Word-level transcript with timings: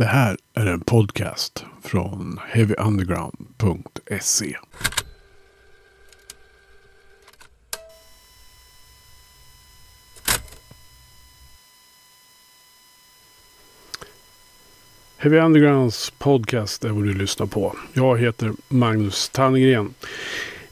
Det 0.00 0.06
här 0.06 0.36
är 0.54 0.66
en 0.66 0.80
podcast 0.80 1.64
från 1.82 2.40
heavyunderground.se. 2.48 4.56
Heavy 15.16 15.38
Undergrounds 15.38 16.12
podcast 16.18 16.84
är 16.84 16.88
vad 16.88 17.04
du 17.04 17.14
lyssnar 17.14 17.46
på. 17.46 17.76
Jag 17.92 18.18
heter 18.18 18.52
Magnus 18.68 19.28
Tannegren. 19.28 19.94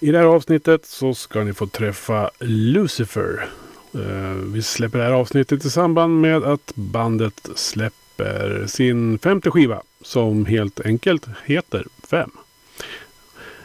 I 0.00 0.10
det 0.10 0.18
här 0.18 0.26
avsnittet 0.26 0.86
så 0.86 1.14
ska 1.14 1.44
ni 1.44 1.52
få 1.52 1.66
träffa 1.66 2.30
Lucifer. 2.40 3.48
Eh, 3.94 4.32
vi 4.32 4.62
släpper 4.62 4.98
det 4.98 5.04
här 5.04 5.12
avsnittet 5.12 5.64
i 5.64 5.70
samband 5.70 6.20
med 6.20 6.44
att 6.44 6.72
bandet 6.74 7.48
släpper 7.54 8.07
sin 8.66 9.18
femte 9.18 9.50
skiva 9.50 9.82
som 10.02 10.46
helt 10.46 10.80
enkelt 10.80 11.26
heter 11.44 11.84
Fem. 12.10 12.30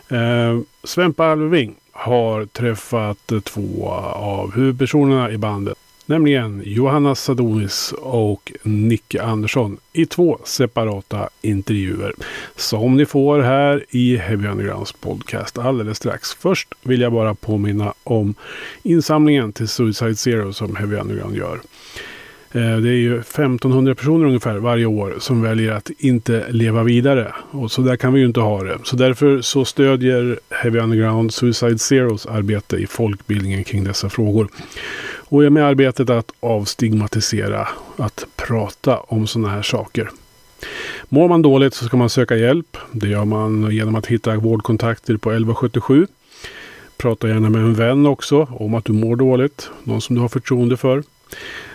Eh, 0.07 0.59
Svempa 0.83 1.25
Alving 1.25 1.75
har 1.91 2.45
träffat 2.45 3.31
två 3.43 3.89
av 4.13 4.55
huvudpersonerna 4.55 5.31
i 5.31 5.37
bandet. 5.37 5.77
Nämligen 6.05 6.61
Johanna 6.65 7.15
Sadonis 7.15 7.93
och 7.97 8.53
Nicke 8.63 9.23
Andersson 9.23 9.77
i 9.93 10.05
två 10.05 10.39
separata 10.43 11.29
intervjuer. 11.41 12.13
Som 12.55 12.97
ni 12.97 13.05
får 13.05 13.39
här 13.39 13.85
i 13.89 14.17
Heavy 14.17 14.47
Undergrounds 14.47 14.91
podcast 14.91 15.57
alldeles 15.57 15.97
strax. 15.97 16.33
Först 16.33 16.67
vill 16.81 17.01
jag 17.01 17.11
bara 17.11 17.35
påminna 17.35 17.93
om 18.03 18.35
insamlingen 18.83 19.53
till 19.53 19.67
Suicide 19.67 20.15
Zero 20.15 20.53
som 20.53 20.75
Heavy 20.75 20.95
Underground 20.95 21.35
gör. 21.35 21.61
Eh, 22.55 22.77
det 22.77 22.89
är 22.89 22.97
ju 22.97 23.19
1500 23.19 23.95
personer 23.95 24.25
ungefär 24.25 24.57
varje 24.57 24.85
år 24.85 25.15
som 25.19 25.41
väljer 25.41 25.71
att 25.71 25.89
inte 25.97 26.45
leva 26.49 26.83
vidare. 26.83 27.33
Och 27.51 27.71
så 27.71 27.81
där 27.81 27.95
kan 27.95 28.13
vi 28.13 28.19
ju 28.19 28.25
inte 28.25 28.39
ha 28.39 28.63
det. 28.63 28.77
Så 28.83 28.95
därför 28.95 29.41
så 29.41 29.65
stödjer 29.65 30.39
Heavy 30.49 30.79
Underground 30.79 31.33
Suicide 31.33 31.77
Zeros 31.77 32.25
arbete 32.25 32.77
i 32.77 32.87
folkbildningen 32.87 33.63
kring 33.63 33.83
dessa 33.83 34.09
frågor. 34.09 34.47
Och 35.15 35.43
är 35.43 35.49
med 35.49 35.65
arbetet 35.65 36.09
att 36.09 36.31
avstigmatisera 36.39 37.67
att 37.97 38.25
prata 38.35 38.97
om 38.97 39.27
sådana 39.27 39.49
här 39.49 39.61
saker. 39.61 40.09
Mår 41.09 41.27
man 41.27 41.41
dåligt 41.41 41.73
så 41.73 41.85
ska 41.85 41.97
man 41.97 42.09
söka 42.09 42.35
hjälp. 42.35 42.77
Det 42.91 43.07
gör 43.07 43.25
man 43.25 43.71
genom 43.71 43.95
att 43.95 44.05
hitta 44.05 44.35
vårdkontakter 44.35 45.17
på 45.17 45.29
1177. 45.29 46.07
Prata 46.97 47.27
gärna 47.27 47.49
med 47.49 47.61
en 47.61 47.73
vän 47.73 48.05
också 48.05 48.47
om 48.51 48.73
att 48.73 48.85
du 48.85 48.93
mår 48.93 49.15
dåligt. 49.15 49.69
Någon 49.83 50.01
som 50.01 50.15
du 50.15 50.21
har 50.21 50.29
förtroende 50.29 50.77
för. 50.77 51.03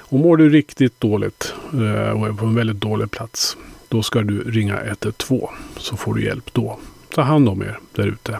Och 0.09 0.19
mår 0.19 0.37
du 0.37 0.49
riktigt 0.49 1.01
dåligt 1.01 1.55
eh, 1.73 2.21
och 2.21 2.27
är 2.27 2.33
på 2.33 2.47
en 2.47 2.55
väldigt 2.55 2.77
dålig 2.77 3.11
plats. 3.11 3.57
Då 3.89 4.03
ska 4.03 4.23
du 4.23 4.51
ringa 4.51 4.81
112 4.81 5.41
så 5.77 5.97
får 5.97 6.15
du 6.15 6.25
hjälp 6.25 6.51
då. 6.53 6.79
Ta 7.15 7.23
hand 7.23 7.49
om 7.49 7.63
er 7.63 7.79
där 7.93 8.07
ute. 8.07 8.39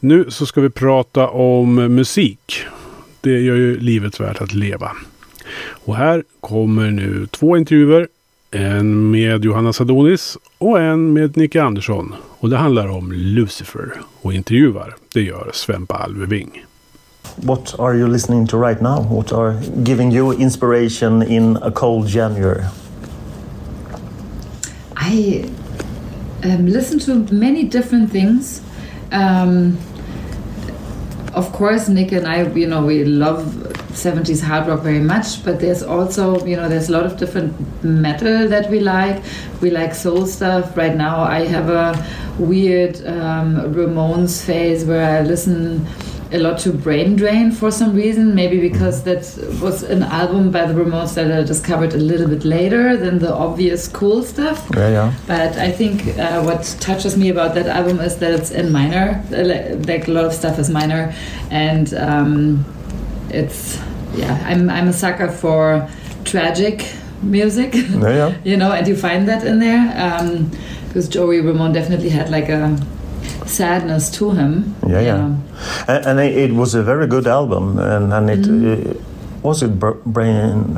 Nu 0.00 0.30
så 0.30 0.46
ska 0.46 0.60
vi 0.60 0.70
prata 0.70 1.28
om 1.28 1.74
musik. 1.74 2.62
Det 3.20 3.40
gör 3.40 3.56
ju 3.56 3.80
livet 3.80 4.20
värt 4.20 4.40
att 4.40 4.54
leva. 4.54 4.92
Och 5.68 5.96
här 5.96 6.24
kommer 6.40 6.90
nu 6.90 7.26
två 7.26 7.56
intervjuer. 7.56 8.08
En 8.50 9.10
med 9.10 9.44
Johanna 9.44 9.72
Sadonis 9.72 10.38
och 10.58 10.80
en 10.80 11.12
med 11.12 11.36
Nicke 11.36 11.62
Andersson. 11.62 12.14
Och 12.38 12.50
det 12.50 12.56
handlar 12.56 12.88
om 12.88 13.12
Lucifer. 13.12 13.92
Och 14.20 14.32
intervjuar, 14.34 14.96
det 15.12 15.22
gör 15.22 15.50
Svempa 15.52 15.94
Alveving. 15.94 16.64
What 17.42 17.78
are 17.78 17.94
you 17.94 18.06
listening 18.06 18.46
to 18.48 18.56
right 18.56 18.80
now? 18.80 19.02
What 19.02 19.32
are 19.32 19.54
giving 19.82 20.10
you 20.10 20.32
inspiration 20.32 21.22
in 21.22 21.56
a 21.62 21.70
cold 21.70 22.06
January? 22.06 22.64
I 24.96 25.50
um, 26.44 26.66
listen 26.66 26.98
to 27.00 27.32
many 27.32 27.64
different 27.64 28.10
things. 28.10 28.62
Um, 29.12 29.78
of 31.34 31.52
course, 31.52 31.88
Nick 31.88 32.12
and 32.12 32.26
I, 32.26 32.42
you 32.52 32.66
know, 32.66 32.84
we 32.84 33.04
love 33.04 33.44
70s 33.92 34.42
hard 34.42 34.66
rock 34.66 34.80
very 34.80 34.98
much, 34.98 35.44
but 35.44 35.60
there's 35.60 35.82
also, 35.82 36.44
you 36.44 36.56
know, 36.56 36.68
there's 36.68 36.88
a 36.88 36.92
lot 36.92 37.06
of 37.06 37.16
different 37.16 37.54
metal 37.84 38.48
that 38.48 38.70
we 38.70 38.80
like. 38.80 39.22
We 39.60 39.70
like 39.70 39.94
soul 39.94 40.26
stuff. 40.26 40.76
Right 40.76 40.96
now, 40.96 41.20
I 41.20 41.46
have 41.46 41.68
a 41.68 42.06
weird 42.38 42.96
um, 43.06 43.56
Ramones 43.74 44.44
phase 44.44 44.84
where 44.84 45.18
I 45.18 45.22
listen 45.22 45.86
a 46.32 46.38
lot 46.38 46.58
to 46.60 46.72
Brain 46.72 47.16
Drain 47.16 47.50
for 47.50 47.70
some 47.70 47.94
reason. 47.94 48.34
Maybe 48.34 48.60
because 48.60 49.02
that 49.04 49.22
was 49.60 49.82
an 49.82 50.02
album 50.02 50.50
by 50.50 50.66
the 50.66 50.74
Ramones 50.74 51.14
that 51.14 51.30
I 51.30 51.42
discovered 51.42 51.92
a 51.94 51.98
little 51.98 52.28
bit 52.28 52.44
later 52.44 52.96
than 52.96 53.18
the 53.18 53.32
obvious 53.32 53.88
cool 53.88 54.22
stuff. 54.22 54.68
Yeah, 54.74 54.88
yeah. 54.88 55.14
But 55.26 55.56
I 55.56 55.70
think 55.70 56.18
uh, 56.18 56.42
what 56.42 56.76
touches 56.80 57.16
me 57.16 57.28
about 57.28 57.54
that 57.54 57.66
album 57.66 58.00
is 58.00 58.16
that 58.18 58.32
it's 58.32 58.50
in 58.50 58.72
minor. 58.72 59.22
Like 59.30 60.08
a 60.08 60.10
lot 60.10 60.24
of 60.24 60.32
stuff 60.32 60.58
is 60.58 60.70
minor, 60.70 61.14
and 61.50 61.92
um, 61.94 62.64
it's 63.30 63.78
yeah. 64.14 64.42
I'm 64.46 64.70
I'm 64.70 64.88
a 64.88 64.92
sucker 64.92 65.30
for 65.30 65.88
tragic 66.24 66.92
music. 67.22 67.74
Yeah, 67.74 68.00
yeah. 68.00 68.38
you 68.44 68.56
know, 68.56 68.72
and 68.72 68.86
you 68.86 68.96
find 68.96 69.28
that 69.28 69.46
in 69.46 69.58
there. 69.58 69.92
Um, 69.96 70.50
because 70.90 71.08
Joey 71.08 71.40
Ramone 71.40 71.72
definitely 71.72 72.08
had 72.08 72.30
like 72.30 72.48
a 72.48 72.76
sadness 73.50 74.10
to 74.18 74.30
him. 74.30 74.74
Yeah, 74.86 75.00
yeah. 75.00 75.36
And, 75.88 76.06
and 76.06 76.20
it, 76.20 76.36
it 76.36 76.52
was 76.52 76.74
a 76.74 76.82
very 76.82 77.06
good 77.06 77.26
album, 77.26 77.78
and, 77.78 78.12
and 78.12 78.30
it 78.30 78.40
Mm-hmm. 78.40 78.90
uh, 78.90 78.94
was 79.42 79.62
it 79.62 79.78
Br- 79.78 80.00
Brain 80.04 80.76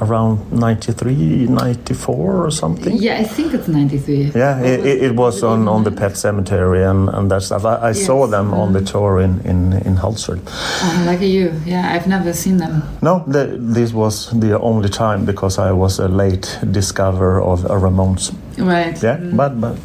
around 0.00 0.52
93, 0.52 1.46
94 1.46 2.44
or 2.46 2.50
something. 2.50 2.96
Yeah, 2.96 3.18
I 3.18 3.24
think 3.24 3.54
it's 3.54 3.68
93. 3.68 4.32
Yeah, 4.34 4.60
it, 4.60 4.84
it, 4.84 5.02
it 5.04 5.14
was 5.14 5.42
on, 5.42 5.68
on 5.68 5.84
the 5.84 5.90
Pet 5.90 6.16
Cemetery 6.16 6.84
and, 6.84 7.08
and 7.08 7.30
that 7.30 7.42
stuff. 7.42 7.64
I, 7.64 7.88
I 7.88 7.92
saw 7.92 8.26
them 8.26 8.52
on 8.52 8.72
the 8.72 8.80
mm. 8.80 8.90
tour 8.90 9.20
in, 9.20 9.40
in, 9.40 9.72
in 9.72 9.96
Hultsfred. 9.96 10.40
Oh, 10.46 11.02
like 11.06 11.20
you. 11.20 11.52
Yeah, 11.64 11.92
I've 11.94 12.06
never 12.06 12.32
seen 12.32 12.58
them. 12.58 12.82
No, 13.02 13.24
the, 13.26 13.56
this 13.58 13.92
was 13.92 14.30
the 14.38 14.58
only 14.60 14.88
time 14.88 15.24
because 15.24 15.58
I 15.58 15.72
was 15.72 15.98
a 15.98 16.08
late 16.08 16.58
discover 16.70 17.40
of 17.40 17.64
a 17.64 17.68
Ramones. 17.80 18.34
Right. 18.58 19.02
Yeah, 19.02 19.16
Mm. 19.18 19.36
but 19.36 19.60
but 19.60 19.76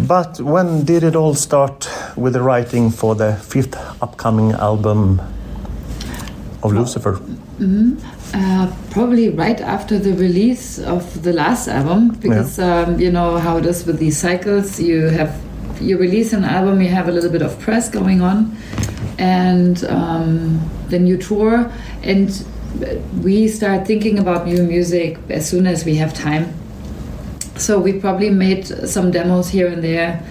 but 0.00 0.40
when 0.40 0.84
did 0.84 1.02
it 1.02 1.16
all 1.16 1.34
start 1.34 1.88
with 2.16 2.32
the 2.34 2.42
writing 2.42 2.90
for 2.90 3.14
the 3.14 3.36
fifth 3.36 3.76
upcoming 4.02 4.52
album 4.52 5.20
of 6.62 6.72
Lucifer? 6.72 7.20
Uh, 8.34 8.70
probably 8.90 9.30
right 9.30 9.60
after 9.60 9.98
the 9.98 10.12
release 10.14 10.78
of 10.78 11.22
the 11.22 11.32
last 11.32 11.68
album, 11.68 12.10
because 12.20 12.58
um, 12.58 12.98
you 13.00 13.10
know 13.10 13.38
how 13.38 13.56
it 13.56 13.64
is 13.64 13.86
with 13.86 13.98
these 13.98 14.18
cycles. 14.18 14.78
You 14.80 15.04
have 15.04 15.40
you 15.80 15.96
release 15.96 16.32
an 16.32 16.44
album, 16.44 16.80
you 16.82 16.88
have 16.88 17.08
a 17.08 17.12
little 17.12 17.30
bit 17.30 17.42
of 17.42 17.58
press 17.60 17.88
going 17.88 18.20
on, 18.20 18.56
and 19.18 19.84
um, 19.84 20.60
then 20.88 21.06
you 21.06 21.16
tour, 21.16 21.70
and 22.02 22.44
we 23.22 23.48
start 23.48 23.86
thinking 23.86 24.18
about 24.18 24.46
new 24.46 24.62
music 24.62 25.18
as 25.30 25.48
soon 25.48 25.66
as 25.66 25.84
we 25.84 25.96
have 25.96 26.12
time. 26.12 26.52
So 27.58 27.78
we 27.78 27.94
probably 27.94 28.30
made 28.30 28.66
some 28.66 29.10
demos 29.10 29.48
here 29.48 29.68
and 29.68 29.82
there 29.82 30.22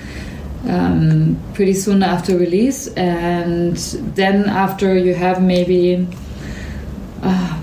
um, 0.67 1.37
pretty 1.53 1.73
soon 1.73 2.03
after 2.03 2.37
release, 2.37 2.87
and 2.95 3.77
then 4.15 4.45
after 4.49 4.97
you 4.97 5.13
have 5.13 5.41
maybe 5.41 6.07
uh, 7.21 7.61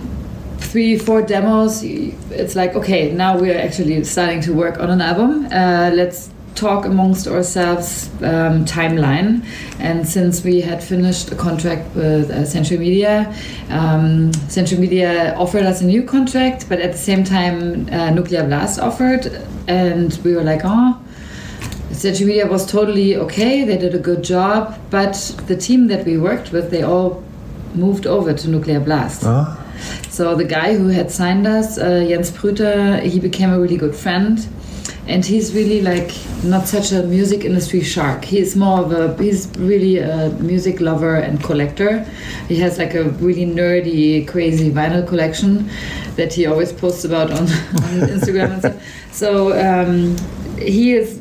three, 0.59 0.99
four 0.99 1.23
demos, 1.23 1.83
it's 1.83 2.55
like 2.55 2.75
okay, 2.75 3.13
now 3.13 3.39
we're 3.39 3.59
actually 3.59 4.03
starting 4.05 4.41
to 4.43 4.53
work 4.53 4.79
on 4.79 4.91
an 4.91 5.01
album. 5.01 5.47
Uh, 5.47 5.91
let's 5.95 6.31
talk 6.55 6.85
amongst 6.85 7.27
ourselves 7.27 8.09
um, 8.23 8.65
timeline. 8.65 9.45
And 9.79 10.07
since 10.07 10.45
we 10.45 10.61
had 10.61 10.83
finished 10.83 11.33
a 11.33 11.35
contract 11.35 11.95
with 11.95 12.31
uh, 12.31 12.45
Century 12.45 12.79
Media, 12.79 13.35
um, 13.71 14.33
Century 14.49 14.79
Media 14.79 15.35
offered 15.37 15.65
us 15.65 15.81
a 15.81 15.87
new 15.87 16.03
contract, 16.03 16.69
but 16.69 16.81
at 16.81 16.93
the 16.93 16.99
same 16.99 17.25
time, 17.25 17.89
uh, 17.91 18.11
Nuclear 18.11 18.45
Blast 18.45 18.79
offered, 18.79 19.27
and 19.67 20.19
we 20.25 20.35
were 20.35 20.43
like, 20.43 20.63
oh. 20.65 20.99
central 21.93 22.27
Media 22.29 22.47
was 22.47 22.67
totally 22.67 23.17
okay. 23.17 23.65
They 23.65 23.79
did 23.79 23.95
a 23.95 23.99
good 23.99 24.23
job, 24.23 24.79
but 24.91 25.15
the 25.47 25.57
team 25.57 25.89
that 25.89 26.05
we 26.05 26.19
worked 26.19 26.53
with, 26.53 26.71
they 26.71 26.83
all 26.83 27.23
moved 27.75 28.07
over 28.07 28.33
to 28.33 28.49
Nuclear 28.49 28.81
Blast. 28.81 29.23
Ah, 29.25 29.59
So 30.11 30.35
the 30.35 30.45
guy 30.45 30.75
who 30.77 30.89
had 30.89 31.11
signed 31.11 31.47
us, 31.47 31.79
uh, 31.79 32.05
Jens 32.07 32.31
Brüter, 32.31 33.03
he 33.03 33.19
became 33.19 33.51
a 33.53 33.59
really 33.59 33.77
good 33.77 33.95
friend, 33.95 34.47
and 35.09 35.25
he's 35.25 35.53
really 35.53 35.83
like 35.83 36.13
not 36.45 36.69
such 36.69 36.93
a 36.93 37.03
music 37.03 37.45
industry 37.45 37.83
shark. 37.83 38.25
He's 38.25 38.55
more 38.55 38.81
of 38.81 38.93
a 38.93 39.21
he's 39.23 39.49
really 39.59 39.99
a 39.99 40.31
music 40.41 40.81
lover 40.81 41.17
and 41.17 41.43
collector. 41.43 42.05
He 42.49 42.57
has 42.61 42.79
like 42.79 42.95
a 42.95 43.05
really 43.05 43.47
nerdy, 43.47 44.27
crazy 44.27 44.71
vinyl 44.71 45.07
collection 45.07 45.69
that 46.17 46.33
he 46.33 46.47
always 46.47 46.73
posts 46.73 47.05
about 47.05 47.31
on, 47.31 47.39
on 47.43 48.09
Instagram 48.09 48.53
and 48.53 48.59
stuff. 48.61 48.83
So 49.13 49.53
um, 49.59 50.17
he 50.59 50.93
is 50.93 51.21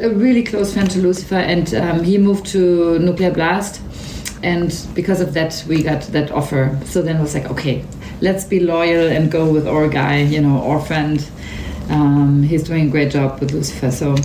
a 0.00 0.10
really 0.10 0.42
close 0.42 0.72
friend 0.72 0.90
to 0.90 1.00
Lucifer, 1.00 1.36
and 1.36 1.74
um, 1.74 2.02
he 2.02 2.16
moved 2.16 2.46
to 2.46 2.98
Nuclear 3.00 3.32
Blast 3.32 3.82
and 4.42 4.86
because 4.94 5.20
of 5.20 5.34
that 5.34 5.62
we 5.68 5.82
got 5.82 6.00
that 6.04 6.30
offer 6.30 6.78
so 6.86 7.02
then 7.02 7.16
it 7.16 7.20
was 7.20 7.34
like 7.34 7.50
okay 7.50 7.84
let's 8.22 8.44
be 8.44 8.60
loyal 8.60 9.06
and 9.08 9.30
go 9.30 9.50
with 9.52 9.68
our 9.68 9.86
guy 9.86 10.22
you 10.22 10.40
know 10.40 10.62
our 10.62 10.80
friend 10.80 11.30
Um, 11.90 12.42
he's 12.42 12.62
doing 12.62 12.86
a 12.86 12.90
great 12.90 13.10
job 13.10 13.40
with 13.40 13.52
Lucifer. 13.52 13.90
So 13.90 14.16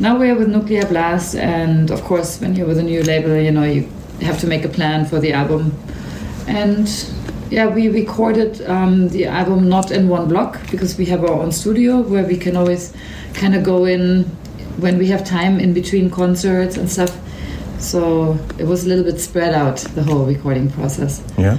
now 0.00 0.18
we're 0.18 0.34
with 0.34 0.48
Nuclear 0.48 0.84
Blast, 0.86 1.36
and 1.36 1.90
of 1.90 2.02
course, 2.02 2.40
when 2.40 2.56
you're 2.56 2.66
with 2.66 2.78
a 2.78 2.82
new 2.82 3.02
label, 3.02 3.36
you 3.36 3.52
know 3.52 3.62
you 3.62 3.88
have 4.20 4.38
to 4.40 4.46
make 4.46 4.64
a 4.64 4.68
plan 4.68 5.04
for 5.04 5.20
the 5.20 5.32
album. 5.32 5.72
And 6.48 6.88
yeah, 7.50 7.66
we 7.66 7.88
recorded 7.88 8.62
um, 8.68 9.08
the 9.10 9.26
album 9.26 9.68
not 9.68 9.90
in 9.90 10.08
one 10.08 10.28
block 10.28 10.58
because 10.70 10.98
we 10.98 11.04
have 11.06 11.22
our 11.22 11.30
own 11.32 11.52
studio 11.52 12.00
where 12.00 12.24
we 12.24 12.36
can 12.36 12.56
always 12.56 12.92
kind 13.34 13.54
of 13.54 13.62
go 13.62 13.84
in 13.84 14.24
when 14.78 14.98
we 14.98 15.06
have 15.08 15.24
time 15.24 15.60
in 15.60 15.72
between 15.74 16.10
concerts 16.10 16.76
and 16.76 16.90
stuff. 16.90 17.16
So 17.78 18.38
it 18.58 18.64
was 18.64 18.84
a 18.84 18.88
little 18.88 19.04
bit 19.04 19.20
spread 19.20 19.54
out 19.54 19.78
the 19.94 20.02
whole 20.02 20.24
recording 20.24 20.70
process. 20.70 21.22
Yeah. 21.36 21.58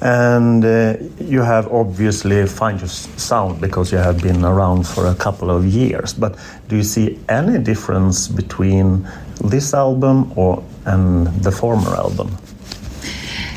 And 0.00 0.64
uh, 0.64 0.96
you 1.20 1.42
have 1.42 1.72
obviously 1.72 2.46
found 2.46 2.80
your 2.80 2.88
sound 2.88 3.60
because 3.60 3.90
you 3.90 3.98
have 3.98 4.22
been 4.22 4.44
around 4.44 4.86
for 4.86 5.06
a 5.06 5.14
couple 5.14 5.50
of 5.50 5.66
years. 5.66 6.12
But 6.12 6.38
do 6.68 6.76
you 6.76 6.84
see 6.84 7.18
any 7.28 7.58
difference 7.58 8.28
between 8.28 9.08
this 9.40 9.74
album 9.74 10.32
or 10.36 10.62
and 10.84 11.26
the 11.42 11.50
former 11.50 11.94
album? 11.94 12.36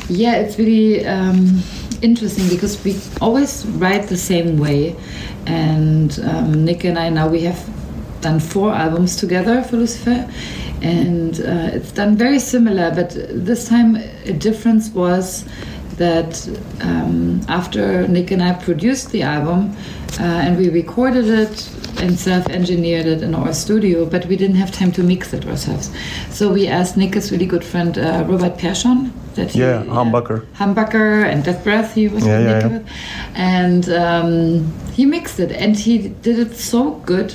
Yeah, 0.08 0.34
it's 0.34 0.58
really 0.58 1.06
um, 1.06 1.62
interesting 2.02 2.48
because 2.48 2.82
we 2.84 2.98
always 3.20 3.64
write 3.66 4.08
the 4.08 4.16
same 4.16 4.58
way. 4.58 4.96
And 5.46 6.18
um, 6.20 6.64
Nick 6.64 6.84
and 6.84 6.98
I 6.98 7.08
now 7.08 7.28
we 7.28 7.42
have 7.42 7.58
done 8.20 8.40
four 8.40 8.72
albums 8.72 9.16
together 9.16 9.62
for 9.62 9.76
Lucifer, 9.76 10.28
and 10.80 11.40
uh, 11.40 11.76
it's 11.76 11.92
done 11.92 12.16
very 12.16 12.38
similar. 12.38 12.90
But 12.94 13.10
this 13.30 13.68
time, 13.68 13.96
a 13.96 14.32
difference 14.32 14.90
was 14.90 15.44
that 15.96 16.48
um, 16.80 17.40
after 17.48 18.06
Nick 18.08 18.30
and 18.30 18.42
I 18.42 18.52
produced 18.54 19.10
the 19.10 19.22
album 19.22 19.76
uh, 20.18 20.22
and 20.22 20.56
we 20.56 20.68
recorded 20.70 21.26
it 21.28 21.70
and 22.00 22.18
self-engineered 22.18 23.06
it 23.06 23.22
in 23.22 23.34
our 23.34 23.52
studio, 23.52 24.06
but 24.06 24.24
we 24.26 24.36
didn't 24.36 24.56
have 24.56 24.72
time 24.72 24.90
to 24.92 25.02
mix 25.02 25.32
it 25.32 25.46
ourselves. 25.46 25.90
So 26.30 26.52
we 26.52 26.66
asked 26.66 26.96
Nick's 26.96 27.30
really 27.30 27.46
good 27.46 27.64
friend 27.64 27.96
uh, 27.98 28.24
Robert 28.26 28.58
Persson. 28.58 29.12
That 29.34 29.50
he- 29.52 29.60
Yeah, 29.60 29.84
Humbucker. 29.84 30.46
Humbucker 30.56 31.24
and 31.30 31.44
Death 31.44 31.62
Breath. 31.64 31.94
He 31.94 32.08
was 32.08 32.26
Yeah, 32.26 32.38
with 32.38 32.46
yeah, 32.46 32.52
Nick 32.54 32.62
yeah. 32.62 32.78
with. 32.78 32.88
and 33.34 33.88
um, 33.90 34.72
he 34.92 35.06
mixed 35.06 35.38
it, 35.40 35.52
and 35.52 35.76
he 35.76 36.08
did 36.08 36.38
it 36.38 36.56
so 36.56 36.92
good 37.06 37.32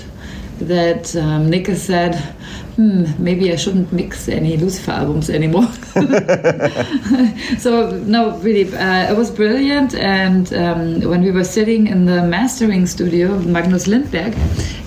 that 0.59 1.15
um, 1.15 1.49
Nick 1.49 1.67
said, 1.75 2.35
"Hmm, 2.77 3.05
maybe 3.17 3.51
I 3.51 3.55
shouldn't 3.55 3.91
mix 3.91 4.29
any 4.29 4.55
Lucifer 4.55 4.91
albums 4.91 5.29
anymore." 5.29 5.67
so 7.57 7.91
no, 8.05 8.37
really, 8.37 8.73
uh, 8.75 9.11
it 9.11 9.17
was 9.17 9.29
brilliant. 9.29 9.95
And 9.95 10.53
um, 10.53 11.01
when 11.01 11.21
we 11.21 11.31
were 11.31 11.43
sitting 11.43 11.87
in 11.87 12.05
the 12.05 12.21
mastering 12.23 12.87
studio, 12.87 13.33
of 13.33 13.45
Magnus 13.45 13.87
Lindberg 13.87 14.33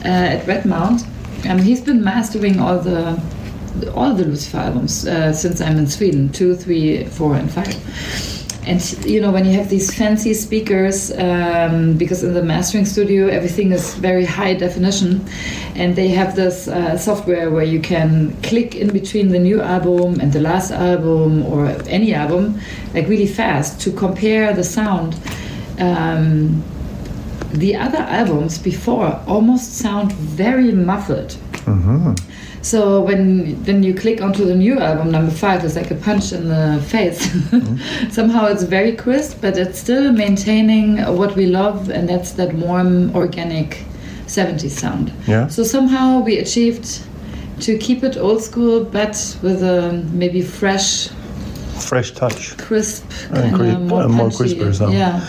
uh, 0.04 0.36
at 0.36 0.46
Redmount, 0.46 1.02
um, 1.48 1.58
he's 1.58 1.80
been 1.80 2.02
mastering 2.02 2.60
all 2.60 2.78
the 2.78 3.20
all 3.94 4.14
the 4.14 4.24
Lucifer 4.24 4.58
albums 4.58 5.06
uh, 5.06 5.32
since 5.32 5.60
I'm 5.60 5.78
in 5.78 5.86
Sweden, 5.86 6.30
two, 6.30 6.54
three, 6.54 7.04
four, 7.04 7.36
and 7.36 7.50
five. 7.50 8.39
And 8.66 8.80
you 9.06 9.20
know 9.20 9.32
when 9.32 9.46
you 9.46 9.52
have 9.52 9.70
these 9.70 9.92
fancy 9.92 10.34
speakers, 10.34 11.10
um, 11.12 11.96
because 11.96 12.22
in 12.22 12.34
the 12.34 12.42
mastering 12.42 12.84
studio 12.84 13.26
everything 13.26 13.72
is 13.72 13.94
very 13.94 14.26
high 14.26 14.54
definition, 14.54 15.26
and 15.74 15.96
they 15.96 16.08
have 16.08 16.36
this 16.36 16.68
uh, 16.68 16.98
software 16.98 17.50
where 17.50 17.64
you 17.64 17.80
can 17.80 18.36
click 18.42 18.74
in 18.74 18.92
between 18.92 19.28
the 19.28 19.38
new 19.38 19.62
album 19.62 20.20
and 20.20 20.32
the 20.32 20.40
last 20.40 20.72
album 20.72 21.42
or 21.46 21.68
any 21.88 22.12
album, 22.12 22.60
like 22.94 23.08
really 23.08 23.26
fast 23.26 23.80
to 23.80 23.92
compare 23.92 24.52
the 24.52 24.64
sound. 24.64 25.16
Um, 25.78 26.62
the 27.52 27.74
other 27.74 27.98
albums 27.98 28.58
before 28.58 29.20
almost 29.26 29.78
sound 29.78 30.12
very 30.12 30.70
muffled. 30.70 31.36
So 32.62 33.00
when 33.00 33.62
then 33.62 33.82
you 33.82 33.94
click 33.94 34.20
onto 34.20 34.44
the 34.44 34.54
new 34.54 34.78
album, 34.78 35.10
number 35.10 35.32
five, 35.32 35.64
it's 35.64 35.76
like 35.76 35.90
a 35.90 35.94
punch 35.94 36.32
in 36.32 36.48
the 36.48 36.82
face. 36.88 37.26
Mm-hmm. 37.26 38.10
Somehow 38.10 38.46
it's 38.46 38.64
very 38.64 38.94
crisp, 38.94 39.40
but 39.40 39.56
it's 39.56 39.78
still 39.78 40.12
maintaining 40.12 40.98
what 41.16 41.36
we 41.36 41.46
love, 41.46 41.88
and 41.88 42.08
that's 42.08 42.32
that 42.32 42.52
warm, 42.52 43.14
organic 43.16 43.84
70s 44.26 44.70
sound. 44.70 45.12
Yeah. 45.26 45.48
So 45.48 45.64
somehow 45.64 46.20
we 46.20 46.38
achieved 46.38 47.02
to 47.60 47.76
keep 47.78 48.04
it 48.04 48.16
old 48.16 48.42
school, 48.42 48.84
but 48.84 49.36
with 49.42 49.62
a 49.62 49.92
maybe 50.12 50.42
fresh, 50.42 51.08
Fresh 51.80 52.12
touch. 52.12 52.56
crisp, 52.58 53.04
And 53.32 53.54
cri- 53.56 53.70
of 53.70 53.80
more 53.80 54.02
uh, 54.02 54.08
more 54.08 54.30
punchy. 54.30 54.36
crisper 54.36 54.72
sound. 54.72 54.92
Yeah. 54.92 55.20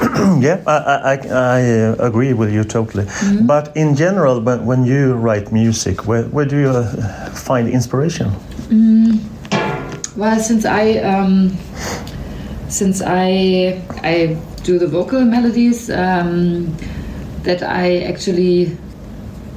yeah, 0.40 0.62
I, 0.66 0.76
I, 0.76 1.14
I, 1.14 1.16
I 1.58 1.62
uh, 1.70 1.96
agree 1.98 2.32
with 2.32 2.52
you 2.52 2.64
totally. 2.64 3.04
Mm-hmm. 3.04 3.46
But 3.46 3.76
in 3.76 3.94
general, 3.96 4.40
when, 4.40 4.64
when 4.66 4.84
you 4.84 5.14
write 5.14 5.52
music, 5.52 6.06
where, 6.06 6.24
where 6.24 6.44
do 6.46 6.56
you 6.58 6.70
uh, 6.70 7.30
find 7.30 7.68
inspiration? 7.68 8.32
Well, 10.16 10.38
since 10.40 10.64
I 10.64 10.98
um, 10.98 11.56
since 12.68 13.02
I 13.04 13.82
I 14.02 14.36
do 14.62 14.78
the 14.78 14.86
vocal 14.86 15.24
melodies, 15.24 15.90
um, 15.90 16.74
that 17.44 17.62
I 17.62 18.00
actually 18.04 18.76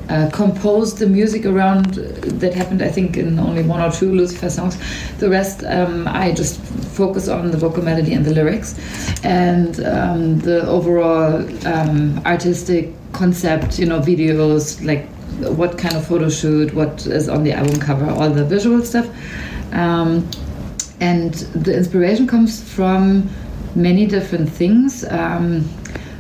uh, 0.09 0.29
composed 0.31 0.97
the 0.97 1.07
music 1.07 1.45
around. 1.45 1.95
That 2.39 2.53
happened, 2.53 2.81
I 2.81 2.89
think, 2.89 3.17
in 3.17 3.39
only 3.39 3.63
one 3.63 3.81
or 3.81 3.91
two 3.91 4.11
Lucifer 4.11 4.49
songs. 4.49 4.77
The 5.19 5.29
rest, 5.29 5.63
um, 5.63 6.07
I 6.07 6.31
just 6.31 6.59
focus 6.61 7.27
on 7.27 7.51
the 7.51 7.57
vocal 7.57 7.83
melody 7.83 8.13
and 8.13 8.25
the 8.25 8.33
lyrics, 8.33 8.75
and 9.23 9.79
um, 9.85 10.39
the 10.39 10.65
overall 10.67 11.45
um, 11.67 12.21
artistic 12.25 12.93
concept. 13.13 13.79
You 13.79 13.85
know, 13.85 13.99
videos 13.99 14.85
like 14.85 15.07
what 15.57 15.77
kind 15.77 15.95
of 15.95 16.07
photo 16.07 16.29
shoot, 16.29 16.73
what 16.73 17.05
is 17.07 17.27
on 17.29 17.43
the 17.43 17.51
album 17.51 17.79
cover, 17.79 18.09
all 18.09 18.29
the 18.29 18.45
visual 18.45 18.81
stuff. 18.83 19.07
Um, 19.73 20.29
and 20.99 21.33
the 21.33 21.75
inspiration 21.75 22.25
comes 22.27 22.63
from 22.63 23.29
many 23.75 24.05
different 24.05 24.49
things. 24.49 25.03
Um, 25.03 25.69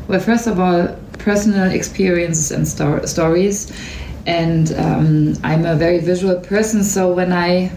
well, 0.07 0.19
first 0.19 0.47
of 0.47 0.59
all, 0.59 0.95
personal 1.25 1.71
experiences 1.71 2.51
and 2.51 2.67
stor- 2.67 3.05
stories. 3.07 3.71
And 4.27 4.71
um, 4.73 5.33
I'm 5.43 5.65
a 5.65 5.75
very 5.75 5.99
visual 5.99 6.39
person, 6.39 6.83
so 6.83 7.11
when 7.11 7.33
I 7.33 7.71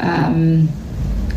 um, 0.00 0.68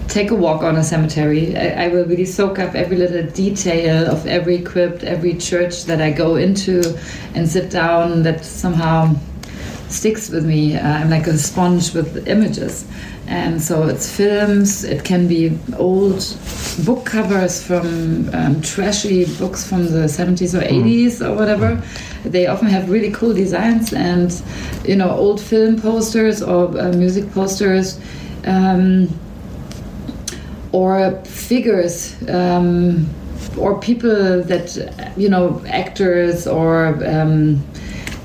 take 0.08 0.32
a 0.32 0.36
walk 0.36 0.64
on 0.64 0.76
a 0.76 0.84
cemetery, 0.84 1.56
I, 1.58 1.86
I 1.86 1.88
will 1.90 2.06
really 2.06 2.26
soak 2.26 2.60
up 2.60 2.76
every 2.76 2.98
little 2.98 3.26
detail 3.32 4.08
of 4.08 4.26
every 4.26 4.62
crypt, 4.62 5.04
every 5.04 5.36
church 5.36 5.86
that 5.86 6.02
I 6.02 6.12
go 6.12 6.36
into 6.36 6.98
and 7.36 7.48
sit 7.48 7.70
down 7.70 8.24
that 8.24 8.46
somehow 8.46 9.16
sticks 9.88 10.30
with 10.30 10.46
me. 10.46 10.78
Uh, 10.78 11.00
I'm 11.00 11.10
like 11.10 11.28
a 11.28 11.38
sponge 11.38 11.94
with 11.94 12.28
images. 12.28 12.86
And 13.30 13.62
so 13.62 13.88
it's 13.88 14.10
films, 14.10 14.84
it 14.84 15.04
can 15.04 15.28
be 15.28 15.58
old 15.78 16.36
book 16.84 17.06
covers 17.06 17.64
from 17.64 18.28
um, 18.34 18.60
trashy 18.62 19.26
books 19.38 19.68
from 19.68 19.86
the 19.86 20.08
70s 20.08 20.60
or 20.60 20.66
80s 20.66 21.26
or 21.26 21.36
whatever. 21.36 21.82
They 22.26 22.48
often 22.48 22.68
have 22.68 22.90
really 22.90 23.12
cool 23.12 23.34
designs 23.34 23.94
and, 23.94 24.32
you 24.84 24.96
know, 24.96 25.12
old 25.12 25.40
film 25.40 25.80
posters 25.80 26.42
or 26.42 26.76
uh, 26.78 26.92
music 26.94 27.32
posters. 27.32 28.00
Um, 28.46 29.08
or 30.72 31.12
figures 31.26 32.16
um, 32.30 33.10
or 33.58 33.80
people 33.80 34.44
that 34.44 35.14
you 35.18 35.30
know 35.30 35.62
actors 35.68 36.48
or 36.48 36.88
um, 37.08 37.64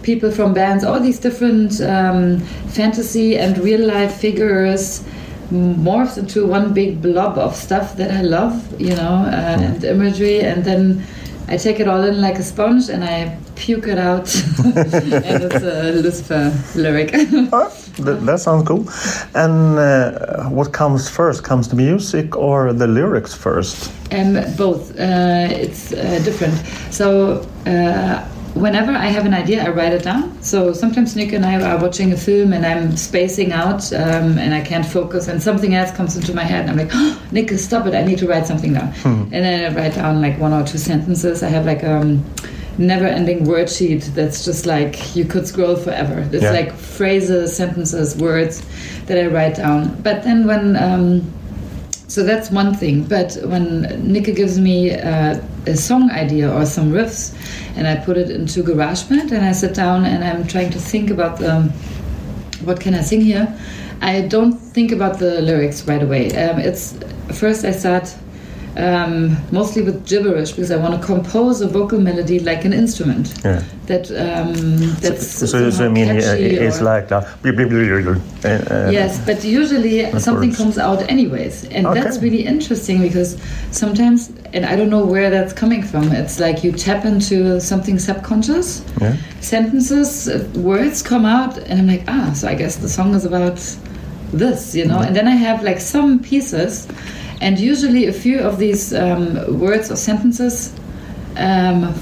people 0.05 0.31
from 0.31 0.55
bands 0.55 0.85
all 0.85 1.01
these 1.01 1.19
different 1.19 1.81
um, 1.81 2.39
fantasy 2.79 3.37
and 3.37 3.59
real 3.59 3.85
life 3.85 4.15
figures 4.15 5.03
morphed 5.51 6.19
into 6.19 6.47
one 6.47 6.73
big 6.73 7.03
blob 7.03 7.39
of 7.39 7.57
stuff 7.57 7.97
that 7.97 8.11
I 8.11 8.23
love 8.23 8.81
you 8.81 8.95
know 8.95 9.15
uh, 9.27 9.57
and 9.67 9.83
imagery 9.83 10.41
and 10.41 10.65
then 10.65 11.03
I 11.49 11.57
take 11.57 11.81
it 11.81 11.89
all 11.89 12.03
in 12.05 12.21
like 12.21 12.39
a 12.39 12.43
sponge 12.43 12.89
and 12.89 13.05
I 13.05 13.37
puke 13.55 13.87
it 13.87 13.99
out 13.99 14.35
and 14.65 16.05
it's 16.05 16.31
a 16.31 16.53
lyric 16.75 17.15
Ah, 17.53 17.71
that, 17.99 18.27
that 18.27 18.41
sounds 18.41 18.67
cool. 18.67 18.89
And 19.35 19.79
uh, 19.79 20.49
what 20.49 20.73
comes 20.73 21.09
first? 21.09 21.45
Comes 21.45 21.69
the 21.69 21.77
music 21.77 22.37
or 22.37 22.73
the 22.73 22.87
lyrics 22.87 23.35
first? 23.35 23.93
Um, 24.13 24.35
both. 24.57 24.91
Uh, 24.99 25.49
it's 25.51 25.93
uh, 25.93 26.21
different. 26.25 26.55
So 26.91 27.47
uh, 27.67 28.27
whenever 28.55 28.93
I 28.93 29.07
have 29.07 29.27
an 29.27 29.35
idea, 29.35 29.65
I 29.65 29.69
write 29.71 29.93
it 29.93 30.03
down. 30.03 30.41
So 30.43 30.73
sometimes 30.73 31.17
Nick 31.17 31.33
and 31.33 31.45
I 31.45 31.61
are 31.63 31.81
watching 31.81 32.13
a 32.13 32.17
film 32.17 32.53
and 32.53 32.65
I'm 32.65 32.97
spacing 32.97 33.53
out 33.53 33.93
um, 33.93 34.39
and 34.39 34.55
I 34.55 34.61
can't 34.61 34.87
focus, 34.87 35.29
and 35.29 35.43
something 35.43 35.75
else 35.75 35.91
comes 35.93 36.17
into 36.17 36.35
my 36.35 36.45
head, 36.45 36.63
and 36.63 36.71
I'm 36.71 36.77
like, 36.77 36.91
oh, 36.95 37.23
Nick, 37.33 37.51
stop 37.59 37.87
it! 37.87 37.95
I 37.95 38.03
need 38.05 38.19
to 38.19 38.27
write 38.29 38.47
something 38.47 38.73
down. 38.73 38.93
And 39.05 39.33
then 39.33 39.73
I 39.73 39.77
write 39.77 39.95
down 39.95 40.21
like 40.21 40.39
one 40.39 40.53
or 40.53 40.65
two 40.67 40.79
sentences. 40.79 41.43
I 41.43 41.49
have 41.49 41.67
like 41.67 41.83
a 41.83 41.97
um, 42.01 42.25
never-ending 42.79 43.45
word 43.45 43.71
sheet 43.71 44.11
that's 44.15 44.45
just 44.45 44.67
like 44.67 45.15
you 45.15 45.25
could 45.25 45.47
scroll 45.47 45.77
forever. 45.77 46.27
It's 46.33 46.43
Yeah. 46.43 46.51
like 46.51 46.73
phrases, 46.75 47.57
sentences, 47.57 48.17
words 48.17 48.65
that 49.07 49.19
I 49.19 49.27
write 49.27 49.57
down. 49.57 50.01
But 50.03 50.23
then 50.25 50.47
when 50.47 50.77
um, 50.77 51.33
so 52.15 52.23
that's 52.23 52.49
one 52.49 52.73
thing. 52.73 53.03
But 53.03 53.37
when 53.45 53.83
Nika 54.13 54.31
gives 54.31 54.61
me 54.61 54.95
uh, 54.95 55.41
a 55.67 55.77
song 55.77 56.13
idea 56.13 56.49
or 56.49 56.65
some 56.65 56.93
riffs, 56.93 57.35
and 57.77 57.89
I 57.89 57.97
put 57.97 58.17
it 58.17 58.31
into 58.31 58.63
GarageBand, 58.63 59.33
and 59.33 59.45
I 59.45 59.51
sit 59.51 59.75
down 59.75 60.05
and 60.05 60.23
I'm 60.23 60.47
trying 60.47 60.71
to 60.71 60.79
think 60.79 61.11
about 61.11 61.39
the 61.41 61.63
what 62.63 62.79
can 62.79 62.95
I 62.95 63.03
sing 63.03 63.21
here. 63.21 63.53
I 64.01 64.21
don't 64.29 64.53
think 64.53 64.93
about 64.93 65.19
the 65.19 65.43
lyrics 65.43 65.89
right 65.89 66.03
away. 66.03 66.33
Um, 66.37 66.61
it's 66.61 66.97
first 67.33 67.65
I 67.65 67.73
start 67.73 68.15
um, 68.77 69.37
mostly 69.53 69.83
with 69.83 70.07
gibberish 70.07 70.53
because 70.53 70.71
I 70.71 70.77
want 70.77 71.01
to 71.01 71.07
compose 71.07 71.61
a 71.61 71.69
vocal 71.69 72.01
melody 72.01 72.41
like 72.41 72.65
an 72.65 72.73
instrument. 72.73 73.35
Yeah. 73.45 73.63
That 73.87 74.11
um, 74.11 74.55
that's 75.01 75.27
So, 75.27 75.47
so, 75.47 75.71
so 75.71 75.87
I 75.87 75.89
mean, 75.89 76.09
uh, 76.09 76.37
it's 76.39 76.81
like 76.81 77.09
that. 77.09 77.29
Uh, 78.45 78.49
uh, 78.49 78.91
yes, 78.91 79.25
but 79.27 79.45
usually 79.45 80.11
something 80.19 80.49
works. 80.49 80.59
comes 80.59 80.79
out 80.79 81.03
anyways, 81.11 81.65
and 81.67 81.87
that's 81.87 82.19
really 82.19 82.47
interesting 82.47 83.03
because 83.03 83.37
sometimes, 83.71 84.33
and 84.55 84.65
I 84.65 84.75
don't 84.75 84.91
know 84.91 85.05
where 85.05 85.29
that's 85.31 85.53
coming 85.53 85.83
from. 85.83 86.13
It's 86.13 86.41
like 86.41 86.65
you 86.65 86.73
tap 86.73 87.05
into 87.05 87.61
something 87.61 87.99
subconscious. 87.99 88.85
Yeah. 89.01 89.17
Sentences, 89.41 90.29
uh, 90.29 90.49
words 90.57 91.03
come 91.03 91.27
out, 91.27 91.59
and 91.59 91.81
I'm 91.81 91.87
like, 91.87 92.05
ah, 92.09 92.33
so 92.35 92.49
I 92.49 92.55
guess 92.55 92.77
the 92.77 92.89
song 92.89 93.15
is 93.15 93.25
about 93.27 93.61
this, 94.33 94.75
you 94.75 94.87
know. 94.87 95.01
And 95.01 95.15
then 95.15 95.29
I 95.29 95.37
have 95.37 95.63
like 95.63 95.81
some 95.81 96.19
pieces, 96.19 96.89
and 97.45 97.61
usually 97.61 98.07
a 98.07 98.13
few 98.13 98.41
of 98.41 98.59
these 98.59 98.95
um, 98.95 99.61
words 99.61 99.91
or 99.91 99.97
sentences 99.97 100.73
um, 101.37 101.93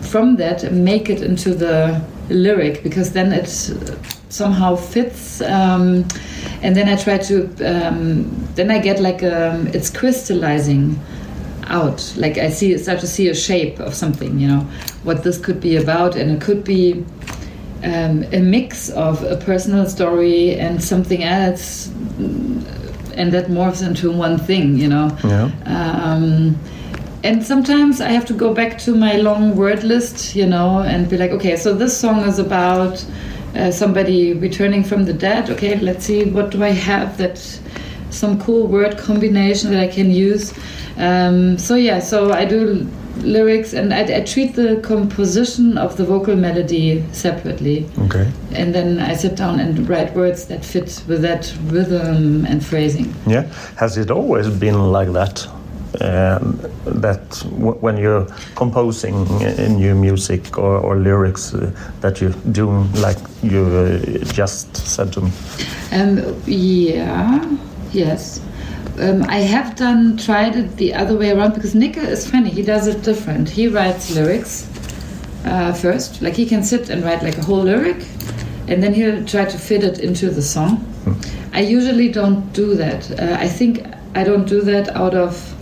from 0.00 0.36
that 0.36 0.72
make 0.72 1.10
it 1.10 1.22
into 1.22 1.54
the 1.54 2.00
lyric 2.28 2.82
because 2.82 3.12
then 3.12 3.32
it 3.32 3.48
somehow 4.28 4.76
fits 4.76 5.40
um, 5.40 6.06
and 6.62 6.76
then 6.76 6.88
i 6.88 6.94
try 6.94 7.18
to 7.18 7.36
um, 7.66 8.24
then 8.54 8.70
i 8.70 8.78
get 8.78 9.00
like 9.00 9.22
um, 9.24 9.66
it's 9.68 9.90
crystallizing 9.90 10.98
out. 11.70 12.14
Like 12.16 12.36
i 12.38 12.50
see 12.50 12.76
start 12.78 13.00
to 13.00 13.06
see 13.06 13.28
a 13.28 13.34
shape 13.34 13.78
of 13.80 13.94
something 13.94 14.38
you 14.38 14.48
know 14.48 14.60
what 15.04 15.22
this 15.24 15.38
could 15.38 15.60
be 15.60 15.76
about. 15.76 16.16
And 16.16 16.30
it 16.30 16.40
could 16.40 16.64
be 16.64 17.04
um, 17.84 18.24
a 18.32 18.40
mix 18.40 18.90
of 18.90 19.22
a 19.22 19.36
personal 19.36 19.88
story 19.88 20.56
and 20.56 20.82
something 20.82 21.22
else 21.24 21.90
and 23.16 23.32
that 23.32 23.46
morphs 23.46 23.86
into 23.86 24.10
one 24.10 24.38
thing 24.38 24.76
you 24.76 24.88
know 24.88 25.16
Yeah. 25.24 25.50
um, 25.66 26.58
and 27.22 27.44
sometimes 27.44 28.00
I 28.00 28.08
have 28.10 28.24
to 28.26 28.32
go 28.32 28.54
back 28.54 28.78
to 28.78 28.94
my 28.94 29.16
long 29.16 29.54
word 29.54 29.84
list, 29.84 30.34
you 30.34 30.46
know, 30.46 30.80
and 30.80 31.06
be 31.06 31.18
like, 31.18 31.32
okay, 31.32 31.54
so 31.54 31.74
this 31.74 31.94
song 31.94 32.20
is 32.20 32.38
about 32.38 33.04
uh, 33.54 33.70
somebody 33.70 34.32
returning 34.32 34.82
from 34.82 35.04
the 35.04 35.12
dead. 35.12 35.50
Okay, 35.50 35.78
let's 35.80 36.06
see, 36.06 36.24
what 36.24 36.48
do 36.50 36.64
I 36.64 36.70
have 36.70 37.18
that 37.18 37.36
some 38.08 38.40
cool 38.40 38.66
word 38.66 38.96
combination 38.96 39.70
that 39.72 39.82
I 39.82 39.88
can 39.88 40.10
use? 40.10 40.54
Um, 40.96 41.58
so 41.58 41.74
yeah, 41.74 41.98
so 42.00 42.32
I 42.32 42.46
do 42.46 42.88
lyrics 43.22 43.72
and 43.74 43.92
I, 43.92 44.00
I 44.18 44.20
treat 44.22 44.54
the 44.54 44.76
composition 44.82 45.78
of 45.78 45.96
the 45.96 46.04
vocal 46.04 46.36
melody 46.36 47.04
separately, 47.12 47.86
Okay. 47.98 48.30
and 48.54 48.74
then 48.74 48.98
I 48.98 49.14
sit 49.16 49.36
down 49.36 49.60
and 49.60 49.88
write 49.88 50.14
words 50.14 50.46
that 50.46 50.64
fit 50.64 51.02
with 51.08 51.22
that 51.22 51.52
rhythm 51.66 52.44
and 52.46 52.64
phrasing. 52.64 53.14
Yeah. 53.26 53.44
Has 53.76 53.96
it 53.96 54.10
always 54.10 54.48
been 54.48 54.92
like 54.92 55.12
that? 55.12 55.46
Um, 56.00 56.56
that 56.86 57.28
w- 57.58 57.76
when 57.80 57.96
you're 57.96 58.24
composing 58.54 59.14
uh, 59.42 59.66
new 59.68 59.96
music 59.96 60.56
or, 60.56 60.78
or 60.78 60.96
lyrics, 60.96 61.52
uh, 61.52 61.72
that 62.00 62.20
you 62.20 62.28
do 62.52 62.70
like 63.02 63.18
you 63.42 63.64
uh, 63.64 63.98
just 64.32 64.76
said 64.76 65.12
to 65.14 65.20
me. 65.20 65.32
Um, 65.90 66.40
yeah, 66.46 67.44
yes. 67.92 68.40
Um, 68.98 69.22
I 69.24 69.38
have 69.38 69.76
done 69.76 70.16
tried 70.16 70.56
it 70.56 70.76
the 70.76 70.94
other 70.94 71.16
way 71.16 71.30
around 71.30 71.54
because 71.54 71.74
Nika 71.74 72.00
is 72.00 72.28
funny. 72.28 72.50
He 72.50 72.62
does 72.62 72.86
it 72.86 73.02
different. 73.02 73.48
He 73.48 73.68
writes 73.68 74.14
lyrics 74.14 74.68
uh, 75.44 75.72
first, 75.72 76.20
like 76.20 76.34
he 76.34 76.46
can 76.46 76.62
sit 76.62 76.90
and 76.90 77.02
write 77.02 77.22
like 77.22 77.38
a 77.38 77.42
whole 77.42 77.62
lyric, 77.62 78.04
and 78.68 78.82
then 78.82 78.92
he'll 78.92 79.24
try 79.24 79.44
to 79.44 79.58
fit 79.58 79.84
it 79.84 79.98
into 80.00 80.30
the 80.30 80.42
song. 80.42 80.86
I 81.52 81.60
usually 81.60 82.10
don't 82.10 82.52
do 82.52 82.74
that. 82.74 83.10
Uh, 83.10 83.36
I 83.38 83.48
think 83.48 83.84
I 84.14 84.24
don't 84.24 84.46
do 84.46 84.60
that 84.62 84.88
out 84.94 85.14
of 85.14 85.54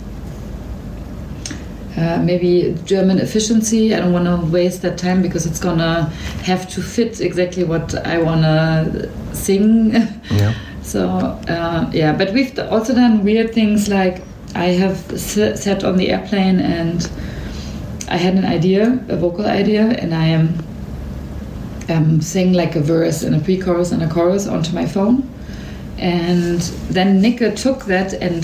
uh, 1.97 2.21
maybe 2.21 2.77
German 2.85 3.19
efficiency. 3.19 3.93
I 3.95 3.99
don't 3.99 4.13
want 4.13 4.25
to 4.25 4.51
waste 4.51 4.81
that 4.83 4.97
time 4.97 5.21
because 5.21 5.45
it's 5.45 5.59
gonna 5.59 6.03
have 6.43 6.69
to 6.69 6.81
fit 6.81 7.19
exactly 7.21 7.63
what 7.63 7.95
I 8.05 8.19
wanna 8.21 9.09
sing. 9.33 9.91
Yeah. 10.31 10.53
So 10.89 11.07
uh, 11.07 11.87
yeah, 11.93 12.13
but 12.17 12.33
we've 12.33 12.57
also 12.57 12.95
done 12.95 13.23
weird 13.23 13.53
things 13.53 13.87
like 13.89 14.23
I 14.55 14.69
have 14.69 15.13
s- 15.13 15.61
sat 15.63 15.83
on 15.83 15.97
the 15.97 16.09
airplane 16.09 16.59
and 16.59 17.07
I 18.09 18.17
had 18.17 18.33
an 18.33 18.45
idea, 18.45 18.99
a 19.07 19.15
vocal 19.15 19.45
idea, 19.45 19.83
and 19.83 20.15
I 20.15 20.25
am 20.25 20.57
um, 21.89 22.21
sing 22.21 22.53
like 22.53 22.75
a 22.75 22.79
verse 22.79 23.21
and 23.21 23.35
a 23.35 23.39
pre-chorus 23.39 23.91
and 23.91 24.01
a 24.01 24.09
chorus 24.09 24.47
onto 24.47 24.73
my 24.73 24.87
phone. 24.87 25.29
And 25.99 26.59
then 26.89 27.21
Nika 27.21 27.55
took 27.55 27.85
that 27.85 28.13
and 28.13 28.43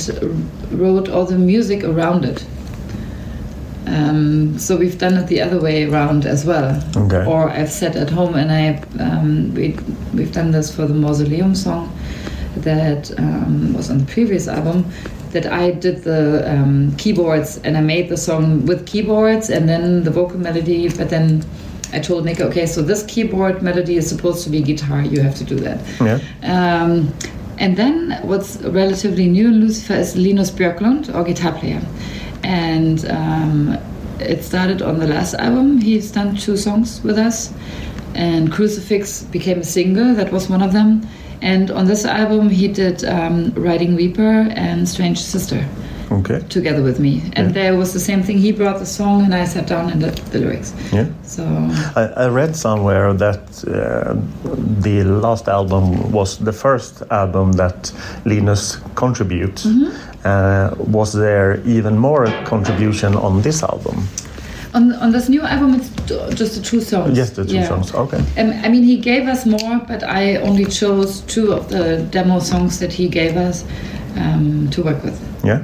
wrote 0.71 1.09
all 1.09 1.25
the 1.25 1.39
music 1.39 1.83
around 1.83 2.25
it. 2.25 2.45
Um, 3.87 4.59
so 4.59 4.77
we've 4.77 4.99
done 4.99 5.15
it 5.15 5.27
the 5.27 5.41
other 5.41 5.59
way 5.59 5.85
around 5.89 6.27
as 6.27 6.45
well. 6.45 6.79
Okay. 6.95 7.25
Or 7.25 7.49
I've 7.49 7.71
sat 7.71 7.95
at 7.95 8.11
home 8.11 8.35
and 8.35 8.51
I 8.51 8.83
um, 9.03 9.53
we 9.55 9.77
we've 10.13 10.31
done 10.33 10.51
this 10.51 10.75
for 10.75 10.85
the 10.85 10.93
Mausoleum 10.93 11.55
song 11.55 11.94
that 12.65 13.17
um, 13.17 13.73
was 13.73 13.89
on 13.89 13.99
the 13.99 14.05
previous 14.05 14.47
album. 14.47 14.85
That 15.31 15.45
I 15.47 15.71
did 15.71 16.03
the 16.03 16.49
um, 16.49 16.95
keyboards 16.97 17.57
and 17.63 17.75
I 17.75 17.81
made 17.81 18.07
the 18.07 18.17
song 18.17 18.65
with 18.65 18.85
keyboards 18.85 19.49
and 19.49 19.67
then 19.67 20.03
the 20.03 20.11
vocal 20.11 20.37
melody. 20.37 20.87
But 20.89 21.09
then 21.09 21.43
I 21.91 21.99
told 21.99 22.25
Nick, 22.25 22.39
okay, 22.39 22.65
so 22.65 22.81
this 22.81 23.03
keyboard 23.03 23.61
melody 23.61 23.97
is 23.97 24.07
supposed 24.07 24.43
to 24.45 24.49
be 24.49 24.61
guitar. 24.61 25.01
You 25.01 25.21
have 25.21 25.35
to 25.35 25.43
do 25.43 25.55
that. 25.55 25.79
Yeah. 25.99 26.19
Um, 26.43 27.13
and 27.57 27.75
then 27.77 28.19
what's 28.23 28.57
relatively 28.57 29.27
new 29.27 29.47
in 29.47 29.61
Lucifer 29.61 29.93
is 29.93 30.15
Linus 30.15 30.51
Björklund, 30.51 31.13
our 31.13 31.23
guitar 31.23 31.53
player. 31.53 31.81
And 32.43 33.05
um, 33.09 33.77
it 34.19 34.43
started 34.43 34.81
on 34.81 34.99
the 34.99 35.07
last 35.07 35.33
album. 35.35 35.79
He's 35.79 36.11
done 36.11 36.35
two 36.35 36.57
songs 36.57 37.01
with 37.03 37.17
us. 37.17 37.53
And 38.13 38.51
Crucifix 38.51 39.23
became 39.23 39.59
a 39.59 39.63
single, 39.63 40.13
that 40.15 40.31
was 40.31 40.49
one 40.49 40.61
of 40.61 40.71
them. 40.71 41.05
And 41.41 41.71
on 41.71 41.85
this 41.85 42.05
album, 42.05 42.49
he 42.49 42.67
did 42.67 43.03
um, 43.05 43.51
Riding 43.55 43.95
Reaper 43.95 44.47
and 44.55 44.87
Strange 44.87 45.19
Sister 45.19 45.65
Okay. 46.11 46.39
together 46.49 46.83
with 46.83 46.99
me. 46.99 47.21
And 47.35 47.47
Yeah. 47.47 47.53
there 47.53 47.75
was 47.77 47.91
the 47.93 47.99
same 47.99 48.21
thing. 48.23 48.37
He 48.37 48.51
brought 48.51 48.77
the 48.79 48.85
song, 48.85 49.23
and 49.25 49.33
I 49.33 49.45
sat 49.47 49.67
down 49.67 49.89
and 49.91 50.01
did 50.01 50.15
the 50.31 50.39
lyrics. 50.39 50.73
Yeah. 50.93 51.05
So 51.23 51.43
I, 51.95 52.25
I 52.25 52.27
read 52.29 52.55
somewhere 52.55 53.13
that 53.13 53.39
uh, 53.67 54.13
the 54.83 55.03
last 55.03 55.47
album 55.47 56.11
was 56.11 56.37
the 56.37 56.53
first 56.53 57.01
album 57.09 57.53
that 57.53 57.91
Linus 58.25 58.77
contribute. 58.95 59.65
Uh, 60.23 60.69
was 60.77 61.11
there 61.13 61.59
even 61.65 61.97
more 61.97 62.25
contribution 62.45 63.15
on 63.15 63.41
this 63.41 63.63
album? 63.63 64.07
On 64.75 64.93
on 65.01 65.11
this 65.11 65.29
new 65.29 65.41
album, 65.41 65.73
it's 65.75 65.89
just 66.39 66.55
the 66.55 66.61
two 66.61 66.81
songs. 66.81 67.17
Yes, 67.17 67.29
the 67.31 67.43
two 67.45 67.55
Yeah. 67.55 67.67
songs. 67.67 67.93
Okay. 67.93 68.17
Um, 68.37 68.51
I 68.65 68.69
mean, 68.69 68.83
he 68.83 68.97
gave 68.97 69.27
us 69.33 69.45
more, 69.45 69.79
but 69.87 70.03
I 70.03 70.35
only 70.41 70.65
chose 70.65 71.21
two 71.33 71.53
of 71.53 71.67
the 71.69 71.97
demo 72.11 72.39
songs 72.39 72.77
that 72.79 72.93
he 72.93 73.07
gave 73.07 73.37
us 73.49 73.63
um, 74.17 74.67
to 74.71 74.81
work 74.83 75.03
with. 75.03 75.17
Yeah. 75.43 75.59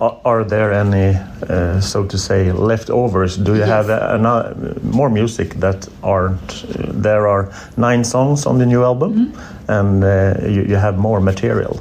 Are, 0.00 0.16
are 0.24 0.44
there 0.44 0.72
any, 0.72 1.16
uh, 1.48 1.80
so 1.80 2.04
to 2.04 2.18
say, 2.18 2.52
leftovers? 2.52 3.36
Do 3.36 3.52
you 3.52 3.58
Yes. 3.60 3.68
have 3.68 3.90
uh, 3.90 4.14
ano- 4.18 4.54
more 4.82 5.10
music 5.10 5.54
that 5.60 5.88
aren't? 6.02 6.64
Uh, 6.64 7.02
there 7.02 7.26
are 7.26 7.48
nine 7.76 8.04
songs 8.04 8.46
on 8.46 8.58
the 8.58 8.66
new 8.66 8.84
album, 8.84 9.32
and 9.68 10.04
uh, 10.04 10.34
you, 10.48 10.62
you 10.68 10.76
have 10.76 10.98
more 10.98 11.20
material. 11.20 11.80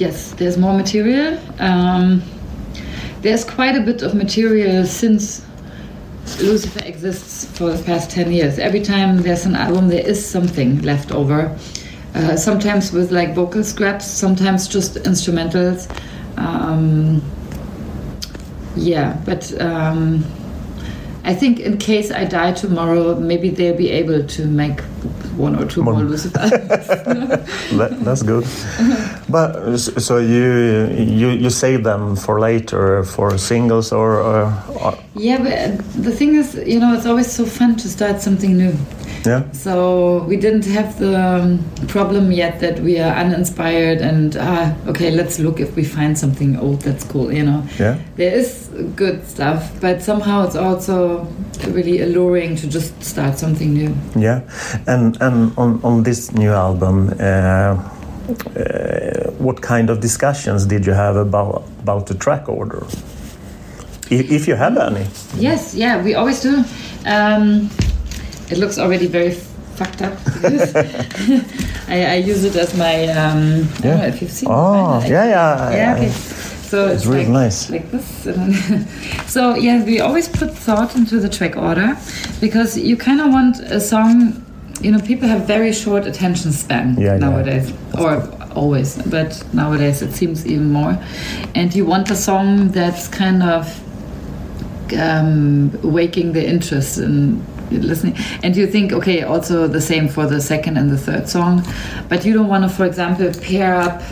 Yes, 0.00 0.32
there's 0.36 0.56
more 0.58 0.74
material. 0.76 1.38
Um, 1.60 2.22
there's 3.22 3.44
quite 3.44 3.76
a 3.76 3.80
bit 3.80 4.02
of 4.02 4.14
material 4.14 4.84
since 4.86 5.40
Lucifer 6.40 6.84
exists 6.84 7.44
for 7.56 7.70
the 7.70 7.82
past 7.84 8.10
10 8.10 8.32
years. 8.32 8.58
Every 8.58 8.80
time 8.80 9.22
there's 9.22 9.44
an 9.44 9.54
album, 9.54 9.88
there 9.88 10.06
is 10.06 10.24
something 10.24 10.82
left 10.82 11.12
over. 11.12 11.56
Uh, 12.14 12.36
sometimes 12.36 12.92
with 12.92 13.10
like 13.10 13.34
vocal 13.34 13.64
scraps, 13.64 14.06
sometimes 14.06 14.68
just 14.68 14.94
instrumentals. 14.96 15.90
Um, 16.36 17.22
yeah, 18.76 19.20
but 19.24 19.52
um, 19.60 20.24
I 21.24 21.34
think 21.34 21.60
in 21.60 21.78
case 21.78 22.10
I 22.10 22.24
die 22.24 22.52
tomorrow, 22.52 23.18
maybe 23.18 23.50
they'll 23.50 23.76
be 23.76 23.90
able 23.90 24.26
to 24.26 24.46
make 24.46 24.80
one 25.36 25.56
or 25.56 25.66
two 25.66 25.82
More. 25.82 25.94
more 25.94 26.02
Lucifer. 26.04 26.38
that, 27.78 27.98
that's 28.04 28.22
good. 28.22 28.44
but 29.28 29.56
uh, 29.56 29.76
so 29.78 30.18
you 30.18 30.88
you 30.96 31.28
you 31.30 31.50
save 31.50 31.84
them 31.84 32.16
for 32.16 32.40
later 32.40 33.04
for 33.04 33.38
singles 33.38 33.92
or, 33.92 34.20
or, 34.20 34.52
or 34.80 34.94
Yeah, 35.14 35.38
but 35.38 35.52
uh, 35.52 35.76
the 36.02 36.12
thing 36.12 36.34
is, 36.36 36.54
you 36.66 36.80
know, 36.80 36.94
it's 36.94 37.06
always 37.06 37.30
so 37.30 37.44
fun 37.44 37.76
to 37.76 37.88
start 37.88 38.20
something 38.20 38.56
new. 38.56 38.74
Yeah. 39.26 39.42
So 39.52 40.24
we 40.28 40.36
didn't 40.36 40.66
have 40.66 40.98
the 40.98 41.14
um, 41.20 41.58
problem 41.88 42.32
yet 42.32 42.60
that 42.60 42.80
we 42.80 42.98
are 42.98 43.14
uninspired 43.14 44.00
and 44.00 44.36
ah, 44.36 44.74
okay, 44.88 45.10
let's 45.10 45.38
look 45.38 45.60
if 45.60 45.76
we 45.76 45.84
find 45.84 46.18
something 46.18 46.58
old 46.58 46.80
that's 46.82 47.04
cool. 47.04 47.32
You 47.32 47.44
know, 47.44 47.62
Yeah. 47.78 47.96
there 48.16 48.34
is 48.34 48.68
good 48.96 49.24
stuff, 49.26 49.70
but 49.80 50.02
somehow 50.02 50.44
it's 50.46 50.56
also 50.56 51.26
really 51.68 52.02
alluring 52.02 52.56
to 52.56 52.66
just 52.66 53.02
start 53.02 53.38
something 53.38 53.72
new. 53.74 53.94
Yeah, 54.16 54.40
and 54.86 55.16
and 55.20 55.52
on 55.56 55.80
on 55.82 56.02
this 56.02 56.32
new 56.32 56.50
album, 56.52 57.12
uh, 57.20 57.78
uh, 58.56 59.30
what 59.38 59.60
kind 59.60 59.90
of 59.90 60.00
discussions 60.00 60.66
did 60.66 60.86
you 60.86 60.94
have 60.94 61.16
about 61.16 61.62
about 61.82 62.06
the 62.06 62.14
track 62.14 62.48
order? 62.48 62.82
If, 64.10 64.30
if 64.30 64.48
you 64.48 64.56
have 64.56 64.76
any. 64.76 65.06
Yes, 65.38 65.74
yeah, 65.74 66.02
we 66.04 66.14
always 66.14 66.40
do. 66.42 66.64
Um, 67.06 67.70
it 68.52 68.58
looks 68.58 68.78
already 68.78 69.06
very 69.06 69.32
fucked 69.76 70.02
up. 70.02 70.12
I, 71.88 72.04
I 72.06 72.14
use 72.16 72.44
it 72.44 72.56
as 72.56 72.76
my. 72.76 73.06
Um, 73.08 73.68
I 73.78 73.80
don't 73.80 73.98
know 73.98 74.06
if 74.06 74.20
you've 74.22 74.30
seen. 74.30 74.48
Oh, 74.50 75.00
mine. 75.00 75.02
I- 75.02 75.08
yeah, 75.08 75.24
yeah. 75.26 75.70
Yeah, 75.76 75.94
okay. 75.96 76.10
So 76.10 76.86
it's, 76.86 77.02
It's 77.02 77.06
really 77.06 77.24
like, 77.24 77.32
nice. 77.32 77.70
like 77.70 77.90
this. 77.90 78.06
so 79.32 79.54
yeah, 79.56 79.84
we 79.84 80.00
always 80.00 80.28
put 80.28 80.50
thought 80.56 80.94
into 80.96 81.20
the 81.20 81.28
track 81.28 81.56
order 81.56 81.96
because 82.40 82.78
you 82.78 82.96
kind 82.96 83.20
of 83.20 83.30
want 83.30 83.60
a 83.60 83.80
song. 83.80 84.42
You 84.80 84.90
know, 84.92 84.98
people 85.00 85.28
have 85.28 85.46
very 85.46 85.72
short 85.72 86.06
attention 86.06 86.50
span 86.52 86.96
Yeah, 86.98 87.12
yeah. 87.12 87.18
nowadays, 87.18 87.72
or 87.98 88.22
always, 88.54 88.96
but 89.06 89.30
nowadays 89.52 90.02
it 90.02 90.12
seems 90.12 90.44
even 90.46 90.72
more. 90.72 90.98
And 91.54 91.74
you 91.74 91.84
want 91.86 92.10
a 92.10 92.16
song 92.16 92.68
that's 92.72 93.06
kind 93.06 93.42
of 93.42 93.64
um, 94.98 95.70
waking 95.82 96.32
the 96.32 96.44
interest 96.46 96.98
in 96.98 97.44
listening. 97.78 98.16
And 98.42 98.56
you 98.56 98.66
think, 98.66 98.92
okay, 98.92 99.22
also 99.22 99.66
the 99.66 99.80
same 99.80 100.08
for 100.08 100.26
the 100.26 100.40
second 100.40 100.76
and 100.76 100.90
the 100.90 100.98
third 100.98 101.28
song, 101.28 101.62
but 102.08 102.24
you 102.24 102.32
don't 102.32 102.48
want 102.48 102.64
to, 102.64 102.68
for 102.70 102.84
example, 102.84 103.30
pair 103.42 103.74
up 103.76 104.02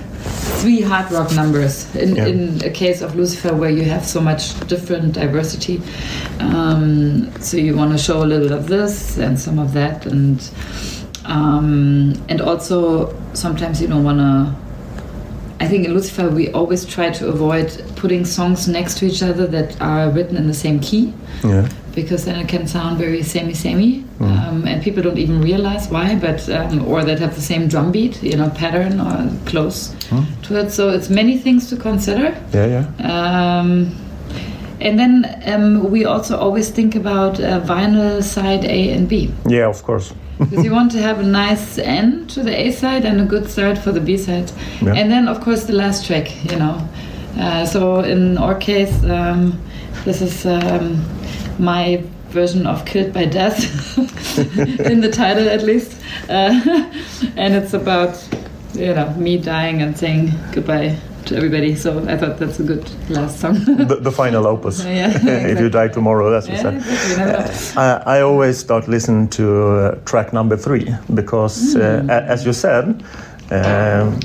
three 0.61 0.81
hard 0.83 1.11
rock 1.12 1.35
numbers 1.35 1.95
in, 1.97 2.14
Yeah. 2.17 2.26
in 2.26 2.62
a 2.64 2.71
case 2.71 3.00
of 3.00 3.17
Lucifer 3.17 3.55
where 3.55 3.71
you 3.71 3.85
have 3.85 4.05
so 4.05 4.21
much 4.21 4.59
different 4.69 5.14
diversity. 5.14 5.81
Um, 6.40 7.31
so 7.40 7.57
you 7.57 7.75
want 7.76 7.93
to 7.93 7.99
show 7.99 8.23
a 8.23 8.26
little 8.26 8.52
of 8.52 8.67
this 8.69 9.19
and 9.19 9.38
some 9.38 9.59
of 9.59 9.73
that, 9.73 10.07
and 10.07 10.38
um, 11.25 12.14
and 12.29 12.40
also 12.40 13.14
sometimes 13.35 13.81
you 13.81 13.88
don't 13.88 14.05
want 14.05 14.19
to. 14.19 14.55
I 15.62 15.69
think 15.69 15.85
in 15.87 15.93
Lucifer 15.93 16.29
we 16.31 16.50
always 16.52 16.87
try 16.87 17.11
to 17.11 17.29
avoid 17.29 17.83
putting 17.97 18.25
songs 18.25 18.67
next 18.67 18.97
to 18.99 19.07
each 19.07 19.23
other 19.23 19.47
that 19.49 19.79
are 19.81 20.09
written 20.11 20.37
in 20.37 20.47
the 20.47 20.55
same 20.55 20.81
key 20.81 21.12
Yeah. 21.45 21.69
Because 21.94 22.25
then 22.25 22.37
it 22.38 22.49
can 22.49 22.66
sound 22.66 22.99
very 22.99 23.23
samey 23.23 23.54
samey 23.54 24.04
um, 24.20 24.64
and 24.66 24.82
people 24.82 25.02
don't 25.02 25.18
even 25.18 25.40
realize 25.42 25.88
why 25.88 26.14
but 26.14 26.49
um, 26.50 26.85
or 26.87 27.02
that 27.04 27.18
have 27.18 27.35
the 27.35 27.40
same 27.40 27.68
drum 27.68 27.90
beat 27.92 28.23
you 28.23 28.37
know 28.37 28.49
pattern 28.50 29.00
or 29.00 29.30
close 29.47 29.94
to 30.42 30.56
it 30.61 30.70
so 30.70 30.88
it's 30.90 31.09
many 31.11 31.37
things 31.38 31.68
to 31.70 31.76
consider 31.76 32.35
Yeah, 32.52 32.66
yeah. 32.66 33.59
um, 33.61 33.94
and 34.80 34.99
then 34.99 35.42
um, 35.47 35.90
we 35.90 36.04
also 36.06 36.38
always 36.38 36.70
think 36.70 36.94
about 36.94 37.38
uh, 37.40 37.61
vinyl 37.61 38.23
side 38.23 38.64
A 38.64 38.90
and 38.92 39.09
B 39.09 39.30
Yeah, 39.49 39.68
of 39.68 39.82
course. 39.82 40.14
because 40.38 40.64
you 40.64 40.73
want 40.73 40.90
to 40.92 41.02
have 41.02 41.20
a 41.20 41.23
nice 41.26 41.76
end 41.78 42.30
to 42.30 42.42
the 42.42 42.54
A 42.66 42.70
side 42.73 43.04
and 43.04 43.20
a 43.20 43.25
good 43.25 43.49
start 43.50 43.76
for 43.78 43.92
the 43.92 44.00
B 44.00 44.16
side, 44.16 44.50
Yeah. 44.80 44.94
and 44.94 45.11
then 45.12 45.28
of 45.28 45.40
course 45.42 45.64
the 45.64 45.75
last 45.75 46.06
track, 46.06 46.28
you 46.50 46.56
know. 46.59 46.76
Uh, 47.38 47.66
so 47.66 48.00
in 48.00 48.38
our 48.38 48.54
case, 48.54 49.04
um, 49.04 49.52
this 50.06 50.23
is 50.23 50.47
um, 50.47 50.97
my 51.61 52.02
version 52.31 52.67
of 52.67 52.85
"Killed 52.85 53.12
by 53.12 53.25
Death" 53.26 53.59
in 54.90 55.00
the 55.00 55.11
title 55.11 55.49
at 55.49 55.62
least, 55.62 55.93
uh, 56.29 56.61
and 57.37 57.55
it's 57.55 57.75
about 57.75 58.23
you 58.75 58.95
know 58.95 59.11
me 59.17 59.37
dying 59.38 59.83
and 59.83 59.97
saying 59.97 60.31
goodbye 60.52 60.97
to 61.26 61.37
everybody. 61.37 61.75
So 61.76 61.99
I 62.09 62.17
thought 62.17 62.38
that's 62.38 62.61
a 62.61 62.62
good 62.62 62.88
last 63.11 63.40
song. 63.40 63.55
The, 63.64 63.97
the 64.00 64.12
final 64.12 64.47
opus. 64.47 64.85
Yeah, 64.90 65.12
if 65.52 65.61
you 65.61 65.69
die 65.69 65.88
tomorrow, 65.88 66.31
that's 66.31 66.49
what 66.49 66.57
yeah, 66.57 66.62
said. 66.62 66.75
exactly. 66.76 67.17
Never. 67.17 67.81
I, 67.81 68.19
I 68.19 68.21
always 68.23 68.59
start 68.59 68.88
listening 68.88 69.29
to 69.31 69.45
uh, 69.67 69.95
track 70.05 70.33
number 70.33 70.57
three 70.57 70.88
because, 71.14 71.76
uh, 71.76 72.07
a- 72.09 72.23
as 72.33 72.47
you 72.47 72.52
said, 72.52 73.02
Um, 73.51 74.21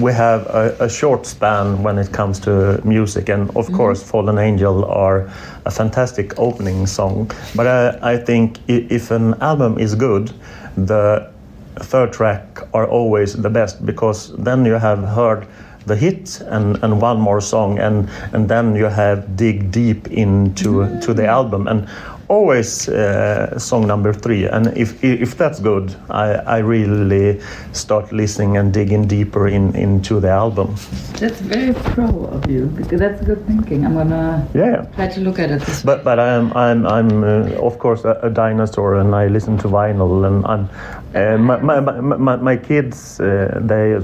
we 0.00 0.12
have 0.12 0.46
a, 0.46 0.76
a 0.80 0.88
short 0.88 1.26
span 1.26 1.82
when 1.82 1.98
it 1.98 2.12
comes 2.12 2.40
to 2.40 2.80
music, 2.84 3.28
and 3.28 3.48
of 3.50 3.66
mm-hmm. 3.66 3.76
course, 3.76 4.02
"Fallen 4.02 4.38
Angel" 4.38 4.84
are 4.84 5.30
a 5.66 5.70
fantastic 5.70 6.38
opening 6.38 6.86
song. 6.86 7.30
But 7.54 7.66
I, 7.66 8.14
I 8.14 8.16
think 8.16 8.58
if 8.66 9.10
an 9.10 9.34
album 9.40 9.78
is 9.78 9.94
good, 9.94 10.32
the 10.76 11.30
third 11.76 12.12
track 12.12 12.60
are 12.74 12.88
always 12.88 13.34
the 13.34 13.50
best 13.50 13.84
because 13.86 14.34
then 14.36 14.64
you 14.64 14.74
have 14.74 15.02
heard 15.04 15.46
the 15.86 15.96
hit 15.96 16.40
and, 16.42 16.78
and 16.82 17.00
one 17.00 17.18
more 17.18 17.40
song 17.40 17.78
and 17.78 18.08
and 18.32 18.48
then 18.48 18.76
you 18.76 18.84
have 18.84 19.36
dig 19.36 19.70
deep 19.70 20.08
into 20.08 21.00
to 21.00 21.14
the 21.14 21.22
mm-hmm. 21.22 21.38
album. 21.38 21.66
And 21.68 21.88
always 22.30 22.88
uh, 22.88 23.58
song 23.58 23.86
number 23.86 24.12
three 24.12 24.46
and 24.46 24.66
if 24.76 25.02
if 25.02 25.36
that's 25.36 25.58
good 25.58 25.94
I, 26.08 26.28
I 26.56 26.58
really 26.58 27.40
start 27.72 28.12
listening 28.12 28.56
and 28.56 28.72
digging 28.72 29.08
deeper 29.08 29.48
in 29.48 29.74
into 29.74 30.20
the 30.20 30.30
album 30.30 30.76
That's 31.18 31.40
very 31.40 31.74
pro 31.74 32.06
of 32.26 32.48
you. 32.48 32.66
because 32.66 33.00
That's 33.00 33.20
good 33.26 33.44
thinking. 33.46 33.84
I'm 33.84 33.94
gonna 33.94 34.46
yeah 34.54 34.86
try 34.94 35.08
to 35.08 35.20
look 35.20 35.38
at 35.40 35.50
it 35.50 35.60
this 35.66 35.82
but 35.82 36.04
but 36.04 36.18
I'm 36.18 36.52
I'm 36.56 36.86
I'm 36.86 37.24
uh, 37.24 37.66
of 37.68 37.78
course 37.78 38.04
a, 38.04 38.14
a 38.22 38.30
dinosaur 38.30 38.94
and 39.00 39.14
I 39.14 39.26
listen 39.26 39.58
to 39.58 39.68
vinyl 39.68 40.24
and 40.28 40.46
I'm 40.46 40.68
uh, 41.14 41.36
my, 41.38 41.56
my, 41.60 41.80
my, 41.80 42.16
my, 42.16 42.36
my 42.36 42.56
kids 42.56 43.20
uh, 43.20 43.58
they 43.60 43.98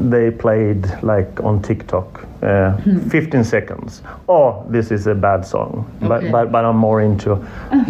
they 0.00 0.30
played 0.30 0.82
like 1.02 1.40
on 1.44 1.62
TikTok 1.62 2.26
uh, 2.46 2.76
15 3.10 3.44
seconds 3.44 4.02
oh 4.28 4.64
this 4.70 4.90
is 4.90 5.06
a 5.06 5.14
bad 5.14 5.44
song 5.44 5.84
but, 6.00 6.18
Okay. 6.22 6.30
but 6.30 6.52
but 6.52 6.64
I'm 6.64 6.76
more 6.76 7.00
into 7.02 7.36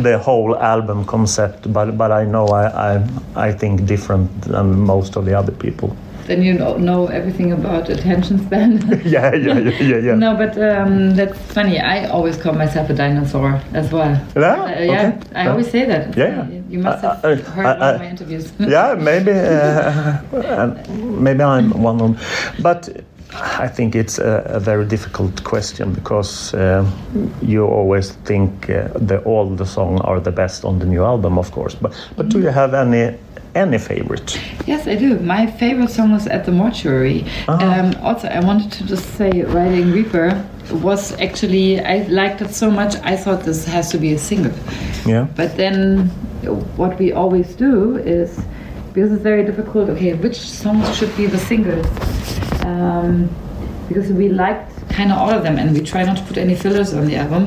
the 0.02 0.18
whole 0.18 0.56
album 0.56 1.04
concept 1.04 1.72
but 1.72 1.96
but 1.98 2.10
I 2.10 2.24
know 2.24 2.46
I 2.46 2.64
I, 2.94 3.02
I 3.48 3.52
think 3.52 3.84
different 3.86 4.28
than 4.42 4.66
most 4.80 5.16
of 5.16 5.24
the 5.24 5.34
other 5.38 5.52
people 5.52 5.88
Then 6.26 6.42
you 6.42 6.54
know, 6.58 6.76
know 6.76 7.06
everything 7.18 7.52
about 7.52 7.88
attention 7.88 8.38
span. 8.46 8.70
yeah 9.14 9.30
yeah 9.46 9.58
yeah 9.66 9.82
yeah, 9.90 10.00
yeah. 10.06 10.16
No, 10.18 10.34
but 10.42 10.52
um, 10.58 11.14
that's 11.18 11.38
funny. 11.54 11.76
I 11.78 12.08
always 12.10 12.36
call 12.42 12.54
myself 12.64 12.90
a 12.90 12.94
dinosaur 12.94 13.60
as 13.80 13.92
well. 13.92 14.10
Yeah? 14.34 14.62
Uh, 14.62 14.66
yeah, 14.66 15.06
Okay. 15.08 15.38
I 15.38 15.42
Yeah. 15.44 15.50
always 15.52 15.70
say 15.70 15.86
that. 15.86 16.16
Yeah, 16.16 16.26
yeah. 16.26 16.62
You 16.72 16.80
must 16.82 17.02
have 17.04 17.24
I- 17.24 17.30
I- 17.30 17.36
heard 17.56 17.66
I- 17.66 17.78
one 17.78 17.94
of 17.94 18.00
my 18.00 18.08
interviews. 18.14 18.44
yeah, 18.58 18.96
maybe, 19.10 19.30
uh, 20.50 20.74
maybe 21.26 21.42
I'm 21.42 21.70
one 21.82 22.00
of, 22.00 22.08
them. 22.10 22.16
but 22.62 22.88
I 23.40 23.68
think 23.68 23.94
it's 23.94 24.18
a, 24.18 24.42
a 24.46 24.60
very 24.60 24.84
difficult 24.84 25.44
question 25.44 25.92
because 25.92 26.54
uh, 26.54 26.84
you 27.42 27.64
always 27.66 28.12
think 28.24 28.70
uh, 28.70 28.88
the 28.94 29.18
all 29.24 29.46
the 29.56 29.66
songs 29.66 30.00
are 30.04 30.20
the 30.20 30.32
best 30.32 30.64
on 30.64 30.78
the 30.78 30.86
new 30.86 31.04
album, 31.04 31.38
of 31.38 31.50
course. 31.52 31.74
But 31.74 31.92
but 32.16 32.28
do 32.28 32.40
you 32.40 32.48
have 32.48 32.74
any 32.74 33.16
any 33.54 33.78
favorite? 33.78 34.38
Yes, 34.66 34.86
I 34.86 34.96
do. 34.96 35.18
My 35.20 35.46
favorite 35.46 35.90
song 35.90 36.12
was 36.12 36.26
At 36.26 36.44
the 36.44 36.52
Mortuary. 36.52 37.24
Um, 37.48 37.94
also, 38.02 38.28
I 38.28 38.40
wanted 38.40 38.70
to 38.72 38.86
just 38.86 39.04
say 39.16 39.42
Riding 39.42 39.92
Reaper 39.92 40.44
was 40.70 41.12
actually, 41.20 41.80
I 41.80 42.06
liked 42.08 42.42
it 42.42 42.52
so 42.54 42.70
much, 42.70 42.96
I 42.96 43.16
thought 43.16 43.44
this 43.44 43.64
has 43.64 43.90
to 43.92 43.98
be 43.98 44.12
a 44.12 44.18
single. 44.18 44.52
Yeah, 45.06 45.26
But 45.36 45.56
then 45.56 46.08
what 46.76 46.98
we 46.98 47.12
always 47.12 47.54
do 47.54 47.96
is, 47.96 48.38
because 48.92 49.12
it's 49.12 49.22
very 49.22 49.44
difficult, 49.44 49.88
okay, 49.90 50.14
which 50.14 50.38
songs 50.38 50.96
should 50.96 51.16
be 51.16 51.26
the 51.26 51.38
singles? 51.38 51.86
Um, 52.66 53.28
because 53.88 54.10
we 54.12 54.28
liked 54.28 54.72
kind 54.88 55.12
of 55.12 55.18
all 55.18 55.30
of 55.30 55.42
them 55.44 55.56
and 55.58 55.72
we 55.72 55.80
try 55.80 56.02
not 56.02 56.16
to 56.16 56.24
put 56.24 56.36
any 56.38 56.56
fillers 56.56 56.92
on 56.92 57.06
the 57.06 57.16
album. 57.24 57.42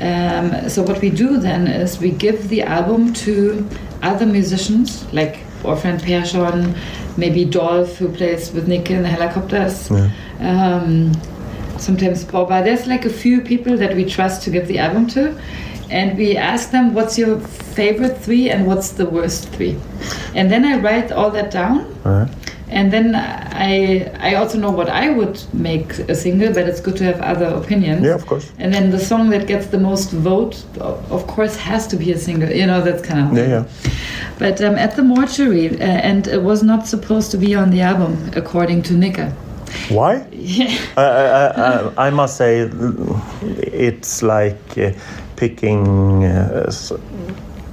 Um, 0.00 0.68
so 0.68 0.82
what 0.82 1.00
we 1.00 1.10
do 1.10 1.38
then 1.38 1.66
is 1.66 1.98
we 1.98 2.10
give 2.26 2.48
the 2.48 2.62
album 2.62 3.12
to 3.24 3.66
other 4.02 4.24
musicians, 4.26 4.88
like 5.12 5.40
our 5.64 5.76
friend 5.76 6.00
Persson, 6.00 6.74
maybe 7.16 7.44
Dolph, 7.44 7.96
who 7.98 8.08
plays 8.08 8.52
with 8.52 8.68
Nick 8.68 8.90
in 8.90 9.02
the 9.02 9.08
Helicopters. 9.08 9.90
Um, 10.40 11.12
sometimes 11.78 12.24
Bar. 12.24 12.62
There's 12.62 12.86
like 12.86 13.04
a 13.04 13.10
few 13.10 13.40
people 13.40 13.76
that 13.76 13.94
we 13.96 14.04
trust 14.04 14.42
to 14.44 14.50
give 14.50 14.68
the 14.68 14.78
album 14.78 15.06
to, 15.08 15.36
and 15.90 16.16
we 16.16 16.36
ask 16.36 16.70
them, 16.70 16.94
"What's 16.94 17.18
your 17.18 17.40
favorite 17.74 18.16
three 18.18 18.48
and 18.50 18.66
what's 18.66 18.90
the 18.90 19.06
worst 19.06 19.48
three? 19.54 19.76
And 20.34 20.50
then 20.50 20.64
I 20.64 20.78
write 20.78 21.10
all 21.12 21.30
that 21.32 21.50
down, 21.50 21.78
Uh-huh. 22.04 22.26
And 22.70 22.92
then 22.92 23.14
I 23.14 24.10
I 24.20 24.34
also 24.34 24.58
know 24.58 24.70
what 24.70 24.88
I 24.88 25.10
would 25.10 25.42
make 25.52 25.98
a 26.08 26.14
single, 26.14 26.52
but 26.52 26.68
it's 26.68 26.80
good 26.80 26.96
to 26.96 27.04
have 27.04 27.20
other 27.20 27.46
opinions. 27.46 28.04
yeah, 28.04 28.14
of 28.14 28.26
course. 28.26 28.50
And 28.58 28.72
then 28.72 28.90
the 28.90 28.98
song 28.98 29.30
that 29.30 29.46
gets 29.46 29.66
the 29.66 29.78
most 29.78 30.10
vote, 30.12 30.64
of 30.78 31.26
course, 31.26 31.56
has 31.56 31.86
to 31.88 31.96
be 31.96 32.12
a 32.12 32.18
single. 32.18 32.50
You 32.50 32.66
know, 32.66 32.80
that's 32.80 33.02
kind 33.02 33.20
of 33.20 33.36
Yeah, 33.36 33.48
yeah. 33.48 33.64
But 34.38 34.60
um, 34.62 34.76
at 34.76 34.96
the 34.96 35.02
mortuary, 35.02 35.68
uh, 35.68 35.84
and 35.84 36.26
it 36.26 36.42
was 36.42 36.62
not 36.62 36.86
supposed 36.86 37.30
to 37.32 37.36
be 37.36 37.54
on 37.54 37.70
the 37.70 37.82
album, 37.82 38.30
according 38.34 38.82
to 38.84 38.94
Nika. 38.94 39.30
Why? 39.88 40.26
Yeah. 40.32 40.76
I, 40.96 41.02
I, 41.02 41.46
I, 41.46 42.06
I 42.06 42.10
must 42.10 42.36
say, 42.36 42.70
it's 43.42 44.22
like 44.22 44.78
uh, 44.78 44.92
picking 45.36 46.24
uh, 46.24 46.70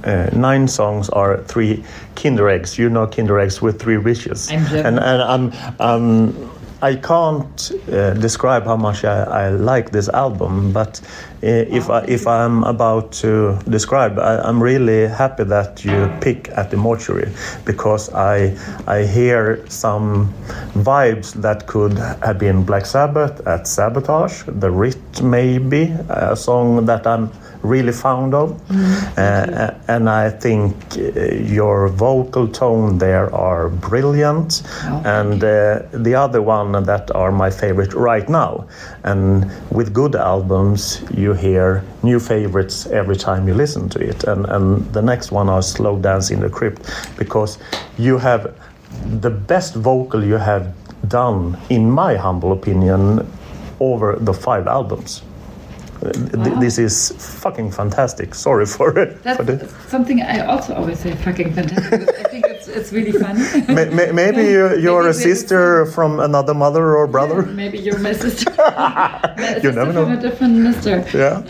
uh, 0.08 0.30
nine 0.32 0.66
songs 0.68 1.08
are 1.10 1.42
three 1.44 1.84
Kinder 2.16 2.48
eggs. 2.48 2.78
You 2.78 2.88
know 2.88 3.06
Kinder 3.06 3.38
eggs 3.38 3.60
with 3.60 3.80
three 3.80 3.98
wishes. 3.98 4.50
I'm 4.50 4.66
and 4.74 4.98
and 4.98 5.22
I'm. 5.22 5.52
Um, 5.80 6.50
I 6.80 6.94
can't 6.94 7.72
uh, 7.92 8.14
describe 8.14 8.64
how 8.64 8.76
much 8.76 9.04
I, 9.04 9.24
I 9.24 9.48
like 9.48 9.90
this 9.90 10.08
album, 10.08 10.72
but 10.72 11.00
uh, 11.42 11.46
if 11.46 11.90
I, 11.90 12.04
if 12.04 12.24
I'm 12.28 12.62
about 12.62 13.10
to 13.14 13.58
describe, 13.68 14.16
I, 14.16 14.38
I'm 14.38 14.62
really 14.62 15.08
happy 15.08 15.42
that 15.42 15.84
you 15.84 16.08
pick 16.20 16.50
at 16.50 16.70
the 16.70 16.76
mortuary 16.76 17.32
because 17.64 18.10
I 18.14 18.56
I 18.86 19.02
hear 19.06 19.64
some 19.68 20.32
vibes 20.74 21.32
that 21.42 21.66
could 21.66 21.98
have 21.98 22.38
been 22.38 22.62
Black 22.62 22.86
Sabbath 22.86 23.44
at 23.44 23.66
Sabotage, 23.66 24.44
The 24.46 24.70
Writ 24.70 25.20
maybe 25.20 25.92
a 26.08 26.36
song 26.36 26.86
that 26.86 27.08
I'm 27.08 27.30
really 27.62 27.92
fond 27.92 28.34
of, 28.34 28.60
uh, 29.18 29.70
and 29.88 30.08
I 30.08 30.30
think 30.30 30.74
uh, 30.96 31.34
your 31.34 31.88
vocal 31.88 32.48
tone 32.48 32.98
there 32.98 33.34
are 33.34 33.68
brilliant, 33.68 34.62
Oh, 34.84 35.02
and 35.04 35.42
uh, 35.42 35.82
the 35.92 36.14
other 36.14 36.40
one 36.42 36.72
that 36.84 37.10
are 37.14 37.32
my 37.32 37.50
favorite 37.50 37.94
right 37.94 38.28
now. 38.28 38.66
And 39.04 39.50
with 39.70 39.92
good 39.92 40.14
albums, 40.14 41.02
you 41.14 41.34
hear 41.34 41.82
new 42.02 42.20
favorites 42.20 42.86
every 42.86 43.16
time 43.16 43.48
you 43.48 43.54
listen 43.54 43.88
to 43.90 43.98
it. 44.00 44.24
And 44.24 44.46
and 44.46 44.92
the 44.92 45.02
next 45.02 45.32
one 45.32 45.48
are 45.48 45.62
Slow 45.62 45.98
Dance 45.98 46.30
in 46.34 46.40
the 46.40 46.48
Crypt 46.50 46.82
because 47.18 47.58
you 47.98 48.18
have 48.18 48.54
the 49.20 49.30
best 49.30 49.74
vocal 49.74 50.24
you 50.24 50.38
have 50.38 50.64
done, 51.08 51.56
in 51.68 51.90
my 51.90 52.16
humble 52.16 52.52
opinion, 52.52 53.26
over 53.80 54.16
the 54.20 54.32
five 54.32 54.66
albums. 54.66 55.22
Wow. 56.02 56.60
This 56.60 56.78
is 56.78 57.12
fucking 57.42 57.70
fantastic. 57.72 58.34
Sorry 58.34 58.66
for 58.66 58.96
it. 58.98 59.22
That's 59.22 59.36
for 59.38 59.42
the, 59.44 59.68
something 59.88 60.22
I 60.22 60.46
also 60.46 60.74
always 60.74 61.00
say 61.00 61.14
fucking 61.16 61.52
fantastic. 61.54 62.08
I 62.18 62.22
think 62.28 62.44
it's, 62.46 62.68
it's 62.68 62.92
really 62.92 63.12
may- 63.68 64.12
maybe 64.12 64.42
you, 64.42 64.76
you're 64.78 65.02
Maybe 65.02 65.10
a 65.10 65.14
sister 65.14 65.86
from 65.86 66.20
another 66.20 66.54
mother 66.54 66.96
or 66.96 67.06
brother. 67.06 67.42
Maybe 67.42 67.78
you're 67.78 67.98
my 67.98 68.12
sister. 68.12 68.50
My 68.58 69.34
You 69.38 69.54
sister 69.54 69.72
never 69.72 69.92
from 69.92 70.08
know. 70.12 70.18
a 70.18 70.20
different 70.20 70.54
mister. 70.56 71.04
Yeah. 71.14 71.42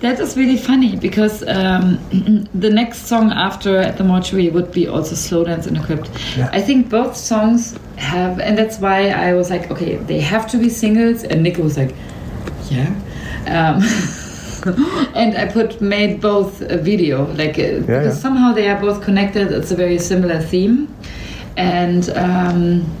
That 0.00 0.18
is 0.20 0.36
really 0.36 0.56
funny 0.56 0.96
because 0.96 1.42
um, 1.46 1.98
the 2.54 2.70
next 2.70 3.06
song 3.06 3.32
after 3.32 3.76
at 3.78 3.96
the 3.98 4.04
mortuary 4.04 4.48
would 4.50 4.72
be 4.72 4.88
also 4.88 5.14
slow 5.14 5.44
dance 5.44 5.66
in 5.66 5.74
the 5.74 5.80
crypt. 5.80 6.10
Yeah. 6.36 6.48
I 6.52 6.60
think 6.62 6.88
both 6.90 7.16
songs 7.16 7.78
have, 7.96 8.40
and 8.40 8.56
that's 8.58 8.78
why 8.78 9.08
I 9.10 9.34
was 9.34 9.50
like, 9.50 9.70
okay, 9.70 9.96
they 9.96 10.20
have 10.20 10.46
to 10.50 10.58
be 10.58 10.68
singles. 10.68 11.22
And 11.24 11.42
Nico 11.42 11.62
was 11.62 11.76
like, 11.76 11.94
yeah. 12.70 12.94
Um, 13.46 13.82
and 15.14 15.36
I 15.36 15.48
put 15.50 15.80
made 15.80 16.20
both 16.20 16.60
a 16.62 16.76
video, 16.76 17.26
like 17.34 17.58
uh, 17.58 17.80
because 17.80 17.88
yeah. 17.88 18.10
somehow 18.10 18.52
they 18.52 18.68
are 18.68 18.80
both 18.80 19.02
connected. 19.02 19.52
It's 19.52 19.70
a 19.70 19.76
very 19.76 19.98
similar 19.98 20.40
theme, 20.40 20.94
and. 21.56 22.08
Um, 22.10 22.96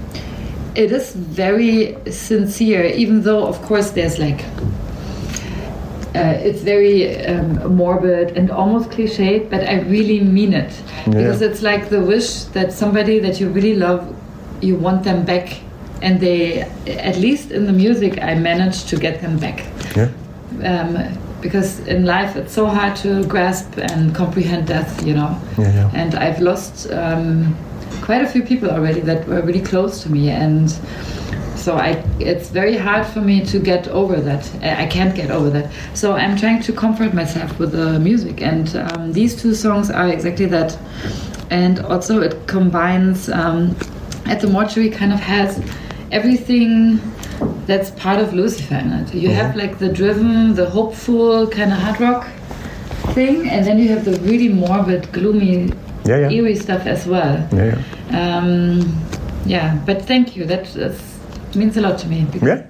it 0.76 0.92
is 0.92 1.14
very 1.14 1.96
sincere, 2.10 2.84
even 2.84 3.22
though, 3.22 3.44
of 3.44 3.60
course, 3.62 3.90
there's 3.90 4.20
like 4.20 4.44
uh, 6.14 6.34
it's 6.42 6.60
very 6.62 7.24
um, 7.26 7.76
morbid 7.76 8.36
and 8.36 8.50
almost 8.50 8.90
cliched, 8.90 9.48
but 9.48 9.68
I 9.68 9.80
really 9.82 10.20
mean 10.20 10.52
it 10.52 10.72
because 11.04 11.40
it's 11.40 11.62
like 11.62 11.88
the 11.88 12.00
wish 12.00 12.44
that 12.54 12.72
somebody 12.72 13.20
that 13.20 13.40
you 13.40 13.48
really 13.48 13.76
love, 13.76 14.14
you 14.60 14.76
want 14.76 15.04
them 15.04 15.24
back, 15.24 15.60
and 16.02 16.18
they, 16.18 16.62
at 16.86 17.16
least 17.16 17.52
in 17.52 17.66
the 17.66 17.72
music, 17.72 18.20
I 18.22 18.34
managed 18.34 18.88
to 18.88 18.96
get 18.96 19.20
them 19.20 19.38
back. 19.38 19.64
Yeah. 19.96 20.10
Um, 20.64 21.18
because 21.40 21.80
in 21.86 22.04
life 22.04 22.36
it's 22.36 22.52
so 22.52 22.66
hard 22.66 22.94
to 22.96 23.24
grasp 23.24 23.78
and 23.78 24.14
comprehend 24.14 24.66
death, 24.66 25.04
you 25.06 25.14
know. 25.14 25.40
Yeah, 25.58 25.72
yeah. 25.72 25.90
And 25.94 26.14
I've 26.14 26.40
lost 26.40 26.90
um, 26.90 27.56
quite 28.02 28.22
a 28.22 28.28
few 28.28 28.42
people 28.42 28.70
already 28.70 29.00
that 29.00 29.26
were 29.26 29.40
really 29.40 29.62
close 29.62 30.02
to 30.02 30.12
me, 30.12 30.30
and 30.30 30.70
so 31.56 31.76
I, 31.76 32.02
it's 32.18 32.48
very 32.48 32.76
hard 32.76 33.06
for 33.06 33.20
me 33.20 33.44
to 33.46 33.58
get 33.58 33.88
over 33.88 34.20
that. 34.20 34.50
I 34.62 34.86
can't 34.86 35.14
get 35.14 35.30
over 35.30 35.50
that. 35.50 35.70
So 35.94 36.12
I'm 36.12 36.36
trying 36.36 36.62
to 36.62 36.72
comfort 36.72 37.12
myself 37.12 37.58
with 37.58 37.72
the 37.72 37.98
music, 37.98 38.42
and 38.42 38.74
um, 38.76 39.12
these 39.12 39.40
two 39.40 39.54
songs 39.54 39.90
are 39.90 40.08
exactly 40.08 40.46
that. 40.46 40.78
And 41.50 41.80
also, 41.80 42.20
it 42.22 42.46
combines 42.46 43.28
um, 43.28 43.76
at 44.26 44.40
the 44.40 44.46
mortuary 44.46 44.88
kind 44.88 45.12
of 45.12 45.20
has 45.20 45.58
everything 46.12 47.00
that's 47.66 47.90
part 47.92 48.18
of 48.20 48.32
Lucifer 48.34 48.74
in 48.76 48.90
it. 48.92 49.14
You 49.14 49.30
have 49.30 49.56
like 49.56 49.78
the 49.78 49.88
driven, 49.92 50.54
the 50.54 50.68
hopeful 50.68 51.46
kind 51.48 51.72
of 51.72 51.78
hard 51.78 52.00
rock 52.00 52.26
thing, 53.14 53.48
and 53.48 53.64
then 53.64 53.78
you 53.78 53.88
have 53.88 54.04
the 54.04 54.18
really 54.20 54.48
morbid, 54.48 55.10
gloomy, 55.12 55.72
Yeah, 56.04 56.18
yeah. 56.20 56.30
eerie 56.30 56.56
stuff 56.56 56.86
as 56.86 57.06
well. 57.06 57.46
Yeah, 57.52 57.80
yeah. 58.10 58.36
Um, 58.38 58.80
yeah, 59.46 59.78
but 59.86 60.02
thank 60.02 60.36
you. 60.36 60.44
That 60.46 60.66
means 61.54 61.76
a 61.76 61.80
lot 61.80 61.98
to 61.98 62.08
me. 62.08 62.26
Yeah, 62.42 62.62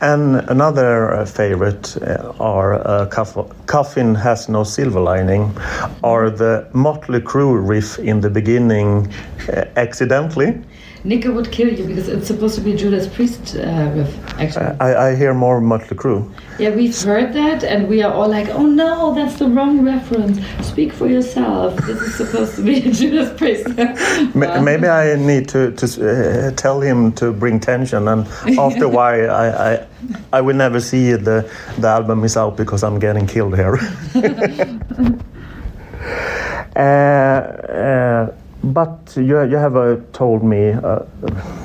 and 0.00 0.36
another 0.50 1.14
uh, 1.14 1.24
favorite 1.26 1.96
uh, 2.02 2.32
are 2.40 2.74
uh, 2.74 3.06
Coff- 3.06 3.66
Coffin 3.66 4.14
Has 4.14 4.48
No 4.48 4.64
Silver 4.64 5.00
Lining, 5.00 5.56
or 6.02 6.30
the 6.30 6.66
Motley 6.72 7.20
Crue 7.20 7.56
riff 7.68 7.98
in 7.98 8.20
the 8.20 8.30
beginning 8.30 9.12
uh, 9.48 9.64
accidentally. 9.76 10.58
Nico 11.04 11.32
would 11.32 11.50
kill 11.52 11.68
you 11.72 11.84
because 11.86 12.08
it's 12.08 12.26
supposed 12.26 12.54
to 12.56 12.60
be 12.60 12.74
Judas 12.74 13.06
Priest 13.06 13.56
uh, 13.56 14.04
actually. 14.38 14.66
I, 14.80 15.08
I 15.10 15.16
hear 15.16 15.32
more 15.34 15.60
Motley 15.60 15.96
Crue. 15.96 16.28
yeah, 16.58 16.70
we've 16.70 16.96
heard 17.02 17.32
that, 17.34 17.62
and 17.64 17.88
we 17.88 18.02
are 18.02 18.12
all 18.12 18.28
like, 18.28 18.48
"Oh 18.48 18.66
no, 18.66 19.14
that's 19.14 19.38
the 19.38 19.48
wrong 19.48 19.84
reference. 19.84 20.38
Speak 20.66 20.92
for 20.92 21.06
yourself. 21.06 21.76
This 21.86 22.00
is 22.02 22.14
supposed 22.16 22.56
to 22.56 22.62
be 22.62 22.80
Judas 22.80 23.32
Priest." 23.38 23.68
Ma- 24.34 24.60
Maybe 24.60 24.88
I 24.88 25.14
need 25.16 25.48
to, 25.50 25.70
to 25.72 25.86
uh, 25.86 26.50
tell 26.56 26.80
him 26.80 27.12
to 27.12 27.32
bring 27.32 27.60
tension, 27.60 28.08
and 28.08 28.26
after 28.58 28.84
a 28.84 28.88
while, 28.88 29.30
I, 29.30 29.48
I, 29.74 29.86
I 30.32 30.40
will 30.40 30.56
never 30.56 30.80
see 30.80 31.12
the, 31.12 31.48
the 31.78 31.88
album 31.88 32.24
is 32.24 32.36
out 32.36 32.56
because 32.56 32.82
I'm 32.82 32.98
getting 32.98 33.26
killed 33.26 33.54
here. 33.56 33.78
uh, 36.76 36.80
uh, 36.80 38.32
but 38.62 39.12
you, 39.16 39.42
you 39.44 39.56
have 39.56 39.76
uh, 39.76 39.96
told 40.12 40.42
me 40.42 40.70
uh, 40.70 41.00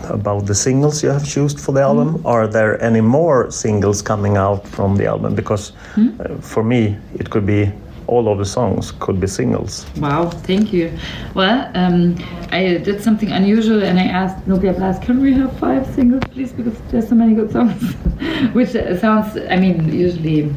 about 0.10 0.46
the 0.46 0.56
singles 0.56 1.04
you 1.04 1.10
have 1.10 1.28
chosen 1.28 1.58
for 1.58 1.72
the 1.72 1.82
album. 1.82 2.22
Are 2.26 2.48
there 2.48 2.82
any 2.82 3.02
more 3.02 3.50
singles 3.52 4.02
coming 4.02 4.38
out 4.38 4.68
from 4.68 4.96
the 4.96 5.08
album? 5.08 5.34
Because 5.36 5.74
uh, 5.98 6.36
for 6.40 6.64
me, 6.64 6.98
it 7.16 7.30
could 7.30 7.46
be 7.46 7.72
all 8.14 8.32
of 8.32 8.38
the 8.38 8.46
songs 8.46 8.92
could 9.00 9.20
be 9.20 9.28
singles. 9.28 9.86
Wow, 9.98 10.30
thank 10.30 10.72
you. 10.72 10.92
Well, 11.34 11.72
um, 11.74 12.16
I 12.52 12.78
did 12.78 13.02
something 13.02 13.32
unusual 13.32 13.84
and 13.84 14.00
I 14.00 14.08
asked 14.22 14.48
Nubia 14.48 14.74
Blast, 14.74 15.02
can 15.02 15.20
we 15.20 15.34
have 15.34 15.52
five 15.58 15.84
singles, 15.96 16.24
please? 16.32 16.52
Because 16.52 16.78
there's 16.90 17.10
so 17.10 17.16
many 17.16 17.34
good 17.34 17.52
songs. 17.52 17.82
Which 18.54 18.76
uh, 18.76 18.98
sounds, 19.00 19.36
I 19.50 19.56
mean, 19.56 19.92
usually, 19.92 20.54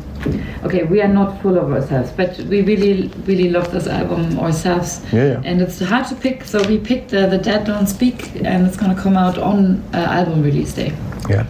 okay, 0.64 0.82
we 0.84 1.00
are 1.00 1.12
not 1.20 1.40
full 1.40 1.56
of 1.56 1.72
ourselves, 1.72 2.10
but 2.12 2.36
we 2.50 2.60
really, 2.60 3.08
really 3.24 3.48
love 3.48 3.72
this 3.72 3.86
album 3.86 4.38
ourselves. 4.38 5.00
Yeah. 5.12 5.40
And 5.44 5.62
it's 5.62 5.80
hard 5.80 6.06
to 6.08 6.14
pick, 6.14 6.44
so 6.44 6.62
we 6.68 6.78
picked 6.78 7.14
uh, 7.14 7.26
The 7.26 7.38
Dead 7.38 7.64
Don't 7.64 7.86
Speak 7.86 8.36
and 8.44 8.66
it's 8.66 8.76
gonna 8.76 9.00
come 9.00 9.16
out 9.16 9.38
on 9.38 9.82
uh, 9.94 10.18
album 10.20 10.42
release 10.42 10.74
day. 10.74 10.92
Yeah. 11.30 11.46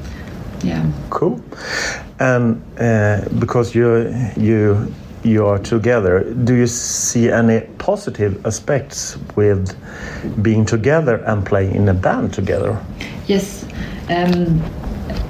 Yeah. 0.62 0.84
Cool. 1.10 1.40
And 2.18 2.62
uh, 2.78 3.28
because 3.38 3.74
you 3.74 4.14
you 4.36 4.92
you 5.26 5.46
are 5.46 5.58
together, 5.58 6.24
do 6.44 6.54
you 6.54 6.66
see 6.66 7.30
any 7.30 7.60
positive 7.78 8.46
aspects 8.46 9.18
with 9.34 9.76
being 10.42 10.64
together 10.64 11.16
and 11.26 11.44
playing 11.44 11.74
in 11.74 11.88
a 11.88 11.94
band 11.94 12.32
together? 12.32 12.80
Yes, 13.26 13.66
um, 14.08 14.62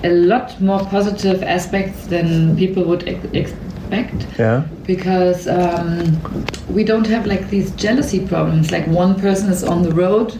a 0.04 0.10
lot 0.10 0.60
more 0.60 0.80
positive 0.86 1.42
aspects 1.42 2.06
than 2.06 2.56
people 2.56 2.84
would 2.84 3.08
ex- 3.34 3.54
expect. 3.92 4.38
Yeah. 4.38 4.66
because 4.86 5.46
um, 5.48 6.20
we 6.68 6.84
don't 6.84 7.06
have 7.06 7.26
like 7.26 7.48
these 7.50 7.70
jealousy 7.72 8.26
problems 8.26 8.70
like 8.70 8.86
one 8.86 9.18
person 9.20 9.50
is 9.50 9.62
on 9.64 9.82
the 9.82 9.92
road 9.92 10.36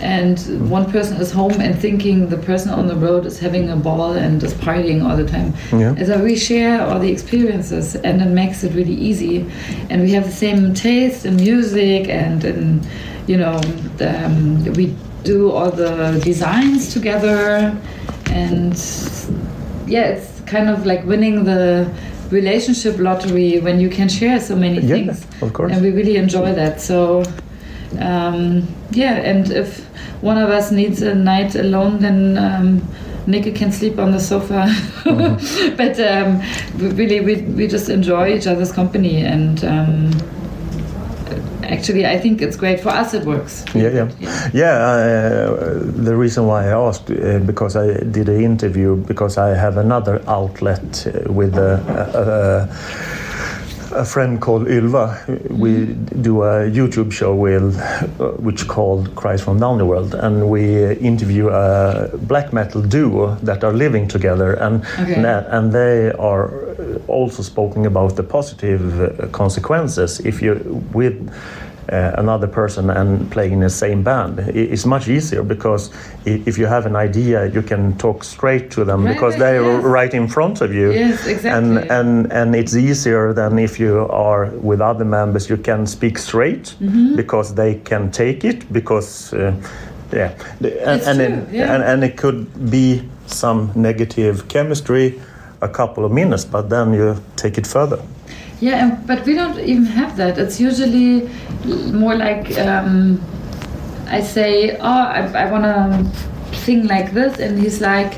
and 0.00 0.38
one 0.70 0.90
person 0.92 1.16
is 1.20 1.32
home 1.32 1.60
and 1.60 1.76
thinking 1.76 2.28
the 2.28 2.36
person 2.38 2.70
on 2.70 2.86
the 2.86 2.94
road 2.94 3.26
is 3.26 3.38
having 3.38 3.68
a 3.70 3.76
ball 3.76 4.12
and 4.12 4.42
is 4.42 4.54
partying 4.54 5.02
all 5.04 5.16
the 5.16 5.26
time 5.26 5.52
Yeah. 5.72 5.94
so 6.04 6.22
we 6.22 6.36
share 6.36 6.80
all 6.86 7.00
the 7.00 7.10
experiences 7.10 7.96
and 7.96 8.22
it 8.22 8.26
makes 8.28 8.62
it 8.62 8.74
really 8.74 8.94
easy 8.94 9.46
and 9.90 10.02
we 10.02 10.12
have 10.12 10.24
the 10.24 10.32
same 10.46 10.74
taste 10.74 11.26
in 11.26 11.36
music 11.36 12.08
and 12.08 12.44
in 12.44 12.80
you 13.26 13.36
know 13.36 13.60
um, 14.00 14.64
we 14.74 14.94
do 15.24 15.50
all 15.50 15.70
the 15.70 16.20
designs 16.24 16.92
together 16.92 17.76
and 18.30 18.74
yeah, 19.86 20.04
it's 20.04 20.40
kind 20.46 20.68
of 20.68 20.84
like 20.86 21.04
winning 21.04 21.44
the 21.44 21.90
relationship 22.30 22.98
lottery 22.98 23.60
when 23.60 23.80
you 23.80 23.88
can 23.88 24.08
share 24.08 24.40
so 24.40 24.56
many 24.56 24.80
Yeah, 24.80 24.94
things. 24.94 25.26
of 25.42 25.52
course. 25.52 25.72
And 25.72 25.82
we 25.82 25.90
really 25.90 26.16
enjoy 26.16 26.52
that. 26.54 26.80
So, 26.80 27.24
um, 27.98 28.66
yeah, 28.90 29.14
and 29.14 29.50
if 29.50 29.84
one 30.22 30.38
of 30.38 30.50
us 30.50 30.70
needs 30.70 31.02
a 31.02 31.14
night 31.14 31.54
alone, 31.54 32.00
then 32.00 32.38
um, 32.38 32.82
Nicky 33.26 33.52
can 33.52 33.72
sleep 33.72 33.98
on 33.98 34.12
the 34.12 34.20
sofa. 34.20 34.66
Mm-hmm. 35.04 35.76
but 35.76 35.98
um, 36.00 36.40
we 36.78 36.88
really, 36.94 37.20
we, 37.20 37.42
we 37.54 37.66
just 37.66 37.88
enjoy 37.88 38.34
each 38.34 38.46
other's 38.46 38.72
company 38.72 39.24
and. 39.24 39.64
Um, 39.64 40.37
actually, 41.68 42.06
I 42.06 42.18
think 42.18 42.40
it's 42.42 42.56
great 42.56 42.80
for 42.80 42.90
us. 42.90 43.14
It 43.14 43.24
works. 43.24 43.64
Yeah, 43.74 43.82
yeah, 43.90 44.08
Yeah. 44.20 44.50
yeah. 44.52 44.74
uh, 44.74 45.78
the 46.04 46.16
reason 46.16 46.46
why 46.46 46.64
I 46.68 46.88
asked 46.88 47.10
uh, 47.10 47.38
because 47.46 47.76
I 47.76 47.86
did 48.10 48.28
an 48.28 48.40
interview 48.40 48.96
because 48.96 49.38
I 49.38 49.54
have 49.54 49.76
another 49.76 50.20
outlet 50.26 51.06
uh, 51.06 51.32
with 51.32 51.56
a, 51.58 52.68
a, 53.92 54.00
a 54.00 54.04
friend 54.04 54.40
called 54.40 54.68
Ylva. 54.68 55.18
We 55.50 55.86
do 56.22 56.42
a 56.42 56.70
YouTube 56.70 57.10
show 57.12 57.34
with 57.34 57.76
uh, 58.20 58.32
which 58.42 58.66
called 58.68 59.14
Cries 59.14 59.42
from 59.42 59.58
Down 59.60 59.78
the 59.78 59.84
World, 59.86 60.14
and 60.14 60.48
we 60.50 60.84
uh, 60.84 60.90
interview 61.00 61.48
a 61.48 62.10
black 62.28 62.52
metal 62.52 62.82
duo 62.82 63.36
that 63.42 63.64
are 63.64 63.72
living 63.72 64.08
together, 64.08 64.54
and 64.54 64.84
Okay. 65.00 65.14
and, 65.14 65.26
and 65.26 65.72
they 65.72 66.12
are 66.18 66.67
also 67.08 67.42
speaking 67.42 67.86
about 67.86 68.16
the 68.16 68.22
positive 68.22 69.00
uh, 69.00 69.26
consequences 69.28 70.20
if 70.20 70.42
you're 70.42 70.60
with 70.92 71.14
uh, 71.92 72.12
another 72.18 72.46
person 72.46 72.90
and 72.90 73.30
playing 73.30 73.52
in 73.54 73.60
the 73.60 73.70
same 73.70 74.02
band. 74.02 74.38
It's 74.54 74.84
much 74.84 75.08
easier 75.08 75.42
because 75.42 75.90
if 76.26 76.58
you 76.58 76.66
have 76.66 76.84
an 76.86 76.96
idea, 76.96 77.46
you 77.46 77.62
can 77.62 77.96
talk 77.96 78.24
straight 78.24 78.70
to 78.72 78.84
them 78.84 79.04
Right, 79.04 79.14
because 79.14 79.32
right, 79.34 79.40
they're 79.40 79.62
yes. 79.62 79.84
right 79.84 80.14
in 80.14 80.28
front 80.28 80.60
of 80.60 80.74
you. 80.74 80.92
Yes, 80.92 81.26
exactly. 81.26 81.50
And 81.50 81.90
and 81.90 82.32
and 82.32 82.54
it's 82.54 82.74
easier 82.76 83.32
than 83.32 83.58
if 83.58 83.80
you 83.80 84.06
are 84.10 84.50
with 84.62 84.80
other 84.82 85.04
members. 85.04 85.48
You 85.48 85.56
can 85.62 85.86
speak 85.86 86.18
straight 86.18 86.74
Mm-hmm. 86.80 87.16
because 87.16 87.54
they 87.54 87.74
can 87.84 88.10
take 88.10 88.44
it 88.44 88.70
because. 88.72 89.32
Uh, 89.32 89.52
yeah, 90.12 90.32
and, 90.86 91.02
and, 91.02 91.20
it, 91.20 91.52
yeah. 91.52 91.74
and 91.74 91.82
and 91.84 92.02
it 92.04 92.16
could 92.16 92.70
be 92.70 93.02
some 93.26 93.70
negative 93.74 94.42
chemistry, 94.48 95.20
a 95.60 95.68
couple 95.68 96.04
of 96.04 96.12
minutes, 96.12 96.44
but 96.44 96.68
then 96.68 96.94
you 96.94 97.22
take 97.36 97.58
it 97.58 97.66
further. 97.66 98.00
Yeah, 98.60 98.84
and, 98.84 99.06
but 99.06 99.24
we 99.24 99.34
don't 99.34 99.58
even 99.60 99.84
have 99.84 100.16
that. 100.16 100.38
It's 100.38 100.60
usually 100.60 101.28
more 101.92 102.16
like 102.16 102.58
um, 102.58 103.20
I 104.08 104.20
say, 104.20 104.76
"Oh, 104.78 105.02
I, 105.18 105.20
I 105.44 105.50
want 105.50 105.64
to 105.64 106.56
sing 106.56 106.86
like 106.86 107.12
this," 107.12 107.38
and 107.38 107.58
he's 107.58 107.80
like, 107.80 108.14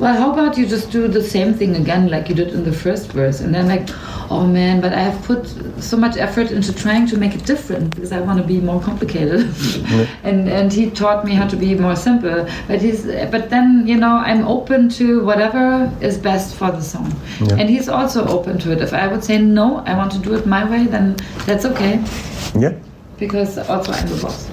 "Well, 0.00 0.16
how 0.16 0.32
about 0.32 0.58
you 0.58 0.66
just 0.66 0.90
do 0.90 1.06
the 1.06 1.22
same 1.22 1.54
thing 1.54 1.76
again, 1.76 2.08
like 2.08 2.28
you 2.28 2.34
did 2.34 2.48
in 2.48 2.64
the 2.64 2.72
first 2.72 3.12
verse?" 3.12 3.40
And 3.40 3.54
then 3.54 3.68
like, 3.68 3.88
"Oh 4.34 4.46
man, 4.46 4.80
but 4.80 4.92
I 4.92 5.02
have 5.08 5.18
put 5.30 5.42
so 5.90 5.96
much 5.96 6.16
effort 6.26 6.48
into 6.50 6.72
trying 6.84 7.06
to 7.12 7.16
make 7.16 7.34
it 7.38 7.44
different 7.52 7.86
because 7.94 8.12
I 8.18 8.20
want 8.26 8.38
to 8.42 8.46
be 8.54 8.58
more 8.70 8.80
complicated." 8.88 9.40
and 10.28 10.48
and 10.58 10.72
he 10.72 10.84
taught 10.90 11.24
me 11.24 11.32
how 11.40 11.46
to 11.48 11.56
be 11.56 11.74
more 11.86 11.96
simple. 11.96 12.38
But 12.68 12.78
he's 12.84 13.00
but 13.34 13.50
then 13.50 13.66
you 13.86 13.96
know 13.96 14.14
I'm 14.30 14.42
open 14.56 14.88
to 15.00 15.04
whatever 15.30 15.90
is 16.00 16.18
best 16.18 16.54
for 16.58 16.70
the 16.70 16.82
song, 16.82 17.08
Yeah. 17.40 17.58
and 17.60 17.66
he's 17.74 17.88
also 17.88 18.20
open 18.36 18.58
to 18.64 18.72
it. 18.72 18.80
If 18.80 18.92
I 18.92 19.06
would 19.06 19.24
say 19.24 19.38
no, 19.38 19.66
I 19.86 19.92
want 20.00 20.12
to 20.12 20.18
do 20.18 20.34
it 20.34 20.46
my 20.46 20.62
way, 20.70 20.82
then 20.86 21.16
that's 21.46 21.64
okay 21.64 21.94
Yeah, 22.58 22.72
because 23.18 23.58
also 23.58 23.92
I'm 23.92 24.08
the 24.08 24.22
boss. 24.22 24.50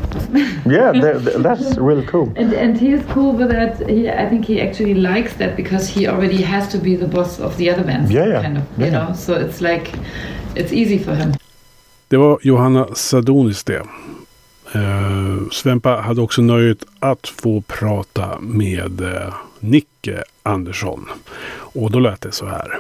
yeah, 0.66 0.92
th- 0.92 1.24
th- 1.24 1.38
that's 1.44 1.78
really 1.78 2.06
cool. 2.06 2.32
And 2.38 2.54
and 2.54 2.78
he 2.78 2.94
is 2.94 3.02
cool 3.14 3.34
with 3.34 3.50
that. 3.50 3.90
He, 3.90 4.10
I 4.10 4.30
think 4.30 4.46
he 4.46 4.62
actually 4.62 4.94
likes 4.94 5.34
that 5.38 5.56
because 5.56 5.88
he 6.00 6.08
already 6.08 6.44
has 6.44 6.72
to 6.72 6.78
be 6.78 6.96
the 6.98 7.08
boss 7.08 7.40
of 7.40 7.58
the 7.58 7.72
other 7.74 7.84
bands. 7.84 8.12
Yeah, 8.12 8.28
yeah. 8.28 8.42
Kind 8.44 8.58
of, 8.58 8.64
Yeah, 8.78 8.86
you 8.86 8.92
know. 8.92 9.14
So 9.16 9.34
it's 9.34 9.62
like, 9.62 9.92
it's 10.56 10.74
easy 10.74 11.00
for 11.00 11.16
him. 11.16 11.34
Det 12.08 12.18
var 12.18 12.40
Johanna 12.42 12.88
Sadonis 12.96 13.64
det. 13.64 13.82
Eh, 14.76 15.50
Svempa 15.52 15.96
hade 16.02 16.22
också 16.22 16.42
nöjet 16.42 16.84
att 17.00 17.28
få 17.28 17.62
prata 17.62 18.40
med 18.40 19.02
eh, 19.02 19.34
Nicke 19.60 20.24
Andersson. 20.44 21.10
Och 21.74 21.92
då 21.92 22.00
lät 22.00 22.22
det 22.22 22.32
så 22.32 22.46
här. 22.46 22.80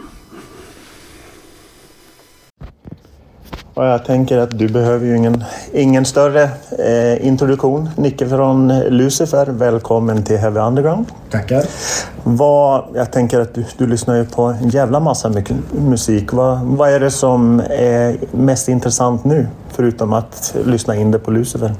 Och 3.73 3.85
jag 3.85 4.05
tänker 4.05 4.37
att 4.37 4.57
du 4.59 4.67
behöver 4.67 5.05
ju 5.07 5.17
ingen, 5.17 5.43
ingen 5.73 6.05
större 6.05 6.43
eh, 6.79 7.27
introduktion. 7.27 7.89
Nicke 7.95 8.27
från 8.29 8.79
Lucifer, 8.79 9.45
välkommen 9.45 10.23
till 10.23 10.37
Heavy 10.37 10.59
Underground. 10.59 11.05
Tackar. 11.31 11.63
Vad, 12.23 12.83
jag 12.95 13.11
tänker 13.11 13.39
att 13.39 13.53
du, 13.53 13.65
du 13.77 13.87
lyssnar 13.87 14.15
ju 14.15 14.25
på 14.25 14.43
en 14.43 14.69
jävla 14.69 14.99
massa 14.99 15.29
mycket 15.29 15.55
musik. 15.71 16.33
Vad, 16.33 16.59
vad 16.61 16.89
är 16.89 16.99
det 16.99 17.11
som 17.11 17.59
är 17.69 18.15
mest 18.31 18.67
intressant 18.69 19.23
nu? 19.23 19.47
Förutom 19.69 20.13
att 20.13 20.55
lyssna 20.65 20.95
in 20.95 21.11
det 21.11 21.19
på 21.19 21.31
Lucifer. 21.31 21.73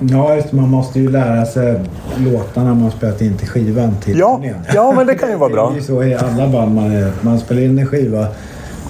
Ja, 0.00 0.34
just, 0.34 0.52
man 0.52 0.68
måste 0.68 1.00
ju 1.00 1.10
lära 1.10 1.46
sig 1.46 1.80
låtarna 2.16 2.74
man 2.74 2.90
spelat 2.90 3.20
in 3.20 3.36
till 3.38 3.48
skivan 3.48 3.96
till 4.04 4.18
Ja, 4.18 4.36
turnén. 4.36 4.56
ja, 4.74 4.92
men 4.96 5.06
det 5.06 5.14
kan 5.14 5.30
ju 5.30 5.36
vara 5.36 5.50
bra. 5.52 5.68
Det 5.70 5.74
är 5.76 5.80
ju 5.80 5.86
så 5.86 6.02
i 6.02 6.14
alla 6.14 6.48
band. 6.48 6.74
Man, 6.74 6.92
är, 6.92 7.12
man 7.20 7.38
spelar 7.38 7.62
in 7.62 7.78
en 7.78 7.86
skiva. 7.86 8.26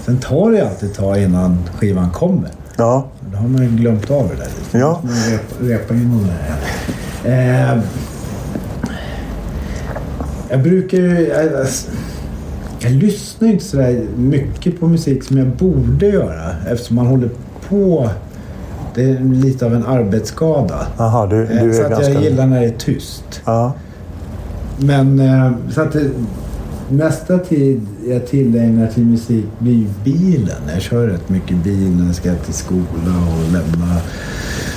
Sen 0.08 0.18
tar 0.18 0.50
det 0.50 0.68
alltid 0.68 0.90
ett 0.90 0.96
tag 0.96 1.22
innan 1.22 1.58
skivan 1.78 2.10
kommer. 2.10 2.50
Ja, 2.76 3.06
Då 3.32 3.36
har 3.38 3.48
man 3.48 3.62
ju 3.62 3.68
glömt 3.68 4.10
av 4.10 4.28
det 4.28 4.34
där 4.34 4.44
lite. 4.58 4.78
Ja. 4.78 5.00
Man 5.02 5.12
repa, 5.12 5.54
repa 5.74 5.94
in 5.94 6.26
det 6.26 7.30
där. 7.30 7.72
Eh, 7.74 7.82
jag 10.50 10.62
brukar 10.62 10.98
ju... 10.98 11.28
Jag, 11.28 11.66
jag 12.78 12.92
lyssnar 12.92 13.48
ju 13.48 13.54
inte 13.54 13.64
sådär 13.64 14.06
mycket 14.16 14.80
på 14.80 14.86
musik 14.88 15.24
som 15.24 15.38
jag 15.38 15.46
borde 15.46 16.06
göra 16.06 16.50
eftersom 16.70 16.96
man 16.96 17.06
håller 17.06 17.30
på... 17.68 18.10
Det 18.94 19.02
är 19.10 19.20
lite 19.20 19.66
av 19.66 19.74
en 19.74 19.86
arbetsskada. 19.86 20.86
Aha, 20.98 21.26
du, 21.26 21.42
Eh, 21.42 21.64
du 21.64 21.72
så 21.74 21.80
är 21.80 21.84
att 21.84 21.90
ganska... 21.90 22.12
jag 22.12 22.22
gillar 22.22 22.46
när 22.46 22.60
det 22.60 22.66
är 22.66 22.78
tyst. 22.78 23.40
Ja, 23.44 23.72
Men 24.78 25.20
eh, 25.20 25.52
så 25.70 25.80
att 25.80 25.92
det, 25.92 26.10
mesta 26.88 27.38
tid 27.38 27.86
jag 28.08 28.26
tillägnar 28.26 28.86
till 28.86 29.04
musik 29.04 29.44
blir 29.58 29.86
bilen. 30.04 30.62
Jag 30.72 30.82
kör 30.82 31.06
rätt 31.06 31.28
mycket 31.28 31.56
bil 31.56 31.90
när 31.90 32.06
jag 32.06 32.14
ska 32.14 32.34
till 32.34 32.54
skola 32.54 33.14
och 33.28 33.52
lämna 33.52 34.00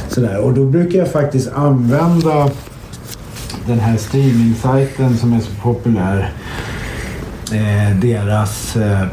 sådär. 0.07 0.37
Och 0.37 0.53
då 0.53 0.65
brukar 0.65 0.99
jag 0.99 1.11
faktiskt 1.11 1.51
använda 1.53 2.49
den 3.67 3.79
här 3.79 3.97
streaming-sajten 3.97 5.17
som 5.17 5.33
är 5.33 5.39
så 5.39 5.51
populär. 5.61 6.31
Eh, 7.53 7.99
deras... 8.01 8.75
Eh, 8.75 9.05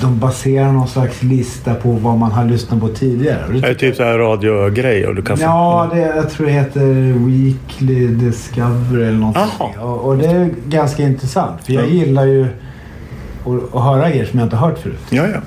de 0.00 0.18
baserar 0.18 0.72
någon 0.72 0.88
slags 0.88 1.22
lista 1.22 1.74
på 1.74 1.90
vad 1.90 2.18
man 2.18 2.32
har 2.32 2.44
lyssnat 2.44 2.80
på 2.80 2.88
tidigare. 2.88 3.44
Det 3.52 3.58
är 3.58 3.68
det 3.68 3.74
typ 3.74 3.96
så 3.96 4.02
här 4.02 4.18
radiogrej 4.18 5.06
och 5.06 5.14
du 5.14 5.22
kan 5.22 5.36
få... 5.36 5.42
Ja, 5.42 5.90
det, 5.92 5.98
jag 5.98 6.30
tror 6.30 6.46
det 6.46 6.52
heter 6.52 7.12
Weekly 7.26 8.06
Discovery 8.06 9.04
eller 9.04 9.32
sånt. 9.32 9.76
och, 9.80 10.00
och 10.00 10.18
det 10.18 10.26
är 10.26 10.50
ganska 10.68 11.02
intressant. 11.02 11.64
För 11.64 11.72
jag 11.72 11.88
gillar 11.88 12.24
ju 12.24 12.46
att, 13.56 13.74
att 13.74 13.82
höra 13.82 14.14
er 14.14 14.24
som 14.24 14.38
jag 14.38 14.46
inte 14.46 14.56
hört 14.56 14.78
förut. 14.78 15.06
Ja, 15.10 15.26
ja. 15.26 15.40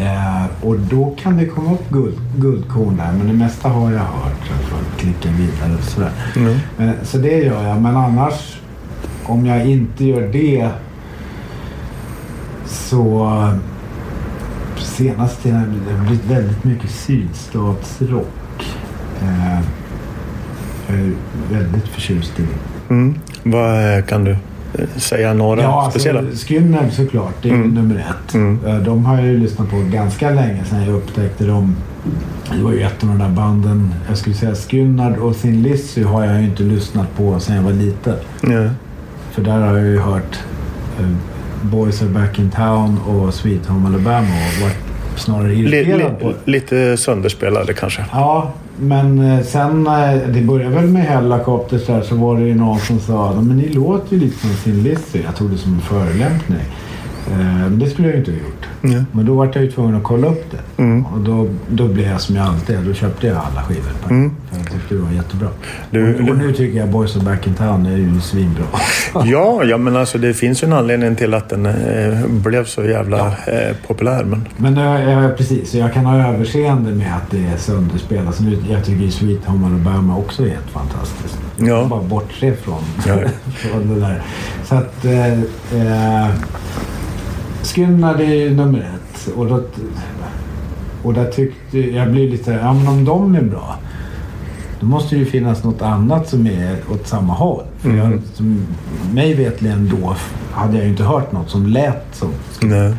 Eh, 0.00 0.66
och 0.66 0.78
då 0.78 1.14
kan 1.22 1.36
det 1.36 1.46
komma 1.46 1.72
upp 1.72 1.90
guld, 1.90 2.18
guldkorn 2.36 2.96
där. 2.96 3.12
Men 3.18 3.26
det 3.26 3.32
mesta 3.32 3.68
har 3.68 3.92
jag 3.92 3.98
hört. 3.98 4.50
Så 4.70 5.00
klicka 5.00 5.28
vidare 5.28 5.78
och 5.78 5.84
sådär. 5.84 6.10
Mm. 6.36 6.56
Men, 6.76 6.94
så 7.02 7.18
det 7.18 7.38
gör 7.38 7.68
jag. 7.68 7.82
Men 7.82 7.96
annars, 7.96 8.60
om 9.24 9.46
jag 9.46 9.66
inte 9.66 10.04
gör 10.04 10.28
det 10.32 10.68
så 12.66 13.28
senaste 14.96 15.42
tiden 15.42 15.60
har 15.60 15.66
det 15.66 16.06
blivit 16.06 16.24
väldigt 16.24 16.64
mycket 16.64 16.90
sydstatsrock. 16.90 18.76
Eh, 19.22 19.60
jag 20.88 20.98
är 20.98 21.12
väldigt 21.50 21.88
förtjust 21.88 22.40
i 22.40 22.42
det. 22.42 22.94
Mm. 22.94 23.14
Vad 23.42 23.98
eh, 23.98 24.04
kan 24.04 24.24
du 24.24 24.30
eh, 24.30 24.38
säga 24.96 25.34
några 25.34 25.62
Ja, 25.62 25.88
speciella? 25.90 26.18
alltså, 26.20 26.46
Skynnerd 26.46 26.92
såklart. 26.92 27.34
Det 27.42 27.48
är 27.48 27.54
Mm. 27.54 27.68
nummer 27.74 27.94
ett. 28.10 28.34
Mm. 28.34 28.58
Eh, 28.66 28.76
De 28.78 29.04
har 29.04 29.16
jag 29.16 29.26
ju 29.26 29.38
lyssnat 29.38 29.70
på 29.70 29.76
ganska 29.92 30.30
länge 30.30 30.64
sedan 30.64 30.82
jag 30.86 30.94
upptäckte 30.94 31.44
dem. 31.44 31.76
Det 32.56 32.62
var 32.62 32.72
ju 32.72 32.80
ett 32.82 33.02
av 33.02 33.08
de 33.08 33.18
där 33.18 33.28
banden. 33.28 33.94
Jag 34.08 34.18
skulle 34.18 34.36
säga 34.36 34.54
Skynnerd 34.54 35.16
och 35.18 35.36
Thin 35.40 35.62
Lizzy 35.62 36.02
har 36.02 36.24
jag 36.24 36.38
ju 36.40 36.44
inte 36.46 36.62
lyssnat 36.62 37.16
på 37.16 37.40
sedan 37.40 37.56
jag 37.56 37.62
var 37.62 37.72
liten. 37.72 38.14
Ja. 38.42 38.70
För 39.30 39.42
där 39.42 39.60
har 39.60 39.76
jag 39.76 39.86
ju 39.86 39.98
hört 39.98 40.38
eh, 41.00 41.06
Boys 41.62 42.02
are 42.02 42.08
back 42.08 42.38
in 42.38 42.50
town 42.50 42.98
och 42.98 43.34
Sweet 43.34 43.66
Home 43.66 43.88
Alabama 43.88 44.28
och 44.28 44.62
varit 44.62 44.76
snarare 45.16 45.48
Li, 45.48 45.76
irriterad 45.78 46.20
på 46.20 46.28
li, 46.28 46.34
lite 46.44 46.96
sönderspelade 46.96 47.74
kanske. 47.74 48.04
Ja, 48.12 48.52
men 48.80 49.18
eh, 49.18 49.44
sen 49.44 49.86
eh, 49.86 50.28
det 50.28 50.40
började 50.40 50.74
väl 50.74 50.86
med 50.86 51.02
Hellacopters 51.02 51.86
där 51.86 52.02
så 52.02 52.14
var 52.14 52.36
det 52.36 52.46
ju 52.46 52.54
någon 52.54 52.78
som 52.78 53.00
sa 53.00 53.32
men 53.40 53.56
ni 53.56 53.68
låter 53.68 54.16
ju 54.16 54.20
lite 54.20 54.38
som 54.38 54.50
Thin 54.64 54.82
Lizzy. 54.82 55.22
Jag 55.24 55.36
tog 55.36 55.50
det 55.50 55.58
som 55.58 55.74
en 55.74 55.80
förolämpning. 55.80 56.58
Eh, 57.30 57.36
Men 57.38 57.78
det 57.78 57.90
skulle 57.90 58.08
jag 58.08 58.12
ju 58.14 58.18
inte 58.18 58.30
ha 58.30 58.38
gjort. 58.38 58.66
Ja. 58.80 59.04
Men 59.12 59.26
då 59.26 59.34
var 59.34 59.46
jag 59.54 59.64
ju 59.64 59.70
tvungen 59.70 59.94
att 59.96 60.02
kolla 60.02 60.26
upp 60.26 60.44
det. 60.50 60.82
Mm. 60.82 61.06
Och 61.06 61.20
då, 61.20 61.48
då 61.68 61.88
blev 61.88 62.06
jag 62.08 62.20
som 62.20 62.36
jag 62.36 62.46
alltid 62.46 62.76
är. 62.76 62.82
Då 62.82 62.94
köpte 62.94 63.26
jag 63.26 63.36
alla 63.36 63.62
skivor. 63.62 63.90
Mm. 64.10 64.30
För 64.50 64.56
jag 64.58 64.70
tyckte 64.72 64.94
det 64.94 65.00
var 65.00 65.10
jättebra. 65.12 65.48
Du- 65.90 66.14
och, 66.22 66.28
och 66.30 66.36
nu 66.36 66.52
tycker 66.52 66.78
jag 66.78 66.88
Boys 66.88 67.16
are 67.16 67.24
back 67.24 67.46
in 67.46 67.54
town 67.54 67.86
är 67.86 67.96
ju 67.96 68.20
svinbra. 68.20 68.64
Ja, 69.24 69.64
ja, 69.64 69.78
men 69.78 69.96
alltså 69.96 70.18
det 70.18 70.34
finns 70.34 70.62
ju 70.62 70.66
en 70.66 70.72
anledning 70.72 71.16
till 71.16 71.34
att 71.34 71.48
den 71.48 71.66
eh, 71.66 72.26
blev 72.26 72.64
så 72.64 72.84
jävla 72.84 73.26
eh, 73.26 73.76
populär. 73.86 74.24
Men... 74.24 74.48
Men 74.56 74.76
ja, 74.76 75.28
precis, 75.36 75.74
jag 75.74 75.92
kan 75.94 76.06
ha 76.06 76.28
överseende 76.34 76.90
med 76.92 77.16
att 77.16 77.30
det 77.30 77.46
är 77.46 77.56
sönderspelat. 77.56 78.34
Så 78.34 78.42
nu, 78.42 78.58
jag 78.70 78.84
tycker 78.84 79.04
ju 79.04 79.10
Sweet 79.10 79.44
Home 79.44 79.66
Alabama 79.66 80.16
också 80.16 80.42
är 80.42 80.48
helt 80.48 80.70
fantastiskt. 80.70 81.38
Jag 81.56 81.68
Ja. 81.68 81.80
kan 81.80 81.88
bara 81.88 82.02
bortse 82.02 82.52
från, 82.56 82.82
Ja. 83.06 83.14
från 83.54 83.94
det 83.94 84.00
där. 84.00 84.22
Så 84.64 84.74
att... 84.74 85.04
Eh, 85.04 86.28
Skynnad 87.66 88.20
är 88.20 88.50
nummer 88.50 88.78
ett. 88.78 89.28
Och, 89.36 89.46
då, 89.46 89.62
Och 91.02 91.14
där 91.14 91.30
tyckte 91.30 91.78
jag 91.78 92.10
blir 92.10 92.30
lite, 92.30 92.50
ja 92.52 92.72
men 92.72 92.88
om 92.88 93.04
de 93.04 93.34
är 93.34 93.42
bra. 93.42 93.78
Då 94.80 94.86
måste 94.86 95.14
det 95.14 95.18
ju 95.18 95.24
finnas 95.24 95.64
något 95.64 95.82
annat 95.82 96.28
som 96.28 96.46
är 96.46 96.76
åt 96.92 97.06
samma 97.06 97.32
håll. 97.32 97.64
För 97.78 97.90
jag, 97.90 98.20
som, 98.34 98.66
mig 99.12 99.34
vetligen 99.34 99.88
då 99.88 100.16
hade 100.52 100.76
jag 100.76 100.84
ju 100.84 100.90
inte 100.90 101.04
hört 101.04 101.32
något 101.32 101.50
som 101.50 101.66
lät 101.66 102.04
som. 102.12 102.30
Nej. 102.60 102.94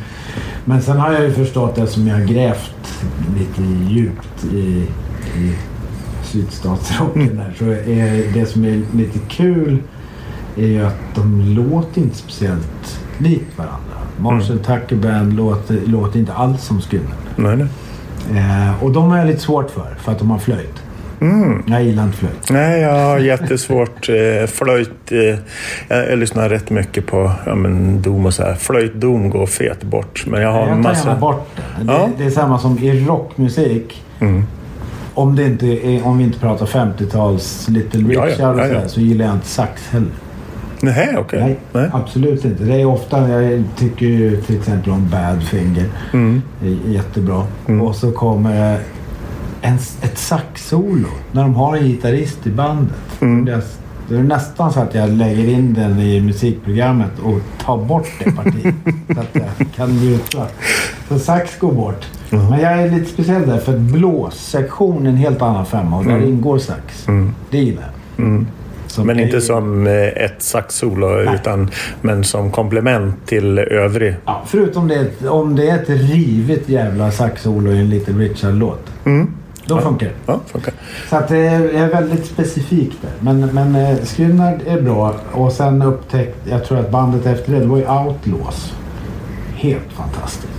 Men 0.66 0.82
sen 0.82 0.98
har 0.98 1.14
jag 1.14 1.24
ju 1.24 1.34
förstått 1.34 1.78
eftersom 1.78 2.08
jag 2.08 2.16
har 2.16 2.26
grävt 2.26 3.04
lite 3.40 3.62
djupt 3.94 4.46
i, 4.54 4.88
i 5.38 5.56
sydstatsrocken 6.24 7.36
där. 7.36 7.54
Så 7.58 7.66
är 7.66 8.34
det 8.34 8.46
som 8.46 8.66
är 8.66 8.82
lite 8.96 9.20
kul 9.28 9.78
är 10.56 10.68
ju 10.68 10.86
att 10.86 11.16
de 11.16 11.42
låter 11.42 12.02
inte 12.02 12.16
speciellt 12.16 13.00
likt 13.18 13.58
varandra. 13.58 13.97
Marshall 14.18 14.60
Tucker 14.60 14.96
Band 14.96 15.34
låter, 15.34 15.78
låter 15.86 16.20
inte 16.20 16.34
alls 16.34 16.64
som 16.64 16.82
Skynned. 16.82 17.08
Nej, 17.36 17.56
nej. 17.58 17.68
Eh, 18.44 18.84
och 18.84 18.92
de 18.92 19.12
har 19.12 19.18
jag 19.18 19.28
lite 19.28 19.40
svårt 19.40 19.70
för, 19.72 19.96
för 20.00 20.12
att 20.12 20.20
de 20.20 20.30
har 20.32 20.38
flöjt. 20.40 20.84
Jag 21.68 21.84
gillar 21.84 22.04
inte 22.04 22.18
flöjt. 22.18 22.50
Nej, 22.50 22.82
jag 22.82 22.94
har 22.94 23.20
jättesvårt. 23.34 24.10
Eh, 24.10 24.48
flöjt... 24.48 25.12
Eh, 25.12 25.18
jag, 25.88 26.12
jag 26.12 26.20
lyssnar 26.20 26.50
rätt 26.50 26.70
mycket 26.70 27.08
på 27.08 27.32
ja, 27.46 27.56
men 27.56 28.02
dom 28.02 28.26
och 28.26 28.34
så 28.34 28.44
här. 28.44 28.56
Flöjt, 28.56 28.94
dom 28.94 29.30
går 29.30 29.46
fet 29.46 29.84
bort. 29.84 30.26
Men 30.28 30.42
jag 30.42 30.52
har 30.52 30.60
Jag 30.60 30.68
tar 30.70 30.76
massa... 30.76 31.08
gärna 31.08 31.20
bort 31.20 31.50
det. 31.56 31.84
Det, 31.86 31.94
Ja. 31.94 32.10
det 32.18 32.24
är 32.26 32.30
samma 32.30 32.60
som 32.60 32.78
i 32.80 33.06
rockmusik. 33.06 34.04
Mm. 34.20 34.44
Om, 35.14 35.36
det 35.36 35.44
inte 35.46 35.68
är, 35.68 36.06
om 36.08 36.18
vi 36.18 36.24
inte 36.24 36.40
pratar 36.40 36.66
50-tals 36.66 37.68
Little 37.70 38.14
Ja, 38.14 38.14
ja, 38.14 38.26
Richard 38.34 38.56
och 38.56 38.62
ja, 38.62 38.68
så, 38.68 38.74
ja. 38.74 38.80
här, 38.80 38.88
så 38.88 39.00
gillar 39.02 39.26
jag 39.26 39.36
inte 39.36 39.48
sax 39.48 39.88
heller. 39.90 40.08
Nej, 40.82 41.18
okej. 41.18 41.40
Nej, 41.40 41.60
Nej. 41.72 41.90
absolut 41.94 42.46
inte. 42.46 42.64
Det 42.64 42.82
är 42.82 42.86
ofta, 42.86 43.30
jag 43.30 43.64
tycker 43.78 44.06
ju 44.06 44.42
till 44.42 44.58
exempel 44.58 44.92
om 44.92 45.10
Badfinger. 45.10 45.86
Mm. 46.14 46.42
Jättebra. 46.86 47.44
Och 47.82 47.96
så 47.96 48.12
kommer 48.12 48.80
en, 49.62 49.76
ett 50.02 50.18
saxsolo 50.18 51.08
när 51.32 51.42
de 51.42 51.56
har 51.56 51.78
en 51.78 51.84
gitarrist 51.84 52.48
i 52.48 52.50
bandet. 52.50 53.22
Mm. 53.22 53.46
Det, 53.46 53.54
är, 53.54 53.62
det 54.10 54.16
är 54.16 54.24
nästan 54.24 54.74
så 54.74 54.80
att 54.80 54.96
jag 54.96 55.10
lägger 55.10 55.50
in 55.50 55.74
den 55.74 56.00
i 56.00 56.22
musikprogrammet 56.22 57.20
och 57.24 57.40
tar 57.66 57.78
bort 57.78 58.08
det 58.20 58.32
partiet. 58.32 58.76
så 59.16 59.20
att 59.20 59.36
jag 59.36 59.68
kan 59.76 59.90
njuta. 59.90 60.48
Så 61.10 61.20
sax 61.20 61.60
går 61.60 61.72
bort. 61.72 62.06
Men 62.30 62.60
jag 62.60 62.72
är 62.72 62.92
lite 62.92 63.10
speciell 63.10 63.48
där 63.48 63.58
för 63.58 63.78
blåssektion 63.78 65.06
är 65.06 65.10
en 65.10 65.18
helt 65.18 65.42
annan 65.42 65.66
femma 65.66 65.98
och 65.98 66.06
där 66.06 66.22
ingår 66.22 66.58
sax. 66.58 67.08
Det 67.50 67.58
gillar 67.58 67.84
jag. 68.16 68.46
Så 69.02 69.04
Men 69.04 69.20
inte 69.20 69.38
är- 69.38 69.42
som 69.42 69.88
eh, 69.88 69.94
ett 69.94 70.42
saxsolo, 70.42 71.34
utan 71.34 71.72
men 72.02 72.24
som 72.24 72.52
komplement 72.52 73.16
till 73.26 73.60
övrig. 73.60 74.16
Ja, 74.26 74.44
förutom 74.48 74.88
det, 74.88 75.28
om 75.30 75.56
det 75.56 75.70
är 75.70 75.76
ett 75.76 75.90
rivet 75.90 76.70
jävla 76.70 77.12
saxsolo 77.12 77.72
i 77.72 77.78
en 77.80 77.90
Little 77.90 78.14
Richard-låt. 78.14 78.86
Mm. 79.06 79.28
Då 79.66 79.82
funkar 79.82 80.08
det. 80.08 80.14
Ja, 80.26 80.40
funkar. 80.48 80.74
Så 81.10 81.16
att 81.16 81.28
det 81.28 81.38
är, 81.38 81.88
väldigt 81.88 82.26
specifikt 82.26 82.98
där. 83.02 83.12
Men, 83.20 83.50
men 83.54 83.76
eh, 83.76 83.98
Skynnard 84.06 84.60
är 84.68 84.82
bra. 84.82 85.14
Och 85.32 85.52
sen 85.52 85.82
upptäckte 85.82 86.50
jag 86.50 86.66
tror 86.66 86.80
att 86.80 86.92
bandet 86.92 87.26
efter 87.26 87.52
det, 87.54 87.60
det 87.60 87.66
var 87.66 87.78
ju 87.78 87.84
Outlaws. 87.90 88.74
Helt 89.56 89.94
fantastiskt. 89.94 90.57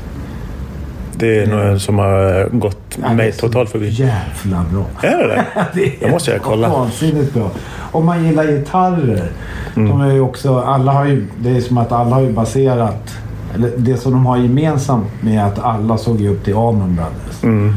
Det 1.19 1.39
är 1.39 1.47
något 1.47 1.83
som 1.83 1.99
har 1.99 2.49
gått 2.53 2.99
Ja, 3.03 3.13
mig 3.13 3.33
totalt 3.33 3.71
förbi. 3.71 3.89
Jävla 3.89 4.65
bra. 4.73 4.85
Är 5.03 5.19
det 5.19 5.27
det? 5.27 5.45
det 5.75 6.05
är 6.05 6.11
måste 6.11 6.31
jag 6.31 6.43
kolla. 6.43 6.69
Vansinnigt 6.69 7.35
bra. 7.35 7.51
Om 7.93 8.07
man 8.07 8.25
gillar 8.25 8.45
gitarrer. 8.45 9.31
Mm. 9.77 9.89
De 9.89 10.01
är 10.01 10.13
ju 10.13 10.21
också, 10.21 10.61
alla 10.61 10.93
har 10.93 11.07
ju, 11.07 11.27
det 11.41 11.51
är 11.51 11.61
som 11.61 11.79
att 11.79 11.93
alla 11.93 12.15
har 12.15 12.23
ju 12.23 12.33
baserat 12.33 13.19
eller 13.55 13.71
det 13.77 13.97
som 13.97 14.13
de 14.13 14.27
har 14.27 14.37
gemensamt 14.37 15.09
med 15.21 15.47
att 15.47 15.59
alla 15.59 15.99
såg 15.99 16.21
ju 16.21 16.29
upp 16.29 16.45
till 16.45 16.55
Allman 16.55 16.97
Brothers. 16.97 17.43
Mm. 17.43 17.75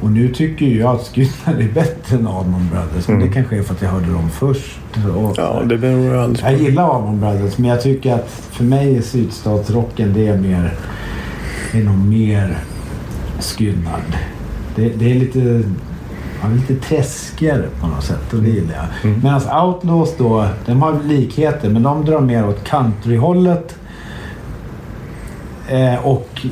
Och 0.00 0.10
nu 0.10 0.28
tycker 0.28 0.66
ju 0.66 0.80
jag 0.80 0.94
att 0.94 1.10
Skynnard 1.14 1.60
är 1.60 1.72
bättre 1.72 2.16
än 2.16 2.26
Allman 2.26 2.68
Brothers. 2.72 3.08
Men 3.08 3.20
det 3.20 3.28
kanske 3.28 3.58
är 3.58 3.62
för 3.62 3.74
att 3.74 3.82
jag 3.82 3.88
hörde 3.88 4.12
dem 4.12 4.30
först. 4.30 4.78
Och 4.94 5.00
Mm. 5.00 5.32
Ja, 5.36 5.62
det 5.66 5.78
beror 5.78 6.16
alldeles 6.16 6.42
jag 6.42 6.58
gillar 6.58 6.94
Allman 6.94 7.20
Brothers 7.20 7.58
men 7.58 7.70
jag 7.70 7.82
tycker 7.82 8.14
att 8.14 8.30
för 8.50 8.64
mig 8.64 8.96
är 8.96 9.02
sydstatsrocken 9.02 10.12
det 10.14 10.28
är 10.28 10.36
mer... 10.36 10.74
Är 11.72 11.84
nog 11.84 11.98
mer 11.98 12.58
Skynnard. 13.40 14.18
Det, 14.76 14.88
det 14.88 15.10
är 15.10 15.14
lite... 15.14 15.62
Ja, 16.42 16.48
lite 16.48 16.74
träskigare 16.74 17.68
på 17.80 17.86
något 17.86 18.04
sätt 18.04 18.32
och 18.32 18.42
det 18.42 18.48
gillar 18.48 18.74
jag. 18.74 19.10
Mm. 19.10 19.20
Medan 19.22 19.64
Outlaws 19.66 20.14
då, 20.18 20.48
de 20.66 20.82
har 20.82 21.00
likheter 21.04 21.70
men 21.70 21.82
de 21.82 22.04
drar 22.04 22.20
mer 22.20 22.48
åt 22.48 22.64
countryhållet. 22.64 23.76
Eh, 25.68 26.06
och 26.06 26.46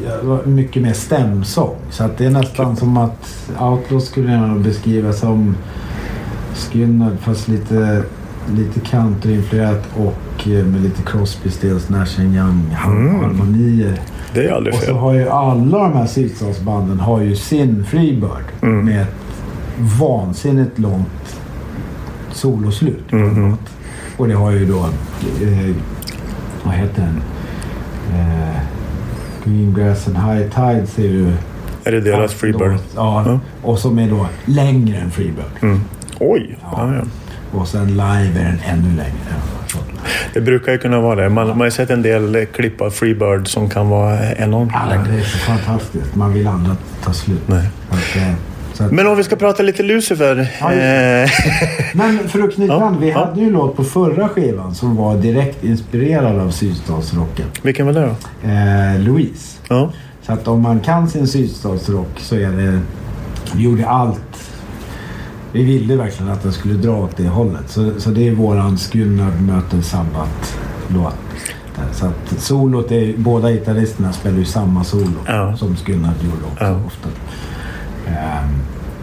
mycket 0.45 0.83
mer 0.83 0.93
stämsång. 0.93 1.77
Så 1.91 2.05
att 2.05 2.19
det 2.19 2.25
är 2.25 2.31
nästan 2.31 2.77
som 2.77 2.97
att 2.97 3.51
Outlaws 3.61 4.09
skulle 4.09 4.33
jag 4.33 4.49
nog 4.49 4.61
beskriva 4.61 5.13
som 5.13 5.57
Skynnard 6.55 7.19
fast 7.21 7.49
lite, 7.49 8.03
lite 8.55 8.81
countryinfluerat 8.81 9.85
och 9.97 10.49
eh, 10.49 10.65
med 10.65 10.83
lite 10.83 11.03
Crosby, 11.03 11.51
Stills, 11.51 11.89
Nash 11.89 12.21
Young 12.21 12.77
Mm. 12.87 13.57
Det 14.37 14.49
är 14.49 14.53
aldrig 14.53 14.75
Och 14.75 14.81
så 14.81 14.87
fel. 14.87 14.95
har 14.97 15.13
ju 15.15 15.29
alla 15.29 15.79
de 15.79 15.93
här 15.93 16.07
sydstatsbanden 16.07 17.01
har 17.01 17.21
ju 17.21 17.37
sin 17.37 17.85
Freebird 17.85 18.45
Mm. 18.63 18.85
med 18.85 19.03
ett 19.03 19.09
vansinnigt 20.01 20.79
långt 20.79 21.41
soloslut 22.33 23.05
låt. 23.11 23.61
Och 24.17 24.29
det 24.29 24.35
har 24.35 24.51
ju 24.51 24.67
då, 24.67 24.79
eh, 24.79 25.75
vad 26.65 26.75
heter 26.75 27.03
den? 27.03 27.23
Eh, 28.21 28.57
Green 29.45 29.75
Grass 29.75 30.09
and 30.09 30.17
High 30.17 30.49
Tides 30.51 30.99
är 30.99 31.03
ju... 31.03 31.33
Är 31.85 31.93
det 31.93 32.01
deras 32.01 32.35
Freebird? 32.35 32.73
Ja, 32.97 33.25
Ja. 33.27 33.39
och 33.63 33.79
som 33.79 33.99
är 33.99 34.11
då 34.11 34.27
längre 34.45 34.97
än 34.99 35.11
Freebird. 35.11 35.45
Mm. 35.63 35.81
Oj! 36.21 36.59
Ja. 36.63 36.69
Ja, 36.77 36.95
ja. 36.95 37.03
Och 37.59 37.69
sen 37.69 37.87
live 37.89 38.41
är 38.41 38.45
den 38.45 38.59
ännu 38.79 38.89
längre. 38.97 39.35
Det 40.37 40.43
brukar 40.43 40.73
ju 40.73 40.79
kunna 40.79 41.01
vara 41.01 41.23
det. 41.23 41.29
Man, 41.29 41.49
man 41.49 41.59
har 41.59 41.65
ju 41.65 41.71
sett 41.71 41.91
en 41.91 42.03
del 42.03 42.35
eh, 42.37 42.45
klipp 42.45 42.81
av 42.81 42.91
Freebird 42.91 43.49
som 43.49 43.69
kan 43.71 43.89
vara 43.89 44.33
enormt 44.35 44.71
Ja, 44.75 44.89
längre. 44.91 45.13
det 45.13 45.19
är 45.21 45.25
så 45.25 45.39
fantastiskt. 45.39 46.15
Man 46.15 46.33
vill 46.35 46.47
aldrig 46.47 46.77
tar 47.05 47.13
slut. 47.13 47.41
Nej. 47.47 47.69
Att, 47.91 48.17
eh, 48.17 48.33
att, 48.87 48.93
Men 48.93 49.07
om 49.07 49.17
vi 49.17 49.25
ska 49.25 49.37
prata 49.37 49.63
lite 49.63 49.83
Lucifer. 49.83 50.49
Ja, 50.61 50.73
eh, 50.73 51.29
Men 51.95 52.29
för 52.29 52.43
att 52.43 52.55
knyta 52.55 52.73
Ja, 52.75 52.85
an, 52.87 53.01
vi 53.01 53.11
ja. 53.11 53.19
hade 53.27 53.41
ju 53.41 53.47
en 53.47 53.53
låt 53.53 53.77
på 53.77 53.85
förra 53.85 54.29
skivan 54.29 54.75
som 54.75 54.97
var 54.97 55.17
direkt 55.17 55.65
inspirerad 55.65 56.39
av 56.41 56.51
sydstatsrocken. 56.51 57.47
vilken 57.63 57.87
var 57.87 57.93
det 57.93 58.01
då? 58.01 58.49
Eh, 58.49 59.01
Louise. 59.01 59.59
Ja. 59.69 59.91
Så 60.23 60.33
att 60.33 60.49
om 60.49 60.63
man 60.63 60.81
kan 60.81 61.09
sin 61.09 61.27
sydstatsrock 61.29 62.09
så 62.17 62.35
är 62.35 62.49
det... 62.51 62.81
Vi 63.55 63.63
gjorde 63.63 63.87
allt. 63.89 64.51
Vi 65.57 65.65
ville 65.65 65.97
verkligen 65.97 66.33
att 66.33 66.43
den 66.43 66.53
skulle 66.53 66.75
dra 66.75 66.97
åt 66.97 67.17
det 67.17 67.29
hållet. 67.29 67.71
Så, 67.71 68.01
så 68.01 68.11
det 68.11 68.29
är 68.29 68.33
våran 68.35 68.77
Skynnard 68.77 69.41
möter 69.41 69.81
Sabbat-låt. 69.83 71.15
Så 71.93 72.07
att 72.07 72.41
solot 72.41 72.93
är... 72.93 73.15
Båda 73.17 73.51
gitarristerna 73.51 74.13
spelar 74.13 74.39
ju 74.39 74.45
samma 74.45 74.85
solo 74.85 75.13
Ja. 75.27 75.57
som 75.57 75.77
Skynnard 75.77 76.15
gjorde 76.25 76.45
också 76.53 76.65
Ja. 76.65 76.81
ofta. 76.87 77.09
Ehm, 78.07 78.49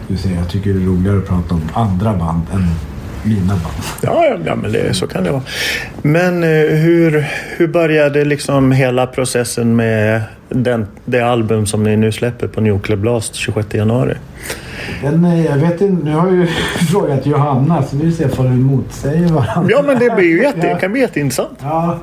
du 0.08 0.16
ser, 0.16 0.34
jag 0.34 0.48
tycker 0.48 0.74
det 0.74 0.82
är 0.82 0.86
roligare 0.86 1.18
att 1.18 1.26
prata 1.28 1.54
om 1.54 1.62
andra 1.72 2.16
band 2.16 2.42
än 2.52 2.68
mina 3.24 3.52
band. 3.54 3.84
Ja, 4.02 4.24
ja, 4.24 4.36
ja 4.46 4.54
men 4.54 4.72
det, 4.72 4.94
så 4.94 5.06
kan 5.06 5.24
det 5.24 5.30
vara. 5.30 5.42
Men 6.02 6.42
eh, 6.42 6.48
hur, 6.76 7.26
hur 7.56 7.66
började 7.68 8.24
liksom 8.24 8.72
hela 8.72 9.06
processen 9.06 9.76
med 9.76 10.22
den, 10.48 10.86
det 11.04 11.20
album 11.20 11.66
som 11.66 11.82
ni 11.82 11.96
nu 11.96 12.12
släpper 12.12 12.46
på 12.48 12.60
Nuclear 12.60 12.96
Blast 13.00 13.34
26 13.34 13.74
januari? 13.74 14.14
Den, 15.02 15.24
eh, 15.24 15.44
jag 15.46 15.56
vet 15.56 15.80
inte, 15.80 16.04
nu 16.04 16.14
har 16.14 16.26
jag 16.26 16.36
ju 16.36 16.46
frågat 16.90 17.26
Johanna 17.26 17.82
så 17.82 17.96
vi 17.96 18.12
ser 18.12 18.40
om 18.40 18.50
vi 18.50 18.56
motsäger 18.62 19.28
varandra. 19.28 19.70
Ja, 19.70 19.82
men 19.86 19.98
det 19.98 20.14
blir 20.16 20.26
ju 20.28 20.42
jätte, 20.42 20.66
Ja. 20.66 20.78
kan 20.78 20.92
bli 20.92 21.00
jätteintressant. 21.00 21.58
Ja, 21.62 21.98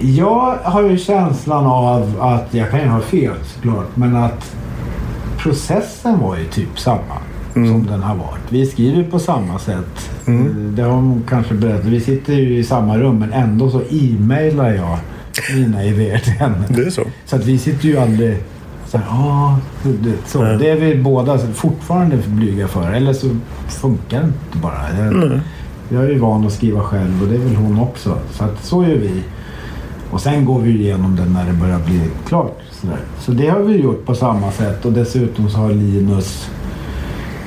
jag 0.00 0.56
har 0.62 0.82
ju 0.82 0.98
känslan 0.98 1.66
av 1.66 2.22
att, 2.22 2.54
jag 2.54 2.70
kan 2.70 2.80
ju 2.80 2.86
ha 2.86 3.00
fel 3.00 3.32
såklart, 3.54 3.86
men 3.96 4.16
att 4.16 4.54
processen 5.38 6.18
var 6.20 6.36
ju 6.36 6.44
typ 6.44 6.78
samma 6.78 7.14
som 7.52 7.86
den 7.90 8.02
har 8.02 8.14
varit. 8.14 8.42
Vi 8.48 8.66
skriver 8.66 9.02
på 9.10 9.18
samma 9.18 9.58
sätt. 9.58 10.10
Det 10.76 10.82
har 10.82 10.90
hon 10.92 11.22
kanske 11.28 11.54
berättat. 11.54 11.84
Vi 11.86 12.00
sitter 12.00 12.32
ju 12.34 12.58
i 12.58 12.64
samma 12.64 12.98
rum 12.98 13.18
men 13.18 13.32
ändå 13.32 13.70
så 13.70 13.80
e-mailar 13.90 14.70
jag 14.70 14.98
mina 15.56 15.84
idéer 15.84 16.18
till 16.18 16.32
henne. 16.32 16.64
Det 16.68 16.82
är 16.82 16.90
så. 16.90 17.02
Så 17.26 17.36
att 17.36 17.44
vi 17.44 17.58
sitter 17.58 17.88
ju 17.88 17.96
aldrig 17.98 18.36
så 18.86 18.98
här, 18.98 19.06
"Ah", 19.10 19.56
det, 19.82 20.12
så. 20.26 20.42
Nej. 20.42 20.58
Det 20.58 20.70
är 20.70 20.76
vi 20.76 20.94
båda 21.02 21.38
fortfarande 21.38 22.16
blyga 22.26 22.68
för. 22.68 22.92
Eller 22.92 23.12
så 23.12 23.26
funkar 23.68 24.20
det 24.20 24.26
inte 24.26 24.58
bara. 24.62 24.98
Jag, 25.04 25.40
jag 25.88 26.04
är 26.04 26.08
ju 26.08 26.18
van 26.18 26.46
att 26.46 26.52
skriva 26.52 26.80
själv 26.80 27.22
och 27.22 27.28
det 27.28 27.34
är 27.34 27.38
väl 27.40 27.56
hon 27.56 27.80
också. 27.80 28.18
Så 28.32 28.44
att 28.44 28.64
så 28.64 28.82
gör 28.84 28.96
vi. 28.96 29.22
Och 30.10 30.20
sen 30.20 30.44
går 30.44 30.60
vi 30.60 30.70
igenom 30.70 31.16
den 31.16 31.32
när 31.32 31.46
det 31.46 31.52
börjar 31.52 31.78
bli 31.86 32.00
klart. 32.28 32.58
Så, 32.70 32.86
så 33.20 33.32
det 33.32 33.48
har 33.48 33.60
vi 33.60 33.76
gjort 33.76 34.06
på 34.06 34.14
samma 34.14 34.50
sätt. 34.52 34.84
Och 34.84 34.92
dessutom 34.92 35.50
så 35.50 35.58
har 35.58 35.72
Linus 35.72 36.50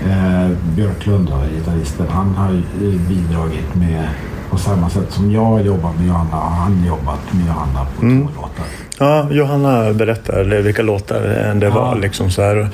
eh, 0.07 0.57
Björklund, 0.75 1.29
då, 1.29 1.37
gitarristen, 1.55 2.05
han 2.09 2.35
har 2.35 2.61
bidragit 3.09 3.75
med 3.75 4.09
på 4.49 4.57
samma 4.57 4.89
sätt 4.89 5.11
som 5.11 5.31
jag 5.31 5.65
jobbar 5.65 5.91
med 5.97 6.07
Johanna 6.07 6.35
har 6.35 6.49
han 6.55 6.85
jobbat 6.85 7.33
med 7.33 7.47
Johanna 7.47 7.85
på 7.99 8.05
Mm. 8.05 8.27
två 8.27 8.41
låtar. 8.41 8.65
Ja, 9.01 9.27
Johanna 9.31 9.93
berättar 9.93 10.43
vilka 10.43 10.81
låtar 10.81 11.19
det 11.55 11.65
Ja. 11.65 11.71
var. 11.73 11.95
Liksom 11.95 12.31
så 12.31 12.41
här. 12.41 12.67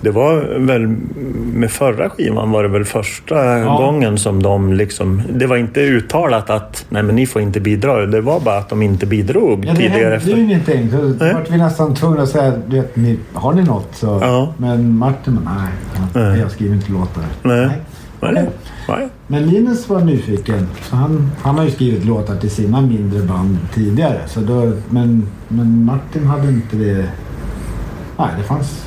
Det 0.00 0.10
var 0.10 0.58
väl 0.58 0.86
med 1.52 1.70
förra 1.70 2.10
skivan 2.10 2.50
var 2.50 2.62
det 2.62 2.68
väl 2.68 2.84
första 2.84 3.58
Ja. 3.58 3.76
gången 3.76 4.18
som 4.18 4.42
de 4.42 4.72
liksom... 4.72 5.22
Det 5.30 5.46
var 5.46 5.56
inte 5.56 5.80
uttalat 5.80 6.50
att 6.50 6.86
nej 6.88 7.02
men 7.02 7.16
ni 7.16 7.26
får 7.26 7.42
inte 7.42 7.60
bidra. 7.60 8.06
Det 8.06 8.20
var 8.20 8.40
bara 8.40 8.58
att 8.58 8.68
de 8.68 8.82
inte 8.82 9.06
bidrog 9.06 9.64
Ja, 9.64 9.70
det 9.72 9.76
tidigare. 9.76 10.14
hände 10.14 10.30
ju 10.30 10.42
ingenting. 10.44 10.90
Så 10.90 10.96
Nej. 11.24 11.34
vart 11.34 11.50
vi 11.50 11.58
nästan 11.58 11.94
tvungna 11.94 12.22
att 12.22 12.28
säga, 12.28 12.52
du 12.66 12.76
vet, 12.76 12.96
ni, 12.96 13.18
har 13.32 13.52
ni 13.52 13.62
något? 13.64 13.88
Så, 13.96 14.18
Ja. 14.22 14.54
Men 14.56 14.98
Martin, 14.98 15.38
nej, 15.44 15.72
Nej. 16.24 16.40
jag 16.40 16.50
skriver 16.50 16.74
inte 16.74 16.92
låtar. 16.92 17.22
Nej. 17.42 17.66
Okej. 17.66 17.78
Nej. 18.20 18.50
Nej. 18.88 19.08
Men 19.26 19.46
Linus 19.46 19.88
var 19.88 20.00
nyfiken. 20.00 20.68
Så 20.82 20.96
han, 20.96 21.30
han 21.42 21.54
har 21.58 21.64
ju 21.64 21.70
skrivit 21.70 22.04
låtar 22.04 22.36
till 22.36 22.50
sina 22.50 22.80
mindre 22.80 23.22
band 23.22 23.58
tidigare. 23.74 24.20
Så 24.26 24.40
då, 24.40 24.72
men, 24.90 25.26
men 25.48 25.84
Martin 25.84 26.26
hade 26.26 26.48
inte 26.48 26.76
det... 26.76 27.08
Nej, 28.18 28.28
det 28.38 28.42
fanns... 28.42 28.82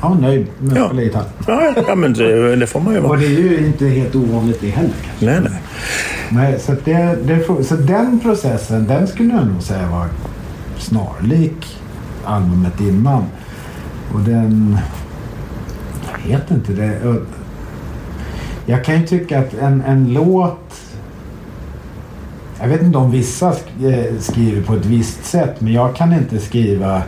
Han 0.00 0.10
var 0.14 0.20
nöjd 0.20 0.46
med 0.58 0.72
att 0.72 0.78
Ja. 0.78 0.86
spela 0.86 1.02
gitarr. 1.02 1.24
Ja, 1.46 1.74
ja, 1.88 1.94
men 1.94 2.12
det, 2.12 2.56
det 2.56 2.66
får 2.66 2.80
man 2.80 2.94
ju 2.94 3.00
Och 3.00 3.08
vara. 3.08 3.18
det 3.20 3.26
är 3.26 3.30
ju 3.40 3.66
inte 3.66 3.86
helt 3.86 4.14
ovanligt 4.14 4.60
det 4.60 4.70
heller. 4.70 4.92
kanske. 5.06 5.26
Nej, 5.26 5.40
nej. 5.50 5.62
Nej, 6.30 6.60
så, 6.60 6.74
det, 6.84 7.18
det, 7.26 7.64
så 7.64 7.74
den 7.76 8.20
processen, 8.20 8.86
den 8.86 9.06
skulle 9.06 9.34
jag 9.34 9.46
nog 9.46 9.62
säga 9.62 9.88
var 9.90 10.06
snarlik 10.78 11.76
albumet 12.24 12.80
innan. 12.80 13.24
Och 14.14 14.20
den... 14.20 14.78
Jag 16.12 16.28
vet 16.38 16.50
inte. 16.50 16.72
Det, 16.72 17.08
och- 17.08 17.22
jag 18.66 18.84
kan 18.84 19.00
ju 19.00 19.06
tycka 19.06 19.38
att 19.38 19.54
en, 19.54 19.82
en 19.82 20.12
låt... 20.12 20.80
Jag 22.60 22.68
vet 22.68 22.82
inte 22.82 22.98
om 22.98 23.10
vissa 23.10 23.48
eh, 23.82 24.18
skriver 24.20 24.62
på 24.62 24.74
ett 24.74 24.86
visst 24.86 25.24
sätt, 25.24 25.60
men 25.60 25.72
jag 25.72 25.96
kan 25.96 26.12
inte 26.12 26.38
skriva 26.38 27.02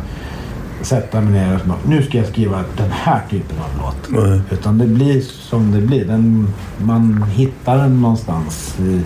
sätta 0.83 1.21
mig 1.21 1.33
ner 1.33 1.55
och 1.55 1.69
bara, 1.69 1.79
nu 1.89 2.03
ska 2.03 2.19
jag 2.19 2.27
skriva 2.27 2.65
den 2.77 2.91
här 2.91 3.21
typen 3.31 3.57
av 3.59 3.83
låt. 3.83 4.25
Nej. 4.25 4.41
Utan 4.51 4.79
det 4.79 4.87
blir 4.87 5.21
som 5.21 5.73
det 5.73 5.81
blir. 5.81 6.05
Den, 6.05 6.49
man 6.79 7.23
hittar 7.23 7.77
den 7.79 8.01
någonstans. 8.01 8.77
I, 8.81 9.01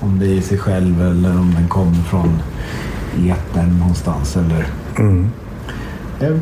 om 0.00 0.18
det 0.18 0.26
är 0.26 0.30
i 0.34 0.42
sig 0.42 0.58
själv 0.58 1.02
eller 1.02 1.30
om 1.30 1.54
den 1.54 1.68
kommer 1.68 2.02
från 2.02 2.38
etern 3.28 3.78
någonstans. 3.78 4.36
Eller, 4.36 4.66
Mm. 4.98 5.30
det, 6.20 6.40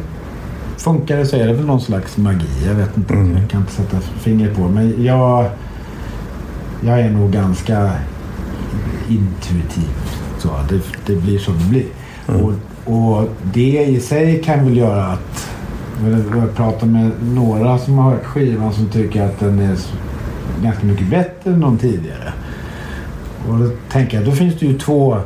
funkar 0.77 1.17
det 1.17 1.27
så 1.27 1.37
är 1.37 1.47
det 1.47 1.53
väl 1.53 1.67
någon 1.67 1.81
slags 1.81 2.17
magi. 2.17 2.47
Jag 2.67 2.75
vet 2.75 2.97
inte. 2.97 3.15
Mm. 3.15 3.37
Jag 3.37 3.51
kan 3.51 3.61
inte 3.61 3.73
sätta 3.73 4.01
fingret 4.01 4.57
på. 4.57 4.69
Men 4.69 5.05
jag, 5.05 5.51
jag 6.85 7.01
är 7.01 7.11
nog 7.11 7.33
ganska 7.33 7.91
intuitiv. 9.09 9.91
Så 10.39 10.49
det, 10.69 10.81
det 11.07 11.21
blir 11.21 11.39
som 11.39 11.59
det 11.59 11.65
blir. 11.65 11.87
Mm. 12.29 12.41
Och, 12.45 12.53
och 12.85 13.29
det 13.43 13.85
i 13.85 14.01
sig 14.01 14.43
kan 14.43 14.65
väl 14.65 14.77
göra 14.77 15.07
att 15.07 15.49
jag 16.05 16.41
har 16.41 16.47
pratat 16.47 16.89
med 16.89 17.11
några 17.23 17.79
som 17.79 17.99
har 17.99 18.11
hört 18.11 18.25
skivan 18.25 18.73
som 18.73 18.89
tycker 18.89 19.23
att 19.23 19.41
den 19.41 19.59
är 19.59 19.77
ganska 20.63 20.87
mycket 20.87 21.11
bättre 21.11 21.51
än 21.51 21.61
de 21.61 21.79
tidigare. 21.79 22.33
Och 23.49 23.59
då 23.59 23.71
tänker 23.91 24.17
jag, 24.17 24.27
då 24.27 24.33
finns 24.33 24.59
det 24.59 24.67
ju 24.67 24.79
två 24.79 25.19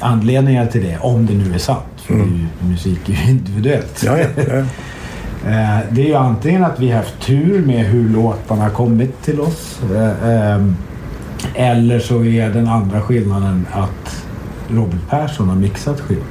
anledningar 0.00 0.66
till 0.66 0.82
det, 0.84 0.98
om 1.00 1.26
det 1.26 1.34
nu 1.34 1.54
är 1.54 1.58
sant. 1.58 1.82
För 1.96 2.14
det 2.14 2.20
är 2.20 2.24
ju, 2.24 2.68
musik 2.70 3.08
är 3.08 3.12
ju 3.12 3.30
individuellt. 3.30 4.02
Ja, 4.06 4.18
ja, 4.18 4.26
ja. 4.36 4.62
Eh, 5.46 5.78
Det 5.90 6.02
är 6.02 6.06
ju 6.06 6.14
antingen 6.14 6.64
att 6.64 6.80
vi 6.80 6.90
har 6.90 6.96
haft 6.96 7.20
tur 7.20 7.66
med 7.66 7.84
hur 7.86 8.08
låtarna 8.08 8.62
har 8.62 8.70
kommit 8.70 9.22
till 9.22 9.40
oss. 9.40 9.80
eh, 9.94 10.30
ehm, 10.54 10.76
Eller 11.54 11.98
så 12.00 12.24
är 12.24 12.50
den 12.50 12.68
andra 12.68 13.00
skillnaden 13.00 13.66
att 13.72 14.24
Robert 14.68 15.00
Persson 15.10 15.48
har 15.48 15.56
mixat 15.56 16.00
skivan. 16.00 16.24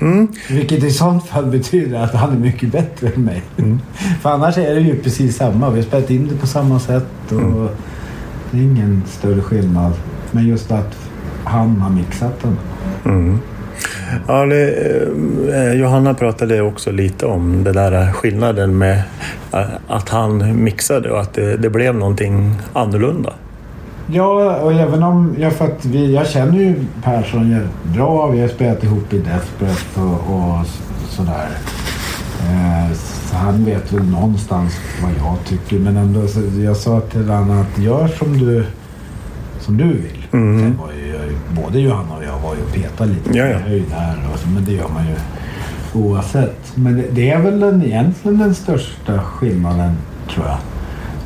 Mm. 0.00 0.28
Vilket 0.50 0.84
i 0.84 0.90
sånt 0.90 1.26
fall 1.26 1.46
betyder 1.46 1.98
att 1.98 2.14
han 2.14 2.32
är 2.32 2.36
mycket 2.38 2.72
bättre 2.72 3.08
än 3.08 3.22
mig. 3.24 3.42
Mm. 3.58 3.80
För 4.22 4.30
annars 4.30 4.58
är 4.58 4.74
det 4.74 4.80
ju 4.80 5.02
precis 5.02 5.36
samma. 5.36 5.70
Vi 5.70 5.80
har 5.80 5.86
spelat 5.86 6.10
in 6.10 6.28
det 6.28 6.36
på 6.36 6.46
samma 6.46 6.80
sätt 6.80 7.06
och 7.28 7.32
Mm. 7.40 7.68
det 8.50 8.58
är 8.58 8.62
ingen 8.62 9.02
större 9.08 9.40
skillnad. 9.40 9.92
Men 10.30 10.46
just 10.48 10.70
att 10.72 10.96
han 11.44 11.80
har 11.80 11.90
mixat 11.90 12.42
den. 12.42 12.58
Mm. 13.04 13.38
Ja, 14.26 14.46
det, 14.46 14.74
eh, 15.52 15.72
Johanna 15.72 16.14
pratade 16.14 16.60
också 16.60 16.90
lite 16.90 17.26
om 17.26 17.64
det 17.64 17.72
där 17.72 18.12
skillnaden 18.12 18.78
med 18.78 19.02
eh, 19.52 19.60
att 19.88 20.08
han 20.08 20.62
mixade 20.64 21.10
och 21.10 21.20
att 21.20 21.34
det, 21.34 21.56
det 21.56 21.70
blev 21.70 21.94
någonting 21.94 22.54
annorlunda. 22.72 23.32
Ja, 24.06 24.56
och 24.56 24.72
även 24.72 25.02
om 25.02 25.34
jag, 25.38 25.52
för 25.52 25.64
att 25.64 25.84
vi, 25.84 26.14
jag 26.14 26.26
känner 26.26 26.58
ju 26.58 26.74
Persson 27.02 27.68
bra. 27.82 28.26
Vi 28.26 28.40
har 28.40 28.48
spelat 28.48 28.84
ihop 28.84 29.12
i 29.12 29.18
Breath 29.18 30.00
och, 30.00 30.34
och 30.34 30.66
sådär. 31.08 31.48
Eh, 32.40 32.92
så 32.94 33.36
han 33.36 33.64
vet 33.64 33.92
väl 33.92 34.04
någonstans 34.04 34.74
vad 35.02 35.10
jag 35.10 35.44
tycker. 35.44 35.78
Men 35.78 35.96
ändå, 35.96 36.26
så 36.26 36.40
jag 36.64 36.76
sa 36.76 37.00
till 37.00 37.28
honom 37.28 37.60
att 37.60 37.78
gör 37.78 38.08
som 38.08 38.38
du, 38.38 38.64
som 39.60 39.76
du 39.76 39.84
vill. 39.84 40.26
Mm. 40.32 40.74
Både 41.54 41.80
Johanna 41.80 42.16
och 42.16 42.24
jag 42.24 42.38
var 42.38 42.54
ju 42.54 42.60
och 42.62 42.72
petade 42.72 43.10
lite. 43.12 43.38
Ja, 43.38 43.44
ja. 43.44 43.50
Jag 43.50 43.60
är 43.62 43.74
ju 43.74 43.84
där, 43.90 44.18
och, 44.32 44.38
så- 44.38 44.48
men 44.48 44.64
det 44.64 44.72
gör 44.72 44.88
man 44.88 45.06
ju 45.06 45.14
oavsett. 46.00 46.72
Men 46.74 46.96
det, 46.96 47.04
det 47.12 47.30
är 47.30 47.38
väl 47.40 47.60
den, 47.60 47.84
egentligen 47.84 48.38
den 48.38 48.54
största 48.54 49.18
skillnaden, 49.18 49.96
tror 50.34 50.46
jag. 50.46 50.58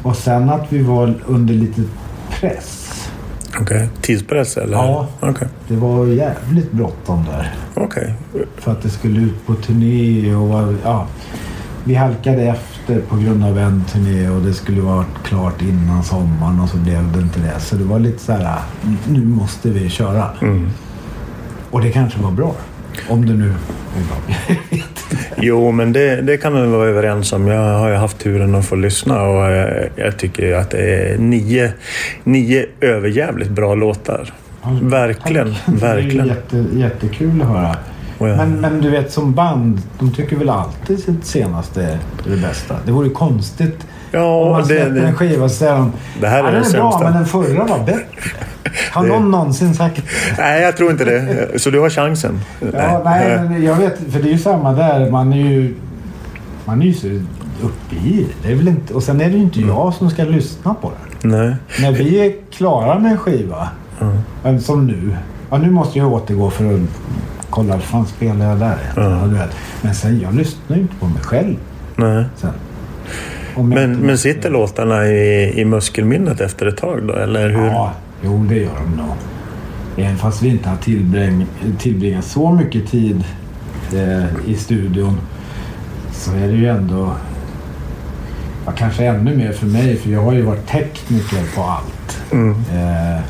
Och 0.03 0.17
sen 0.17 0.51
att 0.51 0.73
vi 0.73 0.83
var 0.83 1.15
under 1.27 1.55
lite 1.55 1.83
press. 2.31 2.83
Okej. 3.61 3.89
Tidspress 4.01 4.57
eller? 4.57 4.77
Ja. 4.77 5.09
Okej. 5.21 5.49
Det 5.69 5.77
var 5.77 6.07
jävligt 6.07 6.73
bråttom 6.73 7.25
där. 7.33 7.55
Okej. 7.75 8.15
För 8.57 8.73
att 8.73 8.83
det 8.83 8.91
skulle 8.91 9.21
ut 9.21 9.47
på 9.47 9.55
turné 9.55 10.35
och 10.35 10.49
var- 10.49 10.75
ja, 10.85 11.07
vi 11.85 11.95
halkade 11.95 12.43
efter 12.43 12.76
på 13.09 13.17
grund 13.17 13.45
av 13.45 13.59
en 13.59 13.85
turné 13.93 14.29
och 14.29 14.43
det 14.43 14.53
skulle 14.53 14.81
varit 14.81 15.07
klart 15.25 15.63
innan 15.63 16.05
sommaren 16.05 16.61
och 16.61 16.69
så 16.69 16.77
blev 16.77 17.13
det 17.13 17.19
inte 17.21 17.41
det. 17.41 17.61
Så 17.61 17.77
det 17.77 17.85
var 17.85 17.99
lite 17.99 18.19
så 18.19 18.33
här, 18.33 18.59
nu 19.09 19.25
måste 19.25 19.71
vi 19.71 19.89
köra. 19.89 20.29
Mm. 20.43 20.69
Och 21.71 21.81
det 21.81 21.91
kanske 21.91 22.21
var 22.21 22.31
bra. 22.31 22.55
Om 23.09 23.27
det 23.27 23.33
nu. 23.35 23.55
Jo, 25.37 25.73
men 25.73 25.93
det, 25.93 26.23
det 26.23 26.37
kan 26.37 26.55
vi 26.63 26.67
vara 26.67 26.89
överens 26.89 27.33
om. 27.33 27.47
Jag 27.47 27.79
har 27.79 27.89
ju 27.89 27.95
haft 27.95 28.19
turen 28.19 28.55
att 28.55 28.67
få 28.67 28.77
lyssna 28.77 29.23
och 29.23 29.51
jag, 29.53 29.89
jag 29.97 30.19
tycker 30.19 30.53
att 30.53 30.71
det 30.71 31.11
är 31.13 31.19
nio, 31.19 31.73
nio 32.25 32.67
överjävligt 32.81 33.51
bra 33.51 33.75
låtar. 33.75 34.33
Verkligen, 34.83 35.47
Det 35.67 35.73
är 35.73 35.95
verkligen. 35.95 36.27
jätte, 36.27 36.65
jättekul 36.73 37.43
att 37.43 37.49
höra. 37.49 37.77
Jag- 38.19 38.37
Men, 38.37 38.61
men 38.61 38.81
du 38.81 38.91
vet 38.91 39.13
som 39.13 39.35
band, 39.35 39.83
de 39.99 40.13
tycker 40.13 40.37
väl 40.37 40.49
alltid 40.51 40.99
sitt 40.99 41.25
senaste 41.27 41.83
är 41.83 41.99
det 42.25 42.37
bästa. 42.37 42.77
Det 42.87 42.93
vore 42.93 43.09
konstigt 43.09 43.77
om 44.13 44.21
Ja, 44.21 44.51
man 44.51 44.61
det, 44.61 44.67
släpper 44.67 44.87
en 44.87 44.95
det, 44.95 45.13
skiva 45.13 45.45
och 45.45 45.51
säger 45.51 45.73
de 45.73 45.93
Det 46.21 46.29
här 46.29 46.39
är 46.39 46.53
den 46.53 46.55
är 46.55 46.61
bra 46.73 46.91
sämsta." 46.93 47.05
men 47.05 47.13
den 47.13 47.27
förra 47.27 47.65
var 47.65 47.79
bättre. 47.79 48.05
Har 48.93 49.03
Det- 49.03 49.09
någon 49.09 49.31
någonsin 49.31 49.75
sagt 49.75 49.97
det? 49.97 50.03
nej, 50.39 50.63
jag 50.63 50.77
tror 50.77 50.91
inte 50.91 51.05
det. 51.05 51.59
Så 51.61 51.71
du 51.71 51.81
har 51.81 51.91
chansen. 51.91 52.41
Ja, 52.73 53.03
nej, 53.05 53.39
men 53.43 53.63
jag 53.65 53.75
vet, 53.77 53.99
för 54.13 54.23
det 54.23 54.29
är 54.29 54.33
ju 54.33 54.39
samma 54.39 54.73
där. 54.73 55.11
Man 55.11 55.33
är 55.33 55.37
ju, 55.51 55.75
man 56.65 56.83
är 56.83 56.87
ju 56.87 56.95
så 56.95 57.07
uppe 57.63 57.95
i 58.07 58.27
det. 58.43 58.49
det 58.49 58.53
är 58.53 58.57
väl 58.57 58.69
inte, 58.69 58.95
och 58.95 59.03
sen 59.03 59.21
är 59.21 59.25
det 59.25 59.37
ju 59.37 59.43
inte 59.43 59.61
jag 59.61 59.95
som 59.95 60.11
ska 60.11 60.25
lyssna 60.25 60.75
på 60.75 60.91
det. 60.91 61.29
Nej. 61.29 61.55
När 61.81 61.93
vi 61.93 62.27
är 62.27 62.33
klara 62.53 62.99
med 62.99 63.13
en 63.13 63.19
skiva, 63.19 63.69
Mm. 64.45 64.61
som 64.61 64.87
nu. 64.87 65.17
Ja, 65.51 65.59
nu 65.59 65.71
måste 65.71 65.99
jag 65.99 66.13
återgå 66.13 66.51
för 66.51 66.65
att 66.75 66.81
kolla, 67.51 67.73
vad 67.73 67.83
fan 67.83 68.07
spelar 68.07 68.47
jag 68.47 68.59
där? 68.59 68.79
Ja. 68.97 69.47
Men 69.83 69.95
sen, 69.95 70.21
jag 70.21 70.35
lyssnar 70.35 70.77
ju 70.77 70.83
inte 70.83 70.95
på 70.97 71.07
mig 71.07 71.23
själv 71.23 71.57
nej. 71.97 72.25
sen. 72.37 72.53
Men, 73.65 73.97
men 73.97 74.19
sitter 74.19 74.51
låtarna 74.51 75.07
i, 75.07 75.53
i 75.61 75.65
muskelminnet 75.65 76.41
efter 76.41 76.67
ett 76.67 76.77
tag 76.77 77.07
då? 77.07 77.15
Eller 77.15 77.49
hur? 77.49 77.67
Ja, 77.67 77.93
jo 78.23 78.45
det 78.49 78.57
gör 78.57 78.75
de 78.75 79.03
nog. 79.03 79.17
Även 79.97 80.17
fast 80.17 80.43
vi 80.43 80.49
inte 80.49 80.69
har 80.69 80.77
tillbring, 80.77 81.47
tillbringat 81.79 82.25
så 82.25 82.53
mycket 82.53 82.91
tid 82.91 83.25
eh, 83.95 84.51
i 84.51 84.55
studion 84.55 85.21
så 86.13 86.31
är 86.31 86.49
det 86.49 86.57
ju 86.57 86.69
ändå... 86.69 87.13
Ja, 88.67 88.73
kanske 88.73 89.05
ännu 89.05 89.37
mer 89.37 89.53
för 89.53 89.67
mig 89.67 89.97
för 89.97 90.11
jag 90.11 90.23
har 90.23 90.33
ju 90.33 90.43
varit 90.43 90.67
tekniker 90.67 91.57
på 91.57 91.63
allt. 91.63 92.23
Mm. 92.33 92.51
Eh, 92.51 93.21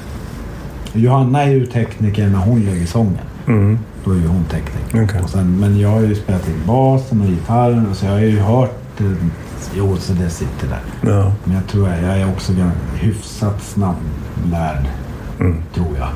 Johanna 0.93 1.43
är 1.43 1.51
ju 1.51 1.67
tekniker 1.67 2.27
när 2.27 2.39
hon 2.39 2.65
lägger 2.65 2.87
sången. 2.87 3.25
Mm. 3.47 3.79
Då 4.05 4.11
är 4.11 4.15
ju 4.17 4.27
hon 4.27 4.45
tekniker. 4.45 5.05
Okej. 5.05 5.21
Och 5.25 5.31
sen, 5.31 5.61
men 5.61 5.79
jag 5.81 5.89
har 5.89 6.01
ju 6.01 6.15
spelat 6.15 6.49
in 6.49 6.63
basen 6.67 7.21
och 7.21 7.27
gitarren 7.27 7.87
och 7.91 7.97
så 7.97 8.07
jag 8.07 8.13
har 8.13 8.21
ju 8.21 8.41
hört... 8.41 9.01
Eh, 9.01 9.07
jo, 9.75 9.97
så 9.97 10.13
det 10.13 10.31
sitter 10.31 10.69
där. 10.69 11.11
Ja. 11.13 11.33
Men 11.45 11.55
jag 11.55 11.67
tror 11.67 11.89
jag, 11.89 12.03
jag 12.03 12.21
är 12.21 12.29
också 12.29 12.53
hyfsat 12.95 13.63
snabblärd. 13.63 14.87
Mm. 15.41 15.57
Tror 15.75 15.97
jag. 15.99 16.09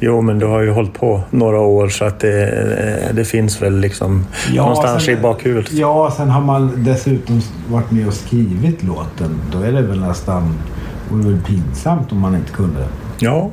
Jo, 0.00 0.20
men 0.20 0.38
du 0.38 0.46
har 0.46 0.60
ju 0.60 0.70
hållit 0.70 0.94
på 0.94 1.20
några 1.30 1.60
år 1.60 1.88
så 1.88 2.04
att 2.04 2.20
det, 2.20 3.12
det 3.14 3.24
finns 3.24 3.62
väl 3.62 3.80
liksom 3.80 4.26
någonstans 4.56 5.04
sen- 5.04 5.18
i 5.18 5.22
bakhuvudet. 5.22 5.72
Ja, 5.72 6.12
sen 6.16 6.30
har 6.30 6.40
man 6.40 6.84
dessutom 6.84 7.40
varit 7.70 7.90
med 7.90 8.06
och 8.06 8.14
skrivit 8.14 8.82
låten. 8.82 9.40
Då 9.52 9.58
är 9.60 9.72
det 9.72 9.82
väl 9.82 10.00
nästan... 10.00 10.54
vore 11.10 11.22
väl 11.22 11.40
pinsamt 11.46 12.12
om 12.12 12.20
man 12.20 12.34
inte 12.34 12.52
kunde 12.52 12.84
Ja, 13.18 13.50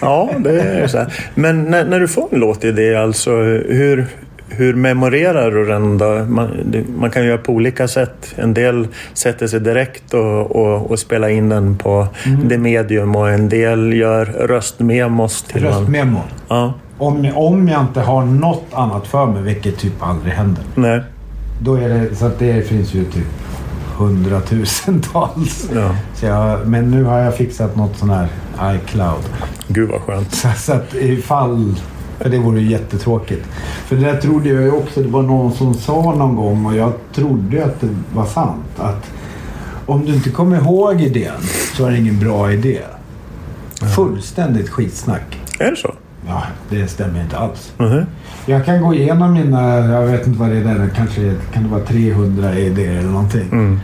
ja 0.00 0.30
det 0.38 0.60
är 0.60 0.86
så 0.86 0.98
här. 0.98 1.12
Men 1.34 1.64
när, 1.64 1.84
när 1.84 2.00
du 2.00 2.08
får 2.08 2.28
en 2.30 2.40
låtidé, 2.40 2.94
alltså 2.94 3.30
hur, 3.30 4.06
hur 4.48 4.74
memorerar 4.74 5.50
du 5.50 5.66
den 5.66 5.98
då? 5.98 6.24
Man, 6.28 6.74
man 6.98 7.10
kan 7.10 7.24
göra 7.24 7.38
på 7.38 7.52
olika 7.52 7.88
sätt. 7.88 8.34
En 8.36 8.54
del 8.54 8.88
sätter 9.14 9.46
sig 9.46 9.60
direkt 9.60 10.14
och, 10.14 10.56
och, 10.56 10.90
och 10.90 10.98
spelar 10.98 11.28
in 11.28 11.48
den 11.48 11.78
på 11.78 12.06
mm. 12.26 12.48
det 12.48 12.58
medium 12.58 13.16
och 13.16 13.30
en 13.30 13.48
del 13.48 13.92
gör 13.92 14.24
röstmemos. 14.24 15.42
Till 15.42 15.62
Röstmemo? 15.62 16.20
Ja. 16.48 16.74
Om, 16.98 17.30
om 17.34 17.68
jag 17.68 17.80
inte 17.80 18.00
har 18.00 18.24
något 18.24 18.66
annat 18.72 19.06
för 19.06 19.26
mig, 19.26 19.42
vilket 19.42 19.78
typ 19.78 19.92
aldrig 20.00 20.32
händer. 20.32 20.64
Nej. 20.74 21.00
Då 21.60 21.74
är 21.74 21.88
det, 21.88 22.16
så 22.16 22.26
att 22.26 22.38
det 22.38 22.68
finns 22.68 22.94
ju 22.94 23.04
typ 23.04 23.26
hundratusentals. 23.98 25.70
Ja. 25.74 25.96
Så 26.14 26.26
jag, 26.26 26.66
men 26.66 26.90
nu 26.90 27.04
har 27.04 27.18
jag 27.18 27.36
fixat 27.36 27.76
något 27.76 27.98
sån 27.98 28.10
här 28.10 28.28
iCloud. 28.62 29.22
Gud 29.68 29.90
vad 29.90 30.00
skönt. 30.00 30.34
Så, 30.34 30.48
så 30.56 30.72
att 30.72 30.94
ifall... 30.94 31.74
För 32.18 32.28
det 32.28 32.38
vore 32.38 32.60
ju 32.60 32.70
jättetråkigt. 32.70 33.46
För 33.86 33.96
det 33.96 34.02
där 34.02 34.20
trodde 34.20 34.48
jag 34.48 34.62
ju 34.62 34.70
också. 34.70 35.02
Det 35.02 35.08
var 35.08 35.22
någon 35.22 35.52
som 35.52 35.74
sa 35.74 36.14
någon 36.14 36.36
gång 36.36 36.66
och 36.66 36.76
jag 36.76 36.92
trodde 37.14 37.64
att 37.64 37.80
det 37.80 37.88
var 38.14 38.26
sant. 38.26 38.78
Att 38.78 39.10
om 39.86 40.04
du 40.04 40.14
inte 40.14 40.30
kommer 40.30 40.56
ihåg 40.56 41.00
idén 41.00 41.40
så 41.76 41.86
är 41.86 41.90
det 41.90 41.98
ingen 41.98 42.18
bra 42.18 42.52
idé. 42.52 42.80
Fullständigt 43.96 44.68
skitsnack. 44.68 45.40
Är 45.58 45.70
det 45.70 45.76
så? 45.76 45.94
Ja, 46.26 46.42
det 46.70 46.88
stämmer 46.88 47.20
inte 47.20 47.36
alls. 47.36 47.72
Mhm. 47.78 48.06
Jag 48.46 48.64
kan 48.64 48.82
gå 48.82 48.94
igenom 48.94 49.32
mina, 49.32 49.78
jag 49.78 50.06
vet 50.06 50.26
inte 50.26 50.38
vad 50.40 50.48
det 50.48 50.56
är 50.56 50.64
där, 50.64 50.90
kanske 50.96 51.34
kan 51.52 51.62
det 51.62 51.68
vara 51.68 51.80
300 51.80 52.54
idéer 52.54 52.98
eller 52.98 53.10
någonting. 53.10 53.48
Mm. 53.52 53.80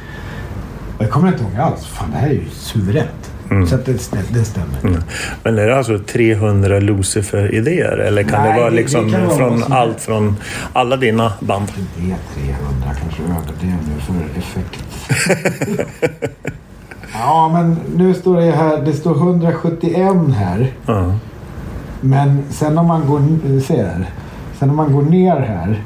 Jag 0.99 1.11
kommer 1.11 1.28
inte 1.28 1.43
ihåg 1.43 1.57
alls. 1.57 1.86
Fan, 1.86 2.11
det 2.11 2.16
här 2.16 2.28
är 2.28 2.32
ju 2.32 2.49
suveränt. 2.51 3.32
Mm. 3.51 3.66
Så 3.66 3.74
att 3.74 3.86
det, 3.86 3.93
det 4.30 4.45
stämmer. 4.45 5.03
Men 5.43 5.59
är 5.59 5.66
det 5.66 5.76
alltså 5.76 5.99
300 5.99 6.80
Lucifer-idéer? 6.80 7.99
Eller 7.99 8.22
kan 8.22 8.43
Nej, 8.43 8.53
det 8.53 8.61
vara 8.61 8.70
det 8.70 8.76
liksom 8.76 9.12
kan 9.12 9.26
vara 9.26 9.36
från 9.36 9.62
som 9.62 9.72
allt 9.72 10.01
från 10.01 10.36
alla 10.72 10.97
dina 10.97 11.32
band? 11.40 11.68
Det 11.97 12.03
är 12.03 12.16
300 12.34 12.90
kanske 13.01 13.22
överdriver 13.22 14.01
för 14.01 14.38
effekt. 14.38 14.84
ja, 17.12 17.51
men 17.53 17.76
nu 17.97 18.14
står 18.14 18.36
det 18.36 18.51
här. 18.51 18.82
Det 18.84 18.93
står 18.93 19.16
171 19.16 19.97
här. 20.36 20.72
Ja. 20.86 21.14
Men 22.05 22.43
sen 22.51 22.79
om 22.79 22.87
man 22.87 23.07
går, 23.07 23.21
ser, 23.61 24.07
sen 24.59 24.71
om 24.71 24.77
man 24.77 24.93
går 24.93 25.03
ner 25.03 25.37
här 25.41 25.83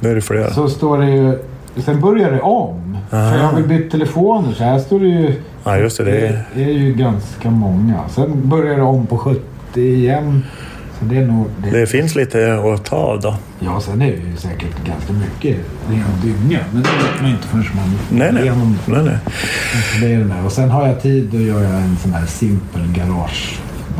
Då 0.00 0.08
är 0.08 0.14
det 0.14 0.20
flera. 0.20 0.50
så 0.50 0.68
står 0.68 0.98
det 0.98 1.10
ju... 1.10 1.38
Sen 1.76 2.00
börjar 2.00 2.30
det 2.30 2.40
om. 2.40 2.96
För 3.10 3.36
jag 3.36 3.44
har 3.44 3.52
väl 3.52 3.68
bytt 3.68 3.90
telefoner 3.90 4.52
så 4.52 4.64
här 4.64 4.78
står 4.78 5.00
det 5.00 5.06
ju... 5.06 5.34
Ja, 5.64 5.78
just 5.78 5.96
det. 5.98 6.04
det 6.04 6.26
är... 6.26 6.44
Det 6.54 6.64
är 6.64 6.72
ju 6.72 6.94
ganska 6.94 7.50
många. 7.50 8.08
Sen 8.08 8.48
börjar 8.48 8.76
det 8.76 8.82
om 8.82 9.06
på 9.06 9.18
70 9.18 9.40
igen. 9.80 10.44
Så 10.98 11.04
det 11.04 11.16
är 11.16 11.26
nog... 11.26 11.46
Det, 11.64 11.70
det 11.80 11.86
finns 11.86 12.14
lite 12.14 12.54
att 12.74 12.84
ta 12.84 12.96
av 12.96 13.20
då. 13.20 13.34
Ja, 13.58 13.80
sen 13.80 14.02
är 14.02 14.06
det 14.06 14.16
ju 14.30 14.36
säkert 14.36 14.84
ganska 14.86 15.12
mycket 15.12 15.56
ren 15.90 16.04
dynga. 16.22 16.58
Men 16.72 16.82
det 16.82 16.88
vet 16.88 17.22
man 17.22 17.30
inte 17.30 17.46
förrän 17.48 17.64
man 17.76 17.98
Nej, 18.10 18.32
nej. 18.32 18.42
igenom 18.42 18.76
nej, 18.86 19.02
nej. 19.04 19.18
det 20.00 20.14
är 20.14 20.18
det 20.18 20.24
där. 20.24 20.44
Och 20.46 20.52
sen 20.52 20.70
har 20.70 20.86
jag 20.86 21.02
tid 21.02 21.34
att 21.34 21.40
göra 21.40 21.68
en 21.68 21.96
sån 21.96 22.12
här 22.12 22.26
simpel 22.26 22.82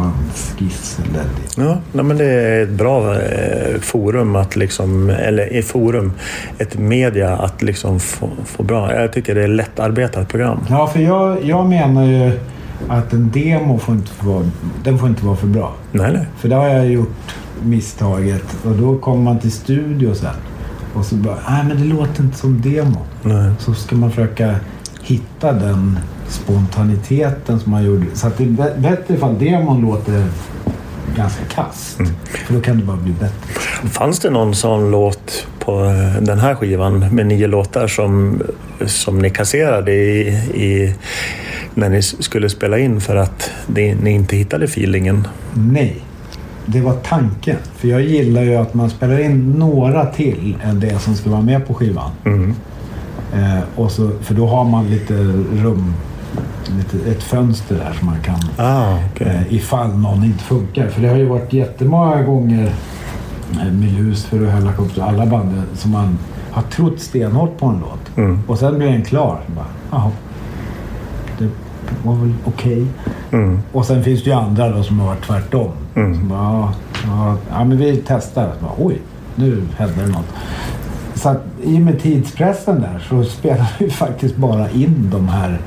garagebandskiss. 0.01 0.99
Eller 1.05 1.25
Ja, 1.69 1.79
nej, 1.93 2.05
men 2.05 2.19
det 2.19 2.25
är 2.25 2.63
ett 2.63 2.71
bra 2.71 3.15
eh, 3.15 3.81
forum 3.81 4.37
att 4.37 4.57
liksom, 4.57 5.11
eller 5.11 5.59
ett 5.59 5.65
forum, 5.67 6.13
ett 6.59 6.79
media 6.79 7.37
att 7.37 7.63
liksom 7.63 8.01
få, 8.01 8.29
få 8.45 8.63
bra. 8.63 8.95
Jag 8.95 9.13
tycker 9.13 9.35
det 9.35 9.43
är 9.45 9.49
lättarbetat 9.49 10.29
program. 10.29 10.59
Ja, 10.71 10.87
för 10.87 11.01
jag, 11.01 11.45
jag 11.45 11.67
menar 11.67 12.05
ju 12.05 12.33
att 12.89 13.13
en 13.13 13.31
demo 13.31 13.79
får 13.79 13.95
inte 13.95 14.11
vara, 14.21 14.51
den 14.85 14.99
får 14.99 15.09
inte 15.09 15.25
vara 15.27 15.37
för 15.37 15.47
bra. 15.47 15.75
Nej, 15.93 16.13
nej. 16.13 16.27
För 16.39 16.49
det 16.49 16.55
har 16.55 16.69
jag 16.69 16.87
gjort 16.87 17.35
misstaget 17.63 18.45
och 18.65 18.73
då 18.73 18.99
kommer 18.99 19.23
man 19.23 19.39
till 19.39 19.53
studio 19.53 20.15
sen 20.15 20.31
och 20.95 21.05
så 21.05 21.15
bara, 21.15 21.37
nej 21.49 21.65
men 21.69 21.77
det 21.79 21.85
låter 21.85 22.23
inte 22.23 22.39
som 22.39 22.61
demo. 22.61 22.99
nej. 23.23 23.53
Så 23.59 23.75
ska 23.75 23.97
man 23.97 24.11
försöka 24.11 24.55
hitta 25.03 25.53
den 25.53 25.99
spontaniteten 26.31 27.61
som 27.61 27.73
man 27.73 27.85
gjorde. 27.85 28.07
Så 28.15 28.27
att 28.27 28.39
det 28.39 28.45
är 28.45 28.49
bä- 28.49 28.81
bättre 28.81 29.15
ifall 29.15 29.39
demon 29.39 29.81
låter 29.81 30.25
ganska 31.17 31.45
kast. 31.45 31.97
För 32.47 32.55
då 32.55 32.61
kan 32.61 32.77
det 32.81 32.85
bara 32.85 32.97
bli 32.97 33.13
bättre. 33.13 33.61
Fanns 33.91 34.19
det 34.19 34.31
någon 34.31 34.55
sån 34.55 34.91
låt 34.91 35.47
på 35.59 35.85
eh, 35.85 36.23
den 36.23 36.39
här 36.39 36.55
skivan 36.55 36.99
med 37.15 37.27
nio 37.27 37.47
låtar 37.47 37.87
som, 37.87 38.43
som 38.87 39.19
ni 39.19 39.31
kasserade 39.31 39.93
i, 39.93 40.29
i, 40.55 40.95
när 41.75 41.89
ni 41.89 42.03
skulle 42.03 42.51
spela 42.51 42.79
in 42.79 43.01
för 43.01 43.17
att 43.17 43.51
det, 43.67 43.95
ni 43.95 44.11
inte 44.11 44.37
hittade 44.37 44.65
feelingen? 44.65 45.29
Nej. 45.55 45.97
Det 46.67 46.81
var 46.81 46.93
tanken. 46.93 47.57
För 47.77 47.89
jag 47.89 48.03
gillar 48.03 48.43
ju 48.43 48.57
att 48.57 48.75
man 48.75 48.91
spelar 48.91 49.21
in 49.21 49.53
några 49.53 50.07
till 50.07 50.57
än 50.65 50.81
det 50.81 50.99
som 50.99 51.15
ska 51.15 51.31
vara 51.31 51.41
med 51.43 51.67
på 51.67 51.75
skivan. 51.75 52.11
Mm. 52.25 52.55
Eh, 53.35 53.61
och 53.77 53.91
så, 53.91 54.11
för 54.23 54.35
då 54.35 54.47
har 54.47 54.65
man 54.65 54.91
lite 54.91 55.15
rum, 55.63 55.95
lite, 56.79 57.11
ett 57.11 57.23
fönster 57.23 57.75
där 57.75 57.93
som 57.99 58.07
man 58.07 58.21
kan 58.21 58.67
Ah, 58.67 58.97
okej. 59.13 59.27
eh, 59.27 59.55
ifall 59.55 59.89
någon 59.99 60.25
inte 60.25 60.45
funkar. 60.45 60.89
För 60.89 61.03
det 61.03 61.09
har 61.09 61.17
ju 61.17 61.27
varit 61.27 61.53
jättemånga 61.53 62.23
gånger 62.23 62.73
eh, 63.53 63.73
med 63.73 63.93
Lucifer 63.93 64.43
och 64.47 64.51
Hellacopter 64.53 65.03
och 65.03 65.09
alla 65.09 65.27
band 65.27 65.63
som 65.75 65.91
man 65.91 66.19
har 66.51 66.63
trott 66.63 67.01
stenhårt 67.01 67.59
på 67.59 67.67
en 67.67 67.81
låt. 67.81 68.17
Mm. 68.17 68.43
Och 68.47 68.59
sen 68.59 68.79
blir 68.79 68.89
den 68.89 69.03
klar. 69.05 69.41
Bara, 69.57 69.67
Jaha, 69.91 70.11
det 71.39 71.49
var 72.03 72.15
väl 72.15 72.33
okej. 72.45 72.87
Mm. 73.33 73.61
Och 73.73 73.85
sen 73.87 74.05
finns 74.05 74.25
det 74.25 74.31
ju 74.31 74.37
andra 74.37 74.69
då 74.77 74.83
som 74.83 75.01
har 75.01 75.07
varit 75.07 75.23
tvärtom. 75.27 75.71
Mm. 75.95 76.15
Som 76.19 76.29
bara, 76.29 76.39
ja, 76.43 76.73
ja, 77.07 77.37
ja, 77.51 77.65
men 77.65 77.77
vi 77.79 78.03
testar. 78.07 78.53
Så 78.59 78.65
bara, 78.65 78.73
Oj, 78.79 78.99
nu 79.35 79.63
hände 79.77 79.95
det 80.03 80.07
något. 80.13 80.27
Så 81.15 81.29
att 81.29 81.43
i 81.63 81.77
och 81.77 81.81
med 81.81 82.01
tidspressen 82.01 82.81
där 82.81 83.07
så 83.09 83.25
spelar 83.25 83.73
vi 83.79 83.91
faktiskt 83.91 84.37
bara 84.37 84.71
in 84.71 85.09
de 85.13 85.29
här. 85.29 85.59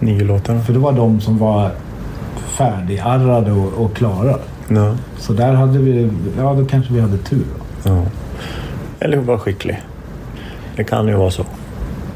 Nio 0.00 0.24
låtar. 0.24 0.58
För 0.58 0.72
det 0.72 0.78
var 0.78 0.92
de 0.92 1.20
som 1.20 1.38
var 1.38 1.70
färdigarrade 2.58 3.52
och, 3.52 3.84
och 3.84 3.96
klara. 3.96 4.38
Ja. 4.68 4.96
Så 5.18 5.32
där 5.32 5.52
hade 5.52 5.78
vi, 5.78 6.10
ja 6.38 6.54
då 6.54 6.64
kanske 6.64 6.92
vi 6.92 7.00
hade 7.00 7.18
tur. 7.18 7.44
Då. 7.82 7.90
Ja. 7.90 8.02
Eller 9.00 9.16
vara 9.16 9.38
skicklig. 9.38 9.82
Det 10.76 10.84
kan 10.84 11.08
ju 11.08 11.14
vara 11.14 11.30
så. 11.30 11.44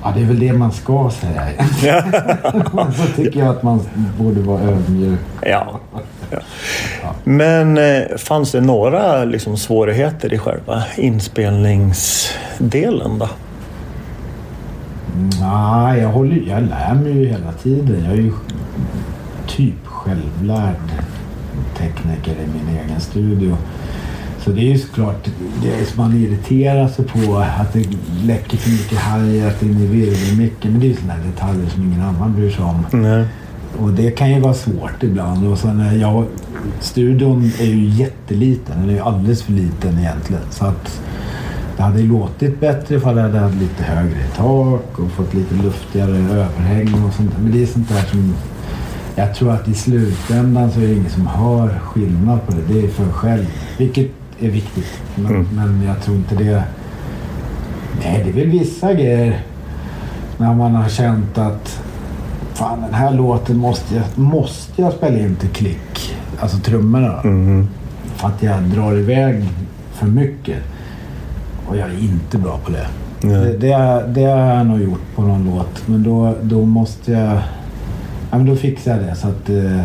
Ja, 0.03 0.13
det 0.17 0.21
är 0.21 0.25
väl 0.25 0.39
det 0.39 0.53
man 0.53 0.73
ska 0.73 1.11
säga. 1.21 1.43
Men 2.73 2.93
så 2.93 3.07
tycker 3.17 3.41
jag 3.41 3.49
att 3.49 3.63
man 3.63 3.81
borde 4.19 4.41
vara 4.41 4.63
ödmjuk. 4.63 5.21
Ja. 5.41 5.81
ja. 6.31 6.39
Men 7.25 7.79
eh, 7.79 8.03
fanns 8.17 8.53
det 8.53 8.61
några 8.61 9.25
liksom, 9.25 9.57
svårigheter 9.57 10.33
i 10.33 10.39
själva 10.39 10.83
inspelningsdelen 10.97 13.19
då? 13.19 13.29
Nej, 15.41 16.01
jag, 16.01 16.09
håller, 16.09 16.43
jag 16.47 16.63
lär 16.63 16.95
mig 16.95 17.13
ju 17.13 17.29
hela 17.29 17.53
tiden. 17.53 18.05
Jag 18.05 18.13
är 18.13 18.17
ju 18.17 18.33
typ 19.47 19.87
självlärd 19.87 20.93
tekniker 21.79 22.33
i 22.33 22.47
min 22.47 22.79
egen 22.79 23.01
studio. 23.01 23.57
Så 24.45 24.51
det 24.51 24.61
är 24.61 24.73
ju 24.73 24.79
såklart, 24.79 25.29
det 25.63 25.97
man 25.97 26.15
irriterar 26.15 26.89
sig 26.89 27.05
på 27.05 27.37
att 27.37 27.73
det 27.73 27.87
läcker 28.25 28.57
för 28.57 28.71
mycket 28.71 28.99
hi-hat 28.99 29.63
in 29.63 29.79
i 29.79 29.87
virvelmicken. 29.87 30.73
Men 30.73 30.81
det 30.81 30.87
är 30.87 30.89
ju 30.89 30.97
sådana 30.97 31.25
detaljer 31.25 31.69
som 31.69 31.83
ingen 31.83 32.03
annan 32.03 32.35
bryr 32.35 32.51
sig 32.51 32.65
om. 32.65 32.87
Nej. 32.93 33.25
Och 33.79 33.91
det 33.91 34.11
kan 34.11 34.31
ju 34.31 34.41
vara 34.41 34.55
svårt 34.55 35.03
ibland. 35.03 35.49
Och 35.49 35.59
sen, 35.59 35.81
är 35.81 35.97
jag, 35.97 36.25
studion 36.81 37.53
är 37.61 37.65
ju 37.65 37.89
jätteliten. 37.89 38.81
Den 38.81 38.89
är 38.89 38.95
ju 38.95 39.01
alldeles 39.01 39.43
för 39.43 39.53
liten 39.53 39.99
egentligen. 39.99 40.43
Så 40.51 40.65
att 40.65 41.01
det 41.79 41.85
hade 41.85 42.03
låtit 42.03 42.61
bättre 42.61 42.95
ifall 42.97 43.17
jag 43.17 43.23
hade 43.25 43.39
haft 43.39 43.55
lite 43.55 43.83
högre 43.83 44.25
tak 44.37 44.99
och 44.99 45.11
fått 45.11 45.35
lite 45.35 45.55
luftigare 45.55 46.17
överhäng 46.17 47.05
och 47.05 47.13
sånt. 47.15 47.31
Men 47.43 47.53
det 47.53 47.63
är 47.63 47.67
sånt 47.67 47.89
där 47.89 48.03
som... 48.11 48.35
Jag 49.15 49.35
tror 49.35 49.53
att 49.53 49.69
i 49.69 49.75
slutändan 49.75 50.71
så 50.71 50.81
är 50.81 50.87
det 50.87 50.93
ingen 50.95 51.11
som 51.11 51.27
hör 51.27 51.79
skillnad 51.79 52.47
på 52.47 52.53
det. 52.53 52.75
Det 52.75 52.85
är 52.85 52.89
för 52.89 53.05
själv. 53.13 53.47
Vilket 53.79 54.11
är 54.41 54.51
viktigt. 54.51 55.01
Men, 55.15 55.27
Mm. 55.27 55.47
men 55.55 55.83
jag 55.83 56.03
tror 56.03 56.17
inte 56.17 56.35
det... 56.35 56.63
Nej, 58.05 58.23
det 58.25 58.31
är 58.31 58.35
väl 58.45 58.51
vissa 58.59 58.95
grejer 58.95 59.41
när 60.37 60.55
man 60.55 60.75
har 60.75 60.89
känt 60.89 61.39
att 61.39 61.83
fan 62.55 62.81
den 62.83 62.95
här 62.95 63.13
låten 63.13 63.57
måste 63.57 63.95
jag, 63.95 64.05
måste 64.19 64.83
jag 64.83 64.93
spela 64.93 65.19
in 65.19 65.37
till 65.37 65.49
klick. 65.51 66.15
Alltså 66.41 66.59
trummorna. 66.59 67.21
Mhm. 67.25 67.69
För 68.17 68.29
att 68.29 68.43
jag 68.43 68.63
drar 68.63 68.97
iväg 68.99 69.45
för 69.93 70.07
mycket. 70.07 70.59
Och 71.69 71.77
jag 71.77 71.89
är 71.89 71.99
inte 71.99 72.39
bra 72.39 72.59
på 72.65 72.71
det. 72.71 72.87
Det, 73.21 73.59
det, 73.59 74.05
det 74.09 74.25
har 74.25 74.55
jag 74.55 74.67
nog 74.67 74.83
gjort 74.83 75.01
på 75.15 75.23
någon 75.23 75.45
låt. 75.45 75.89
Men 75.89 76.03
då, 76.03 76.35
då 76.43 76.65
måste 76.65 77.13
jag... 77.13 77.39
Ja, 78.31 78.37
men 78.39 78.47
då 78.47 78.57
fixar 78.57 78.91
jag 78.91 79.01
det 79.01 79.15
så 79.15 79.29
att... 79.29 79.49
Eh, 79.49 79.85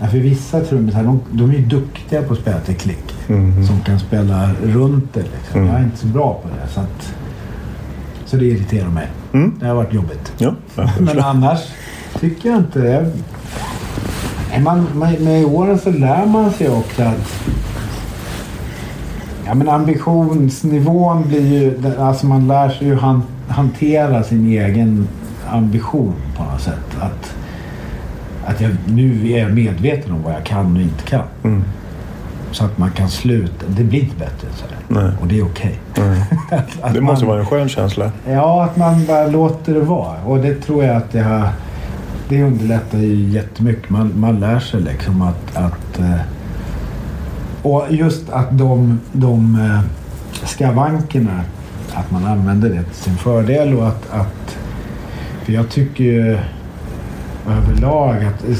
ja, 0.00 0.06
för 0.06 0.18
vissa 0.18 0.60
trummisar, 0.60 1.04
de, 1.04 1.20
de 1.30 1.50
är 1.50 1.54
ju 1.54 1.64
duktiga 1.64 2.22
på 2.22 2.32
att 2.32 2.38
spela 2.38 2.60
till 2.60 2.76
klick. 2.76 3.14
Mhm. 3.28 3.66
Som 3.66 3.80
kan 3.80 4.00
spela 4.00 4.50
runt 4.64 5.14
det 5.14 5.20
liksom. 5.22 5.60
Mm. 5.60 5.72
Jag 5.72 5.80
är 5.80 5.84
inte 5.84 5.98
så 5.98 6.06
bra 6.06 6.40
på 6.42 6.48
det. 6.48 6.72
Så, 6.72 6.80
att, 6.80 7.14
så 8.24 8.36
det 8.36 8.44
irriterar 8.44 8.88
mig. 8.88 9.06
Mm. 9.32 9.54
Det 9.60 9.66
har 9.66 9.74
varit 9.74 9.94
jobbigt. 9.94 10.32
Ja, 10.38 10.54
Men 10.98 11.20
annars 11.20 11.60
tycker 12.20 12.48
jag 12.48 12.58
inte 12.58 12.78
det. 12.78 13.12
Man, 14.60 14.86
man, 14.94 15.12
med 15.12 15.44
åren 15.44 15.78
så 15.78 15.90
lär 15.90 16.26
man 16.26 16.52
sig 16.52 16.68
också 16.68 17.02
att 17.02 17.44
ja, 19.46 19.54
men 19.54 19.68
ambitionsnivån 19.68 21.28
blir 21.28 21.46
ju... 21.52 21.94
Alltså 21.98 22.26
man 22.26 22.48
lär 22.48 22.68
sig 22.70 22.86
ju 22.86 22.94
han, 22.96 23.22
hantera 23.48 24.22
sin 24.22 24.46
egen 24.46 25.08
ambition 25.50 26.14
på 26.36 26.42
något 26.44 26.60
sätt. 26.60 26.96
Att, 27.00 27.34
att 28.46 28.60
jag 28.60 28.70
nu 28.86 29.30
är 29.32 29.48
medveten 29.48 30.12
om 30.12 30.22
vad 30.22 30.32
jag 30.34 30.44
kan 30.44 30.76
och 30.76 30.82
inte 30.82 31.04
kan. 31.04 31.22
Mm. 31.44 31.62
Så 32.52 32.64
att 32.64 32.78
man 32.78 32.90
kan 32.90 33.08
sluta. 33.08 33.66
Det 33.68 33.84
blir 33.84 34.00
inte 34.00 34.16
bättre 34.16 34.48
så. 34.56 34.64
Och 35.20 35.26
det 35.28 35.38
är 35.38 35.44
okej. 35.44 35.78
Att- 36.50 36.82
att 36.82 36.94
Det 36.94 37.00
måste 37.00 37.24
man- 37.24 37.30
vara 37.30 37.40
en 37.40 37.46
skön 37.46 37.68
känsla. 37.68 38.10
Ja, 38.28 38.64
att 38.64 38.76
man 38.76 39.06
bara 39.06 39.26
låter 39.26 39.74
det 39.74 39.80
vara. 39.80 40.22
Och 40.26 40.38
det 40.38 40.54
tror 40.54 40.84
jag 40.84 40.96
att 40.96 41.12
det 41.12 41.20
har... 41.20 41.48
Det 42.28 42.42
underlättar 42.42 42.98
ju 42.98 43.14
jättemycket. 43.14 43.90
Man, 43.90 44.12
man 44.16 44.40
lär 44.40 44.58
sig 44.60 44.80
liksom 44.80 45.22
att... 45.22 45.56
att 45.56 45.98
eh, 45.98 46.14
och 47.62 47.86
just 47.90 48.30
att 48.30 48.58
de, 48.58 49.00
de 49.12 49.60
eh, 49.60 49.80
skavankerna, 50.46 51.40
att 51.94 52.10
man 52.10 52.24
använder 52.24 52.68
det 52.68 52.82
till 52.82 52.94
sin 52.94 53.16
fördel 53.16 53.74
och 53.74 53.88
att... 53.88 54.10
att 54.12 54.56
för 55.44 55.52
jag 55.52 55.68
tycker 55.68 56.04
ju 56.04 56.38
överlag 57.48 58.24
att... 58.24 58.48
Eh, 58.48 58.56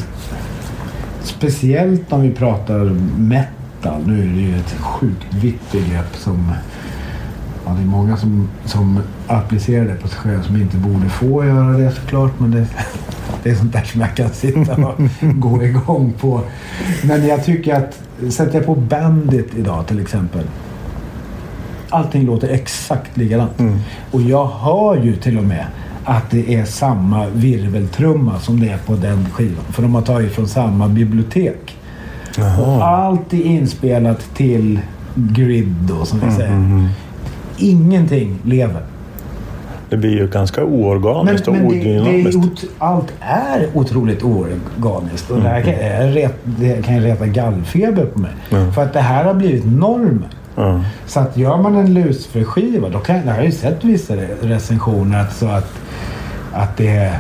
speciellt 1.22 2.12
om 2.12 2.22
vi 2.22 2.30
pratar 2.30 2.84
metal. 3.18 4.02
Nu 4.06 4.20
är 4.20 4.34
det 4.34 4.40
ju 4.40 4.56
ett 4.56 4.72
sjukt 4.80 5.34
vitt 5.34 5.72
begrepp 5.72 6.16
som... 6.16 6.52
Ja, 7.66 7.72
det 7.72 7.82
är 7.82 7.86
många 7.86 8.16
som, 8.16 8.48
som 8.64 9.00
applicerar 9.26 9.84
det 9.84 9.94
på 9.94 10.08
sig 10.08 10.18
själv 10.18 10.42
som 10.42 10.56
inte 10.56 10.76
borde 10.76 11.08
få 11.08 11.44
göra 11.44 11.78
det 11.78 11.92
såklart. 11.92 12.32
Men 12.38 12.50
det, 12.50 12.66
det 13.42 13.50
är 13.50 13.54
sånt 13.54 13.72
där 13.72 13.82
som 13.82 14.00
jag 14.00 14.16
kan 14.16 14.30
sitta 14.30 14.74
och 14.74 15.00
gå 15.20 15.62
igång 15.62 16.12
på. 16.20 16.40
Men 17.04 17.26
jag 17.26 17.44
tycker 17.44 17.74
att 17.74 18.02
sätter 18.32 18.54
jag 18.54 18.66
på 18.66 18.74
Bandit 18.74 19.54
idag 19.56 19.86
till 19.86 20.00
exempel. 20.00 20.44
Allting 21.88 22.26
låter 22.26 22.48
exakt 22.48 23.16
likadant. 23.16 23.52
Och 24.10 24.22
jag 24.22 24.46
hör 24.46 24.96
ju 24.96 25.16
till 25.16 25.38
och 25.38 25.44
med 25.44 25.66
att 26.04 26.30
det 26.30 26.54
är 26.54 26.64
samma 26.64 27.26
virveltrumma 27.26 28.40
som 28.40 28.60
det 28.60 28.68
är 28.68 28.78
på 28.78 28.94
den 28.94 29.26
skivan. 29.30 29.64
För 29.70 29.82
de 29.82 29.94
har 29.94 30.02
tagit 30.02 30.32
från 30.32 30.48
samma 30.48 30.88
bibliotek. 30.88 31.76
Och 32.58 32.84
allt 32.84 33.32
är 33.32 33.42
inspelat 33.42 34.34
till 34.34 34.80
grid 35.14 35.74
då, 35.88 36.04
som 36.04 36.20
vi 36.20 36.30
säger. 36.36 36.88
Ingenting 37.56 38.38
lever. 38.44 38.82
Det 39.90 39.96
blir 39.96 40.10
ju 40.10 40.26
ganska 40.28 40.64
oorganiskt 40.64 41.48
och 41.48 41.54
det, 41.54 41.60
det 41.60 41.66
är, 41.94 42.00
odynamiskt. 42.00 42.36
ot- 42.36 42.64
allt 42.78 43.12
är 43.20 43.66
otroligt 43.74 44.22
oorganiskt. 44.22 45.30
Och 45.30 45.40
det, 45.40 45.48
här 45.48 45.60
kan, 45.62 45.72
jag 45.72 46.16
ret, 46.16 46.34
det 46.44 46.84
kan 46.84 46.94
ju 46.96 47.00
reta 47.00 47.26
gallfeber 47.26 48.04
på 48.04 48.18
mig. 48.18 48.30
Mm. 48.50 48.72
För 48.72 48.82
att 48.82 48.92
det 48.92 49.00
här 49.00 49.24
har 49.24 49.34
blivit 49.34 49.64
normen. 49.66 50.24
Ja. 50.56 50.84
Så 51.06 51.20
att 51.20 51.36
gör 51.36 51.56
man 51.56 51.76
en 51.76 51.94
lusförskiva, 51.94 52.88
då 52.88 52.98
kan, 52.98 53.16
jag 53.26 53.34
har 53.34 53.42
ju 53.42 53.52
sett 53.52 53.84
vissa 53.84 54.14
re- 54.16 54.36
recensioner 54.42 55.20
att, 55.20 55.32
så 55.36 55.46
att, 55.46 55.72
att 56.52 56.76
det 56.76 56.88
är... 56.88 57.18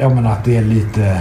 Ja 0.00 0.08
men 0.08 0.26
att 0.26 0.44
det 0.44 0.56
är 0.56 0.62
lite... 0.62 1.20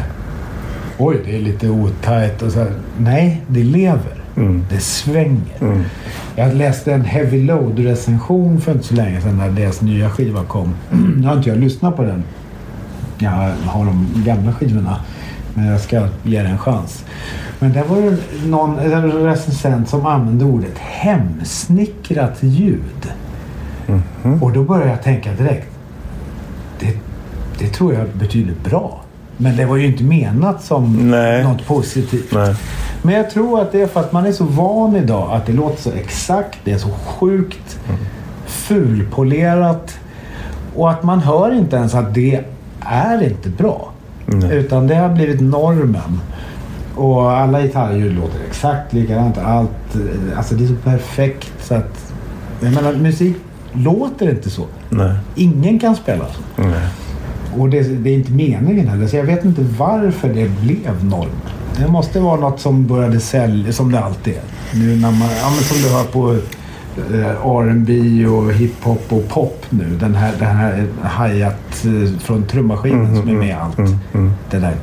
Oj, 0.98 1.18
det 1.26 1.36
är 1.36 1.40
lite 1.42 1.70
otajt 1.70 2.42
och 2.42 2.52
så 2.52 2.60
här. 2.60 2.72
Nej, 2.98 3.42
det 3.48 3.64
lever. 3.64 4.14
Mm. 4.38 4.66
Det 4.70 4.80
svänger. 4.80 5.58
Mm. 5.62 5.84
Jag 6.40 6.56
läste 6.56 6.94
en 6.94 7.06
Heavy 7.06 7.44
Load-recension 7.44 8.62
för 8.62 8.72
inte 8.72 8.84
så 8.84 8.94
länge 8.94 9.22
sedan 9.22 9.38
när 9.38 9.50
deras 9.50 9.82
nya 9.82 10.10
skiva 10.10 10.44
kom. 10.44 10.76
Nu 11.18 11.28
har 11.28 11.38
inte 11.38 11.50
jag 11.50 11.58
lyssnat 11.58 11.96
på 11.96 12.04
den. 12.04 12.24
Jag 13.18 13.32
har 13.66 13.86
de 13.86 14.08
gamla 14.26 14.54
skivorna. 14.54 15.00
Men 15.54 15.66
jag 15.66 15.82
ska 15.82 16.08
ge 16.24 16.42
den 16.42 16.52
en 16.52 16.58
chans. 16.58 17.06
Men 17.60 17.74
där 17.74 17.84
var 17.84 18.02
det 18.02 18.18
någon 18.48 18.80
en 18.80 19.12
recensent 19.12 19.90
som 19.90 20.06
använde 20.06 20.46
ordet 20.46 20.78
hemsnickrat 20.78 22.38
ljud. 22.44 23.12
Och 24.42 24.52
då 24.52 24.64
började 24.64 24.90
jag 24.90 25.04
tänka 25.04 25.34
direkt. 25.34 25.70
Det, 26.80 26.98
det 27.60 27.68
tror 27.68 27.94
jag 27.94 28.08
betyder 28.14 28.54
bra. 28.64 29.02
Men 29.38 29.56
det 29.58 29.66
var 29.66 29.78
ju 29.78 29.86
inte 29.86 30.04
menat 30.04 30.64
som 30.64 31.12
Nej. 31.12 31.44
något 31.44 31.68
positivt. 31.68 32.32
Nej. 32.34 32.56
Men 33.02 33.16
jag 33.16 33.30
tror 33.30 33.62
att 33.62 33.72
det 33.72 33.82
är 33.82 33.88
för 33.88 34.00
att 34.00 34.12
man 34.12 34.26
är 34.26 34.32
så 34.32 34.44
van 34.44 34.96
idag 34.96 35.34
att 35.34 35.46
det 35.46 35.54
låter 35.54 35.82
så 35.82 35.92
exakt. 35.92 36.60
Det 36.64 36.72
är 36.72 36.78
så 36.78 36.90
sjukt 36.90 37.80
fulpolerat. 38.46 40.00
Och 40.76 40.92
att 40.92 41.04
man 41.04 41.20
hör 41.20 41.54
inte 41.54 41.76
ens 41.76 41.96
att 41.96 42.14
det 42.14 42.44
är 42.80 43.24
inte 43.24 43.50
bra. 43.50 43.92
Nej. 44.26 44.58
Utan 44.58 44.88
det 44.88 44.96
har 44.96 45.10
blivit 45.10 45.42
normen. 45.42 46.22
Och 46.96 47.32
alla 47.32 47.62
gitarrljud 47.62 48.16
låter 48.16 48.40
exakt 48.48 48.94
likadant. 48.94 49.38
Allt, 49.38 49.98
alltså 50.38 50.56
det 50.56 50.64
är 50.64 50.68
så 50.68 50.76
perfekt 50.76 51.52
så 51.60 51.76
att... 51.76 52.14
Jag 52.62 52.74
menar, 52.74 52.94
musik 52.94 53.36
låter 53.74 54.30
inte 54.30 54.50
så. 54.50 54.66
Nej. 54.90 55.16
Ingen 55.36 55.80
kan 55.80 55.96
spela 55.96 56.26
så. 56.26 56.62
Nej. 56.62 56.88
Och 57.58 57.70
det, 57.70 57.82
det 57.82 58.10
är 58.10 58.14
inte 58.14 58.32
meningen 58.32 58.88
heller. 58.88 59.08
Så 59.08 59.16
jag 59.16 59.24
vet 59.24 59.46
inte 59.46 59.62
varför 59.78 60.28
det 60.34 60.50
blev 60.62 61.06
norm. 61.06 61.30
Det 61.80 61.88
måste 61.88 62.20
vara 62.20 62.40
något 62.40 62.60
som 62.60 62.88
började 62.88 63.20
sälja, 63.20 63.74
som 63.74 63.92
det 63.92 64.00
alltid 64.00 64.34
är. 64.34 64.42
Nu 64.80 64.96
när 64.96 65.12
man, 65.12 65.30
ja, 65.42 65.50
men 65.50 65.64
som 65.64 65.78
du 65.78 65.90
hör 65.90 66.04
på 66.04 66.32
eh, 67.14 67.30
R&B 67.30 68.26
och 68.28 68.54
hiphop 68.54 69.14
och 69.14 69.30
pop 69.30 69.66
nu. 69.70 69.86
Den 70.00 70.16
här, 70.16 70.34
den 70.40 70.56
här 70.56 70.88
hi-hat 71.04 71.86
eh, 71.86 72.20
från 72.20 72.48
trummaskinen 72.48 73.16
som 73.16 73.30
är 73.30 73.34
med 73.34 73.48
i 73.48 73.52
allt. 73.52 73.78
Det 74.50 74.60
där 74.60 74.74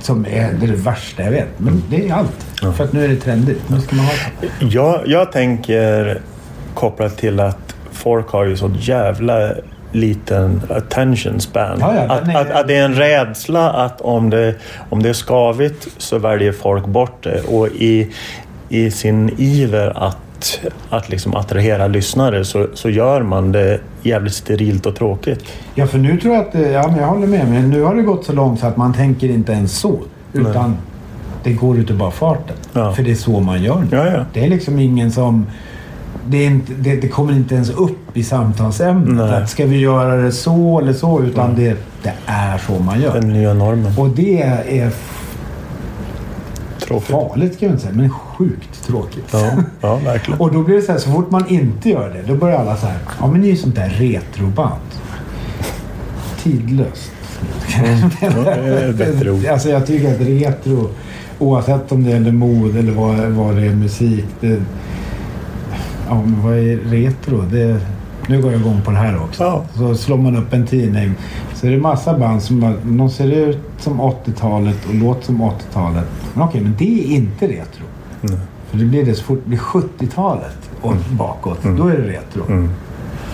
som 0.00 0.26
är 0.26 0.52
det 0.52 0.66
värsta 0.66 1.22
jag 1.22 1.30
vet. 1.30 1.48
Men 1.58 1.82
det 1.90 2.08
är 2.08 2.14
allt. 2.14 2.46
För 2.76 2.84
att 2.84 2.92
nu 2.92 3.04
är 3.04 3.08
det 3.08 3.16
trendigt. 3.16 3.68
Nu 3.68 3.80
ska 3.80 3.96
man 3.96 4.04
ha 4.04 4.12
det. 4.40 4.66
Jag, 4.66 5.02
jag 5.06 5.32
tänker 5.32 6.20
kopplat 6.74 7.18
till 7.18 7.40
att 7.40 7.74
folk 7.92 8.28
har 8.28 8.44
ju 8.44 8.56
så 8.56 8.70
jävla 8.78 9.52
liten 9.92 10.60
attention 10.68 11.40
span. 11.40 11.76
Ja, 11.80 11.94
ja, 11.94 12.00
att, 12.14 12.28
är- 12.28 12.36
att, 12.36 12.50
att 12.50 12.68
det 12.68 12.76
är 12.76 12.84
en 12.84 12.94
rädsla 12.94 13.70
att 13.70 14.00
om 14.00 14.30
det, 14.30 14.54
om 14.90 15.02
det 15.02 15.08
är 15.08 15.12
skavigt 15.12 15.88
så 15.98 16.18
väljer 16.18 16.52
folk 16.52 16.86
bort 16.86 17.22
det. 17.24 17.40
Och 17.48 17.66
i, 17.68 18.10
i 18.68 18.90
sin 18.90 19.34
iver 19.38 20.04
att, 20.08 20.60
att 20.90 21.08
liksom 21.08 21.34
attrahera 21.36 21.86
lyssnare 21.86 22.44
så, 22.44 22.66
så 22.74 22.90
gör 22.90 23.22
man 23.22 23.52
det 23.52 23.78
jävligt 24.02 24.34
sterilt 24.34 24.86
och 24.86 24.96
tråkigt. 24.96 25.44
Ja, 25.74 25.86
för 25.86 25.98
nu 25.98 26.20
tror 26.20 26.34
jag 26.34 26.44
att... 26.46 26.52
det- 26.52 26.70
Ja, 26.70 26.88
men 26.88 26.96
jag 27.00 27.06
håller 27.06 27.26
med. 27.26 27.48
Men 27.50 27.70
nu 27.70 27.82
har 27.82 27.94
det 27.94 28.02
gått 28.02 28.24
så 28.24 28.32
långt 28.32 28.60
så 28.60 28.66
att 28.66 28.76
man 28.76 28.94
tänker 28.94 29.28
inte 29.28 29.52
ens 29.52 29.78
så. 29.78 29.98
Utan 30.32 30.76
det 31.44 31.52
går 31.52 31.78
ut 31.78 31.90
bara 31.90 32.10
farten. 32.10 32.56
Ja. 32.72 32.92
För 32.92 33.02
det 33.02 33.10
är 33.10 33.14
så 33.14 33.40
man 33.40 33.62
gör 33.62 33.80
nu. 33.80 33.86
Ja, 33.96 34.06
ja. 34.06 34.24
Det 34.32 34.44
är 34.44 34.48
liksom 34.48 34.78
ingen 34.78 35.12
som... 35.12 35.46
Det, 36.28 36.44
inte, 36.44 36.72
det, 36.72 36.96
det 36.96 37.08
kommer 37.08 37.32
inte 37.32 37.54
ens 37.54 37.70
upp 37.70 38.16
i 38.16 38.22
samtalsämnet. 38.24 39.14
Nej. 39.14 39.42
Att 39.42 39.50
ska 39.50 39.66
vi 39.66 39.78
göra 39.78 40.16
det 40.16 40.32
så 40.32 40.78
eller 40.80 40.92
så? 40.92 41.22
Utan 41.22 41.54
det, 41.54 41.76
det 42.02 42.12
är 42.26 42.58
så 42.58 42.78
man 42.78 43.00
gör. 43.00 43.14
Den 43.14 43.32
nya 43.32 43.54
normen. 43.54 43.92
Och 43.98 44.08
det 44.08 44.42
är 44.42 44.90
Tråkigt. 46.80 47.08
farligt 47.08 47.58
kan 47.58 47.68
jag 47.68 47.74
inte 47.74 47.82
säga, 47.82 47.94
men 47.96 48.10
sjukt 48.10 48.86
tråkigt. 48.86 49.24
Ja, 49.32 49.50
ja, 49.80 49.96
verkligen. 49.96 50.40
Och 50.40 50.52
då 50.52 50.62
blir 50.62 50.76
det 50.76 50.82
så 50.82 50.92
här, 50.92 50.98
så 50.98 51.10
fort 51.10 51.30
man 51.30 51.48
inte 51.48 51.88
gör 51.90 52.08
det, 52.10 52.32
då 52.32 52.38
börjar 52.38 52.58
alla 52.58 52.76
så 52.76 52.86
här, 52.86 52.98
ja 53.20 53.26
men 53.26 53.40
ni 53.40 53.46
är 53.46 53.50
ju 53.50 53.56
sånt 53.56 53.74
där 53.74 53.88
retroband. 53.88 54.80
Tidlöst. 56.42 57.12
Ja, 58.20 58.28
det. 58.92 59.48
Alltså 59.48 59.68
jag 59.68 59.86
tycker 59.86 60.14
att 60.14 60.20
retro, 60.20 60.88
oavsett 61.38 61.92
om 61.92 62.04
det 62.04 62.10
gäller 62.10 62.32
mode 62.32 62.78
eller 62.78 62.92
vad, 62.92 63.16
vad 63.18 63.56
det 63.56 63.62
är 63.66 63.74
musik. 63.74 64.24
Det, 64.40 64.62
ja 66.12 66.22
men 66.26 66.42
vad 66.42 66.58
är 66.58 66.76
retro? 66.76 67.42
Det, 67.50 67.80
nu 68.26 68.42
går 68.42 68.52
jag 68.52 68.60
igång 68.60 68.80
på 68.84 68.90
det 68.90 68.96
här 68.96 69.22
också. 69.22 69.42
Ja. 69.42 69.64
Så 69.74 69.94
slår 69.94 70.16
man 70.16 70.36
upp 70.36 70.52
en 70.52 70.66
tidning 70.66 71.14
så 71.54 71.66
är 71.66 71.70
det 71.70 71.78
massa 71.78 72.18
band 72.18 72.42
som 72.42 72.60
bara, 72.60 72.74
de 72.84 73.10
ser 73.10 73.32
ut 73.32 73.58
som 73.78 74.00
80-talet 74.00 74.76
och 74.88 74.94
låter 74.94 75.24
som 75.24 75.42
80-talet. 75.42 76.04
Men 76.34 76.44
okej, 76.44 76.60
men 76.60 76.74
det 76.78 77.04
är 77.04 77.16
inte 77.16 77.46
retro. 77.46 77.84
För 78.70 78.78
det 78.78 78.84
blir 78.84 79.04
det 79.04 79.14
så 79.14 79.24
fort 79.24 79.40
det 79.44 79.48
blir 79.48 79.58
70-talet 79.58 80.70
och 80.80 80.94
bakåt. 81.10 81.58
Då 81.62 81.86
är 81.88 81.96
det 81.96 82.08
retro. 82.08 82.44
Mm. 82.46 82.70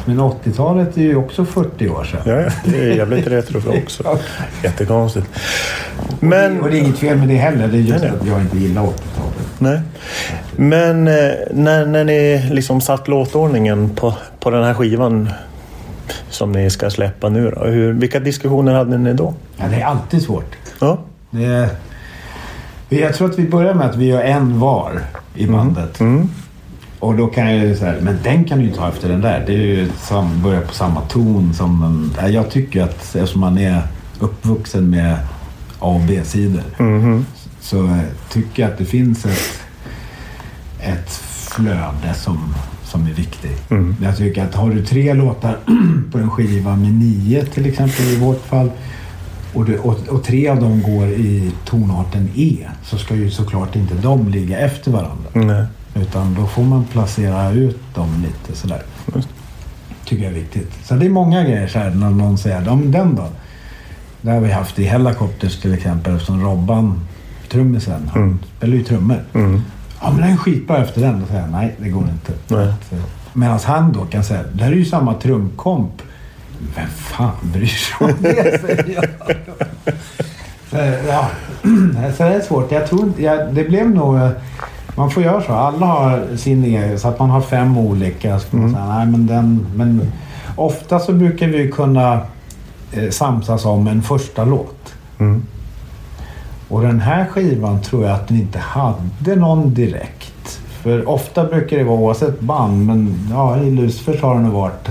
Men 0.04 0.20
80-talet 0.20 0.96
är 0.96 1.02
ju 1.02 1.16
också 1.16 1.44
40 1.44 1.88
år 1.88 2.04
sedan. 2.04 2.20
Ja, 2.24 2.50
det 2.64 2.78
är 2.78 2.96
jävligt 2.96 3.26
retro 3.26 3.60
för 3.60 3.82
också. 3.82 4.18
Jättekonstigt. 4.64 5.26
Men... 6.20 6.28
Men, 6.30 6.60
Och 6.60 6.70
det 6.70 6.78
är 6.78 6.80
inget 6.80 6.98
fel 6.98 7.18
med 7.18 7.28
det 7.28 7.34
heller. 7.34 7.68
Det 7.68 7.76
är 7.76 7.80
just 7.80 8.02
Nej, 8.02 8.10
nej. 8.10 8.20
att 8.20 8.26
jag 8.26 8.40
inte 8.40 8.58
gillar 8.58 8.82
80-talet. 8.82 9.37
Nej. 9.60 9.80
Men 10.56 11.08
eh, 11.08 11.30
när, 11.50 11.86
när 11.86 12.04
ni 12.04 12.48
liksom 12.50 12.80
satt 12.80 13.08
låtordningen 13.08 13.90
på, 13.90 14.14
på 14.40 14.50
den 14.50 14.64
här 14.64 14.74
skivan 14.74 15.30
som 16.30 16.52
ni 16.52 16.70
ska 16.70 16.90
släppa 16.90 17.28
nu 17.28 17.50
då, 17.50 17.64
hur, 17.64 17.92
vilka 17.92 18.20
diskussioner 18.20 18.74
hade 18.74 18.98
ni 18.98 19.12
då? 19.14 19.34
Ja, 19.56 19.64
det 19.70 19.76
är 19.76 19.84
alltid 19.84 20.22
svårt. 20.22 20.56
Ja. 20.80 20.98
Det. 21.30 21.68
Jag 22.88 23.14
tror 23.14 23.30
att 23.30 23.38
vi 23.38 23.48
börjar 23.48 23.74
med 23.74 23.86
att 23.86 23.96
vi 23.96 24.06
gör 24.06 24.22
en 24.22 24.60
var 24.60 25.00
i 25.34 25.46
bandet. 25.46 26.00
Mm. 26.00 26.28
Och 26.98 27.14
då 27.16 27.26
kan 27.26 27.56
jag 27.56 27.66
ju 27.66 27.76
säga, 27.76 27.94
men 28.00 28.18
den 28.22 28.44
kan 28.44 28.58
du 28.58 28.64
ju 28.64 28.76
ha 28.76 28.88
efter 28.88 29.08
den 29.08 29.20
där. 29.20 29.44
Det 29.46 29.52
är 29.52 29.56
ju 29.56 29.88
sam, 30.00 30.42
börjar 30.42 30.60
på 30.60 30.74
samma 30.74 31.00
ton 31.00 31.54
som 31.54 31.80
den. 31.80 32.22
Ja, 32.24 32.28
Jag 32.28 32.50
tycker 32.50 32.82
att 32.82 32.96
eftersom 33.00 33.40
man 33.40 33.58
är 33.58 33.82
uppvuxen 34.20 34.90
med 34.90 35.12
A 35.78 35.86
och 35.94 36.00
B-sidor. 36.00 36.62
Mhm. 36.78 37.26
Så 37.68 37.84
eh, 37.84 37.98
tycker 38.30 38.62
jag 38.62 38.72
att 38.72 38.78
det 38.78 38.84
finns 38.84 39.26
ett, 39.26 39.60
ett 40.80 41.10
flöde 41.50 42.14
som, 42.14 42.54
som 42.84 43.06
är 43.06 43.12
viktigt. 43.12 43.70
Mm. 43.70 43.96
Jag 44.02 44.16
tycker 44.16 44.44
att 44.44 44.54
har 44.54 44.70
du 44.70 44.84
tre 44.84 45.14
låtar 45.14 45.58
på 46.12 46.18
en 46.18 46.30
skiva 46.30 46.76
med 46.76 46.92
nio 46.92 47.44
till 47.44 47.66
exempel 47.66 48.04
i 48.04 48.16
vårt 48.16 48.46
fall 48.46 48.70
och, 49.54 49.64
du, 49.64 49.78
och, 49.78 50.08
och 50.08 50.24
tre 50.24 50.48
av 50.48 50.60
dem 50.60 50.82
går 50.82 51.06
i 51.08 51.52
tonarten 51.64 52.28
E 52.34 52.68
så 52.84 52.98
ska 52.98 53.14
ju 53.14 53.30
såklart 53.30 53.76
inte 53.76 53.94
de 53.94 54.28
ligga 54.28 54.58
efter 54.58 54.90
varandra. 54.90 55.30
Nej. 55.32 55.64
Utan 55.94 56.34
då 56.34 56.46
får 56.46 56.62
man 56.62 56.84
placera 56.84 57.50
ut 57.50 57.94
dem 57.94 58.24
lite 58.26 58.60
sådär. 58.60 58.82
Tycker 60.04 60.22
jag 60.22 60.32
är 60.32 60.36
viktigt. 60.36 60.72
Så 60.84 60.94
det 60.94 61.06
är 61.06 61.10
många 61.10 61.42
grejer 61.42 61.68
så 61.68 61.78
här 61.78 61.90
när 61.90 62.10
någon 62.10 62.38
säger 62.38 62.60
men 62.60 62.90
den 62.90 63.14
då? 63.14 63.28
Det 64.20 64.30
har 64.30 64.40
vi 64.40 64.52
haft 64.52 64.78
i 64.78 64.84
Hellacopters 64.84 65.60
till 65.60 65.74
exempel 65.74 66.14
eftersom 66.14 66.42
Robban, 66.42 67.00
trummisen, 67.48 68.10
han 68.12 68.22
Mm. 68.22 68.38
spelar 68.56 68.74
ju 68.76 68.84
trummor. 68.84 69.24
Mm. 69.34 69.60
Ja 70.02 70.10
men 70.10 70.20
den 70.20 70.30
är 70.32 70.36
skitbra 70.36 70.78
efter 70.84 71.00
den. 71.00 71.20
Då 71.20 71.26
säger 71.26 71.40
jag 71.40 71.50
nej 71.50 71.76
det 71.78 71.88
går 71.88 72.02
inte. 72.02 72.32
Nej. 72.54 72.72
Medan 73.32 73.58
han 73.64 73.92
då 73.92 74.04
kan 74.04 74.24
säga 74.24 74.42
det 74.52 74.64
här 74.64 74.72
är 74.72 74.76
ju 74.76 74.84
samma 74.84 75.14
trumkomp. 75.14 76.02
Vem 76.76 76.88
fan 76.88 77.30
bryr 77.42 77.66
sig 77.66 77.96
om 78.06 78.12
det 78.20 78.60
säger 78.60 78.94
jag. 78.94 79.04
Så, 80.70 80.76
ja. 81.08 81.28
så 82.16 82.22
det 82.22 82.34
är 82.34 82.40
svårt. 82.40 82.72
Jag 82.72 82.86
tror 82.86 83.02
inte, 83.02 83.22
jag, 83.22 83.54
det 83.54 83.64
blev 83.64 83.90
nog... 83.90 84.18
Man 84.96 85.10
får 85.10 85.22
göra 85.22 85.42
så. 85.42 85.52
Alla 85.52 85.86
har 85.86 86.36
sin 86.36 86.64
egen. 86.64 86.98
Så 86.98 87.08
att 87.08 87.18
man 87.18 87.30
har 87.30 87.40
fem 87.40 87.78
olika. 87.78 88.38
Så 88.38 88.56
man 88.56 88.72
säga, 88.72 88.86
nej, 88.86 89.06
men 89.06 89.26
den, 89.26 89.66
men 89.74 90.12
ofta 90.56 90.98
så 90.98 91.12
brukar 91.12 91.46
vi 91.48 91.70
kunna 91.70 92.20
eh, 92.92 93.10
samsas 93.10 93.64
om 93.64 93.86
en 93.86 94.02
första 94.02 94.44
låt. 94.44 94.94
Mm. 95.18 95.42
Och 96.68 96.82
den 96.82 97.00
här 97.00 97.24
skivan 97.26 97.82
tror 97.82 98.04
jag 98.04 98.14
att 98.14 98.28
den 98.28 98.36
inte 98.36 98.58
hade 98.58 99.36
någon 99.36 99.74
direkt. 99.74 100.60
För 100.82 101.08
ofta 101.08 101.44
brukar 101.44 101.76
det 101.78 101.84
vara 101.84 101.98
oavsett 101.98 102.40
band, 102.40 102.86
men 102.86 103.28
ja, 103.30 103.58
i 103.58 103.70
Lucifers 103.70 104.22
har 104.22 104.34
det 104.34 104.40
nog 104.40 104.52
varit... 104.52 104.88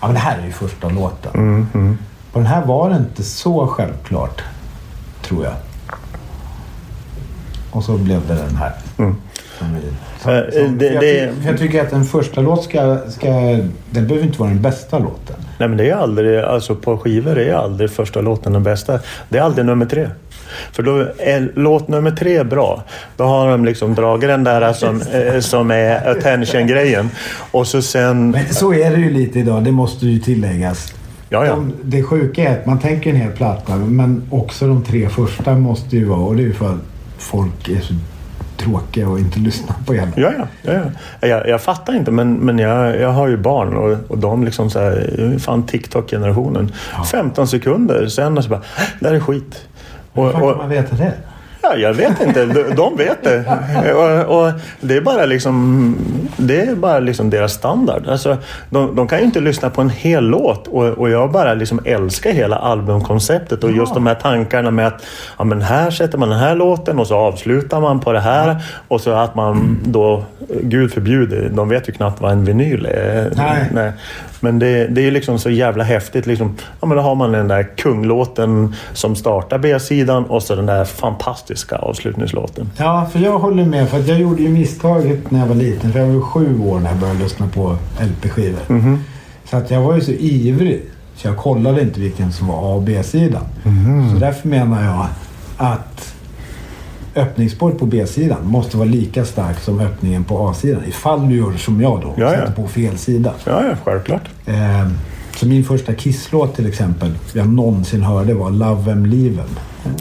Ja, 0.00 0.06
men 0.06 0.14
det 0.14 0.20
här 0.20 0.38
är 0.38 0.46
ju 0.46 0.52
första 0.52 0.88
låten. 0.88 1.30
Mm. 1.34 1.66
Mm. 1.74 1.98
På 2.32 2.38
den 2.38 2.46
här 2.48 2.66
var 2.66 2.90
det 2.90 2.96
inte 2.96 3.22
så 3.22 3.66
självklart, 3.66 4.42
tror 5.22 5.44
jag. 5.44 5.52
Och 7.70 7.84
så 7.84 7.98
blev 7.98 8.26
det 8.28 8.34
den 8.34 8.56
här. 8.56 8.72
Mm. 8.98 9.16
Som 9.58 9.74
vi, 9.74 9.80
som, 10.22 10.32
Eh, 10.32 10.40
som, 10.66 10.78
det- 10.78 10.86
jag, 10.86 11.00
det- 11.02 11.32
jag 11.46 11.58
tycker 11.58 11.82
att 11.86 11.92
en 11.92 12.04
första 12.04 12.40
låt 12.40 12.64
ska, 12.64 12.98
ska... 13.08 13.28
Den 13.90 14.06
behöver 14.06 14.22
inte 14.26 14.38
vara 14.38 14.48
den 14.50 14.62
bästa 14.62 14.98
låten. 14.98 15.36
Nej 15.58 15.68
men 15.68 15.78
det 15.78 15.90
är 15.90 15.96
aldrig, 15.96 16.38
alltså 16.40 16.74
på 16.74 16.98
skivor 16.98 17.38
är 17.38 17.54
aldrig 17.54 17.90
första 17.90 18.20
låten 18.20 18.52
den 18.52 18.62
bästa. 18.62 18.98
Det 19.28 19.38
är 19.38 19.42
alltid 19.42 19.66
nummer 19.66 19.86
tre. 19.86 20.08
För 20.72 20.82
då 20.82 20.98
är 21.18 21.52
låt 21.54 21.88
nummer 21.88 22.10
tre 22.10 22.42
bra. 22.44 22.82
Då 23.16 23.24
har 23.24 23.50
de 23.50 23.64
liksom 23.64 23.94
dragit 23.94 24.28
den 24.28 24.44
där 24.44 24.72
som, 24.72 25.00
eh, 25.12 25.40
som 25.40 25.70
är 25.70 26.10
attention-grejen. 26.10 27.10
Och 27.50 27.66
så 27.66 27.82
sen... 27.82 28.30
Men 28.30 28.54
så 28.54 28.74
är 28.74 28.90
det 28.90 28.96
ju 28.96 29.10
lite 29.10 29.38
idag, 29.38 29.64
det 29.64 29.72
måste 29.72 30.06
ju 30.06 30.18
tilläggas. 30.18 30.94
Ja, 31.28 31.46
ja. 31.46 31.50
De, 31.54 31.72
det 31.82 32.02
sjuka 32.02 32.48
är 32.48 32.52
att 32.60 32.66
man 32.66 32.78
tänker 32.78 33.10
en 33.10 33.16
hel 33.16 33.32
platta, 33.32 33.76
men 33.76 34.22
också 34.30 34.66
de 34.66 34.84
tre 34.84 35.08
första 35.08 35.54
måste 35.54 35.96
ju 35.96 36.04
vara... 36.04 36.20
Och 36.20 36.36
det 36.36 36.42
är 36.42 36.46
ju 36.46 36.52
för 36.52 36.66
att 36.68 36.78
folk 37.18 37.68
är 37.68 37.80
så 37.80 37.94
tråkiga 38.56 39.08
och 39.08 39.18
inte 39.18 39.38
lyssnar 39.38 39.76
på 39.86 39.92
hela. 39.92 40.08
Ja, 40.16 40.32
ja. 40.38 40.46
ja, 40.62 40.72
ja. 41.20 41.28
Jag, 41.28 41.48
jag 41.48 41.60
fattar 41.60 41.96
inte, 41.96 42.10
men, 42.10 42.34
men 42.34 42.58
jag, 42.58 43.00
jag 43.00 43.08
har 43.12 43.28
ju 43.28 43.36
barn 43.36 43.76
och, 43.76 44.10
och 44.10 44.18
de 44.18 44.44
liksom 44.44 44.70
så 44.70 44.78
här, 44.78 45.36
fan 45.38 45.62
TikTok-generationen. 45.66 46.72
15 47.10 47.48
sekunder, 47.48 48.06
sen 48.06 48.42
så 48.42 48.48
bara, 48.48 48.60
"Äh, 48.60 48.82
det 49.00 49.08
här 49.08 49.14
är 49.14 49.20
skit. 49.20 49.64
Och, 50.12 50.24
Hur 50.24 50.32
fan 50.32 50.40
kan 50.40 50.56
man 50.56 50.68
veta 50.68 50.96
det? 50.96 51.12
Ja, 51.62 51.76
jag 51.76 51.94
vet 51.94 52.20
inte. 52.20 52.46
De, 52.46 52.74
de 52.74 52.96
vet 52.96 53.24
det. 53.24 53.44
Och, 53.92 54.38
och 54.38 54.52
det 54.80 54.96
är 54.96 55.00
bara 55.00 55.26
liksom, 55.26 55.96
det 56.36 56.60
är 56.60 56.74
bara 56.74 56.98
liksom 56.98 57.30
deras 57.30 57.52
standard. 57.52 58.06
Alltså, 58.08 58.36
de, 58.70 58.96
de 58.96 59.08
kan 59.08 59.18
ju 59.18 59.24
inte 59.24 59.40
lyssna 59.40 59.70
på 59.70 59.80
en 59.80 59.90
hel 59.90 60.24
låt 60.24 60.68
och, 60.68 60.84
och 60.84 61.10
jag 61.10 61.32
bara 61.32 61.54
liksom 61.54 61.80
älskar 61.84 62.30
hela 62.30 62.56
albumkonceptet 62.56 63.64
och 63.64 63.72
just 63.72 63.94
de 63.94 64.06
här 64.06 64.14
tankarna 64.14 64.70
med 64.70 64.86
att 64.86 65.02
ja, 65.38 65.44
men 65.44 65.62
här 65.62 65.90
sätter 65.90 66.18
man 66.18 66.28
den 66.28 66.38
här 66.38 66.54
låten 66.54 66.98
och 66.98 67.06
så 67.06 67.16
avslutar 67.16 67.80
man 67.80 68.00
på 68.00 68.12
det 68.12 68.20
här 68.20 68.56
och 68.88 69.00
så 69.00 69.10
att 69.10 69.34
man 69.34 69.78
då, 69.84 70.24
gud 70.62 70.92
förbjude, 70.92 71.48
de 71.48 71.68
vet 71.68 71.88
ju 71.88 71.92
knappt 71.92 72.20
vad 72.20 72.32
en 72.32 72.44
vinyl 72.44 72.86
är. 72.86 73.32
Nej. 73.72 73.92
Men 74.42 74.58
det, 74.58 74.86
det 74.86 75.06
är 75.06 75.10
liksom 75.10 75.38
så 75.38 75.50
jävla 75.50 75.84
häftigt. 75.84 76.26
Liksom, 76.26 76.56
ja, 76.80 76.86
men 76.86 76.96
då 76.96 77.02
har 77.02 77.14
man 77.14 77.32
den 77.32 77.48
där 77.48 77.76
kunglåten 77.76 78.74
som 78.92 79.16
startar 79.16 79.58
B-sidan 79.58 80.24
och 80.24 80.42
så 80.42 80.54
den 80.54 80.66
där 80.66 80.84
fantastiska 80.84 81.76
avslutningslåten. 81.76 82.70
Ja, 82.76 83.08
för 83.12 83.18
jag 83.18 83.38
håller 83.38 83.64
med. 83.64 83.88
För 83.88 83.98
att 83.98 84.08
jag 84.08 84.20
gjorde 84.20 84.42
ju 84.42 84.48
misstaget 84.48 85.30
när 85.30 85.40
jag 85.40 85.46
var 85.46 85.54
liten. 85.54 85.92
För 85.92 85.98
jag 85.98 86.06
var 86.06 86.14
ju 86.14 86.20
sju 86.20 86.60
år 86.60 86.80
när 86.80 86.90
jag 86.90 86.98
började 86.98 87.18
lyssna 87.22 87.48
på 87.54 87.76
LP-skivor. 88.00 88.60
Så 89.50 89.56
att 89.56 89.70
jag 89.70 89.80
var 89.82 89.94
ju 89.94 90.00
så 90.00 90.12
ivrig. 90.12 90.82
Så 91.16 91.28
jag 91.28 91.36
kollade 91.36 91.82
inte 91.82 92.00
vilken 92.00 92.32
som 92.32 92.46
var 92.46 92.56
A 92.56 92.74
och 92.74 92.82
B-sidan. 92.82 93.42
Så 94.12 94.18
därför 94.18 94.48
menar 94.48 94.84
jag 94.84 95.06
att 95.56 96.11
öppningsspåret 97.14 97.78
på 97.78 97.86
B-sidan 97.86 98.46
måste 98.46 98.76
vara 98.76 98.88
lika 98.88 99.24
stark 99.24 99.60
som 99.60 99.80
öppningen 99.80 100.24
på 100.24 100.48
A-sidan. 100.48 100.82
Ifall 100.88 101.28
du 101.28 101.36
gör 101.36 101.52
som 101.52 101.80
jag 101.80 102.00
då. 102.00 102.14
Ja, 102.16 102.24
ja. 102.24 102.30
Sätter 102.30 102.52
på 102.52 102.68
fel 102.68 102.98
sida. 102.98 103.32
Ja, 103.44 103.64
ja, 103.68 103.76
självklart. 103.84 104.28
Eh, 104.46 104.88
så 105.36 105.46
min 105.46 105.64
första 105.64 105.94
Kiss-låt 105.94 106.56
till 106.56 106.66
exempel, 106.66 107.12
jag 107.32 107.48
någonsin 107.48 108.02
hörde 108.02 108.34
var 108.34 108.50
Love 108.50 108.92
em 108.92 109.06
Leave 109.06 109.42
em. 109.42 109.56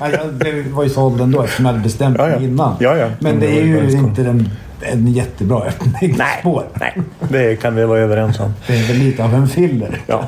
ja, 0.00 0.24
det 0.32 0.62
var 0.72 0.84
ju 0.84 0.90
såld 0.90 1.20
ändå 1.20 1.42
eftersom 1.42 1.64
jag 1.64 1.72
hade 1.72 1.84
bestämt 1.84 2.18
mig 2.18 2.44
innan. 2.44 2.76
Men 3.20 3.40
det 3.40 3.58
är 3.58 3.64
ju 3.64 3.90
inte 3.90 4.22
den, 4.22 4.50
en 4.80 5.06
jättebra 5.06 5.62
öppningsspår. 5.62 6.64
Nej, 6.80 6.96
det 7.28 7.56
kan 7.56 7.74
vi 7.74 7.84
vara 7.84 7.98
överens 7.98 8.40
om. 8.40 8.54
Det 8.66 8.72
är 8.78 8.86
väl 8.88 8.96
lite 8.96 9.24
av 9.24 9.34
en 9.34 9.48
filler. 9.48 10.00
Ja. 10.06 10.24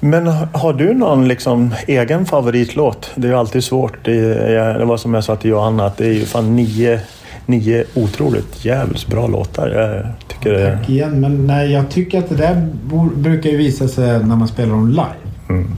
Men 0.00 0.26
har- 0.26 0.72
du 0.72 0.94
någon 0.94 1.28
liksom 1.28 1.74
egen 1.86 2.26
favoritlåt? 2.26 3.10
Det 3.14 3.26
är 3.26 3.30
ju 3.32 3.38
alltid 3.38 3.64
svårt. 3.64 4.04
Det, 4.04 4.12
är, 4.54 4.78
det 4.78 4.84
var 4.84 4.96
som 4.96 5.14
jag 5.14 5.24
sa 5.24 5.36
till 5.36 5.50
Johanna, 5.50 5.86
att 5.86 5.96
det 5.96 6.06
är 6.06 6.12
ju 6.12 6.24
fan 6.24 6.56
nio, 6.56 7.00
nio 7.46 7.84
otroligt 7.94 8.64
jävligt 8.64 9.06
bra 9.06 9.26
låtar. 9.26 9.68
Jag 9.68 10.06
tycker 10.28 10.52
det... 10.52 10.76
Tack 10.76 10.88
igen, 10.88 11.20
men 11.20 11.46
nej, 11.46 11.72
jag 11.72 11.88
tycker 11.90 12.18
att 12.18 12.28
det 12.28 12.36
där 12.36 12.68
brukar 13.16 13.50
ju 13.50 13.56
visa 13.56 13.88
sig 13.88 14.06
när 14.24 14.36
man 14.36 14.48
spelar 14.48 14.70
dem 14.70 14.88
live. 14.88 15.06
Mm. 15.48 15.70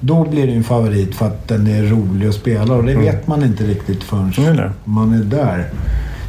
Då 0.00 0.24
blir 0.24 0.46
det 0.46 0.52
en 0.52 0.64
favorit 0.64 1.14
för 1.14 1.26
att 1.26 1.48
den 1.48 1.66
är 1.66 1.82
rolig 1.82 2.28
att 2.28 2.34
spela 2.34 2.74
och 2.74 2.84
det 2.84 2.94
vet 2.96 3.26
man 3.26 3.42
inte 3.44 3.64
riktigt 3.64 4.02
förrän 4.02 4.32
Nej, 4.38 4.54
nej. 4.54 4.70
man 4.84 5.14
är 5.14 5.24
där. 5.24 5.64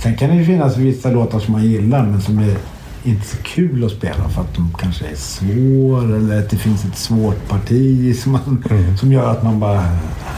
Sen 0.04 0.18
kan 0.18 0.30
det 0.30 0.36
ju 0.36 0.46
finnas 0.46 0.78
vissa 0.78 1.10
låtar 1.12 1.40
som 1.40 1.52
man 1.52 1.64
gillar 1.66 2.04
men 2.04 2.22
som 2.22 2.40
är 2.40 2.56
inte 3.04 3.26
så 3.28 3.38
kul 3.44 3.86
att 3.86 3.92
spela 3.92 4.30
för 4.30 4.42
att 4.42 4.56
de 4.56 4.74
kanske 4.80 5.06
är 5.06 5.16
svår 5.16 6.16
eller 6.16 6.40
att 6.40 6.50
det 6.50 6.58
finns 6.58 6.86
ett 6.86 6.98
svårt 6.98 7.50
parti 7.50 8.16
som, 8.24 8.32
man, 8.32 8.64
Mm. 8.70 8.98
som 8.98 9.12
gör 9.12 9.32
att 9.32 9.44
man 9.44 9.60
bara 9.60 9.86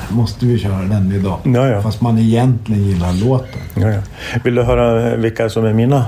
måste 0.10 0.46
vi 0.46 0.60
köra 0.60 0.82
den 0.82 1.12
idag. 1.12 1.38
Ja, 1.44 1.68
ja. 1.68 1.82
Fast 1.82 2.02
man 2.02 2.18
egentligen 2.20 2.84
gillar 2.84 3.14
låten. 3.26 3.60
Ja, 3.76 3.90
ja. 3.90 4.00
Vill 4.44 4.56
du 4.56 4.64
höra 4.64 5.16
vilka 5.16 5.50
som 5.50 5.66
är 5.66 5.74
mina? 5.74 6.06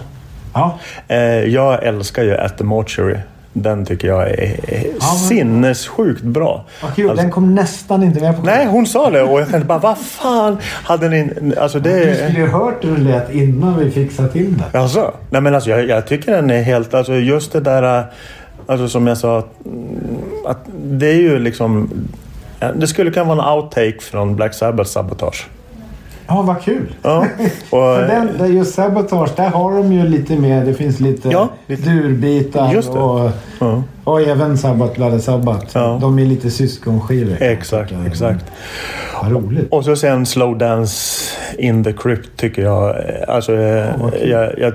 Ja, 0.53 0.79
Eh, 1.07 1.17
jag 1.27 1.83
älskar 1.83 2.23
ju 2.23 2.37
At 2.37 2.57
the 2.57 2.63
Mortuary. 2.63 3.17
Den 3.57 3.85
tycker 3.85 4.07
jag 4.07 4.29
är, 4.29 4.59
är 4.67 4.83
men- 4.91 5.01
sinnessjukt 5.01 6.21
bra. 6.21 6.65
vad 6.83 6.95
kul. 6.95 7.09
Alltså- 7.09 7.23
den 7.23 7.31
kom 7.31 7.55
nästan 7.55 8.03
inte 8.03 8.19
med 8.21 8.35
på 8.35 8.41
Nej, 8.41 8.65
hon 8.65 8.87
sa 8.87 9.09
det 9.09 9.21
och 9.23 9.41
jag 9.41 9.49
tänkte 9.49 9.67
bara, 9.67 9.79
vad 9.79 9.97
fan 9.97 10.57
hade 10.63 11.09
ni... 11.09 11.31
Alltså 11.57 11.79
Du 11.79 11.89
det... 11.89 12.15
skulle 12.15 12.39
ju 12.39 12.47
hört 12.47 12.85
hur 12.85 12.95
det 12.97 13.01
lät 13.03 13.33
innan 13.33 13.79
vi 13.79 13.91
fixade 13.91 14.29
till 14.29 14.53
det. 14.71 14.79
Alltså, 14.79 15.13
nej 15.29 15.41
men 15.41 15.55
alltså 15.55 15.69
jag, 15.69 15.87
jag 15.87 16.07
tycker 16.07 16.31
den 16.31 16.49
är 16.49 16.61
helt, 16.63 16.93
alltså 16.93 17.13
just 17.15 17.51
det 17.51 17.59
där, 17.59 18.05
alltså 18.67 18.87
som 18.89 19.07
jag 19.07 19.17
sa, 19.17 19.37
att, 19.39 19.49
att 20.45 20.59
det 20.83 21.07
är 21.07 21.15
ju 21.21 21.39
liksom, 21.39 21.89
ja, 22.59 22.71
det 22.71 22.87
skulle 22.87 23.11
kunna 23.11 23.35
vara 23.35 23.51
en 23.53 23.57
outtake 23.57 23.99
från 24.01 24.35
Black 24.35 24.53
Sabbath 24.53 24.89
Sabotage. 24.89 25.47
Ja, 26.27 26.41
vad 26.41 26.61
kul. 26.61 26.95
Ja, 27.01 27.25
För 27.69 28.01
och, 28.01 28.07
den, 28.07 28.29
där 28.37 28.45
just 28.45 28.75
Sabotage, 28.75 29.29
där 29.35 29.49
har 29.49 29.71
de 29.77 29.93
ju 29.93 30.03
lite 30.07 30.35
mer, 30.39 30.65
det 30.65 30.73
finns 30.73 30.99
lite, 30.99 31.29
Ja, 31.29 31.49
lite- 31.67 31.89
durbitar 31.89 32.97
och, 32.97 33.31
ja, 33.59 33.83
och 34.03 34.21
även 34.21 34.57
Sabbat 34.57 34.95
Bloody 34.95 35.19
Sabbat. 35.19 35.71
Ja. 35.73 35.97
De 36.01 36.19
är 36.19 36.25
lite 36.25 36.49
syskonskivor. 36.51 37.35
kan 37.35 37.47
jag 37.47 37.53
exakt, 37.57 37.93
exakt. 38.07 38.45
Vad 39.21 39.31
roligt. 39.31 39.67
Och 39.71 39.85
så 39.85 39.95
sen 39.95 40.25
Slow 40.25 40.57
Dance 40.57 41.31
in 41.57 41.83
the 41.83 41.93
Crypt 41.93 42.29
tycker 42.37 42.61
jag, 42.61 42.95
alltså 43.27 43.53
eh, 43.53 43.85
jag, 44.25 44.59
jag, 44.59 44.73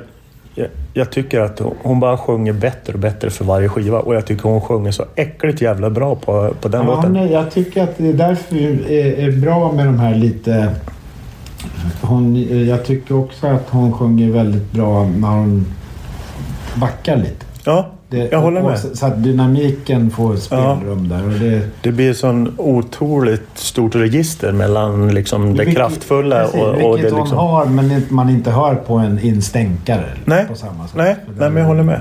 jag 0.95 1.11
tycker 1.11 1.41
att 1.41 1.61
hon 1.83 2.01
bara 2.01 2.19
sjunger 2.19 2.53
bättre 2.53 2.93
och 2.93 2.99
bättre 2.99 3.31
för 3.31 3.45
varje 3.45 3.69
skiva 3.69 3.99
och 4.01 4.15
jag 4.15 4.27
tycker 4.27 4.43
hon 4.49 4.61
sjunger 4.61 4.91
så 4.93 5.05
äckligt 5.17 5.61
jävla 5.63 5.91
bra 5.91 6.15
på, 6.15 6.55
på 6.61 6.69
den 6.69 6.81
Ja, 6.87 6.95
låten. 6.95 7.13
nej, 7.13 7.33
jag 7.33 7.51
tycker 7.51 7.83
att 7.83 7.99
det 7.99 8.09
är 8.09 8.13
därför 8.13 8.55
det 8.55 9.03
är, 9.03 9.29
är 9.29 9.33
bra 9.33 9.73
med 9.73 9.87
de 9.87 9.99
här 9.99 10.15
lite... 10.15 10.69
Hon, 12.03 12.37
jag 12.67 12.85
tycker 12.85 13.17
också 13.19 13.47
att 13.47 13.67
hon 13.71 13.93
sjunger 13.93 14.31
väldigt 14.31 14.73
bra 14.73 15.05
när 15.05 15.29
hon 15.29 15.67
backar 16.75 17.17
lite. 17.17 17.47
Ja, 17.65 17.87
Det, 18.09 18.29
Jag 18.33 18.41
håller 18.41 18.63
med. 18.63 18.79
Så 18.79 18.97
så 18.97 19.07
att 19.07 19.23
dynamiken 19.23 20.11
får 20.11 20.37
spelrum 20.37 21.09
där. 21.09 21.25
Och 21.25 21.31
det, 21.33 21.63
Det 21.83 21.93
blir 21.93 22.13
sån 22.13 22.55
otroligt 22.59 23.49
stort 23.55 23.95
register 23.95 24.53
mellan 24.53 25.15
liksom 25.15 25.43
det 25.57 25.59
Vilket- 25.65 25.77
kraftfulla 25.77 26.41
precis, 26.45 26.61
och, 26.61 26.69
och 26.69 26.97
Vilket 26.97 27.11
det 27.11 27.17
hon 27.17 27.21
liksom... 27.25 27.39
har 27.39 27.67
men 27.67 28.03
man 28.09 28.31
inte 28.31 28.51
hör 28.51 28.75
på 28.75 28.95
en 28.95 29.19
instänkare. 29.19 30.05
Nej, 30.25 30.47
på 30.49 30.55
samma 30.55 30.87
sätt. 30.87 30.97
nej, 30.97 31.17
nej, 31.39 31.51
men 31.51 31.57
jag 31.57 31.67
håller 31.69 31.83
med. 31.83 32.01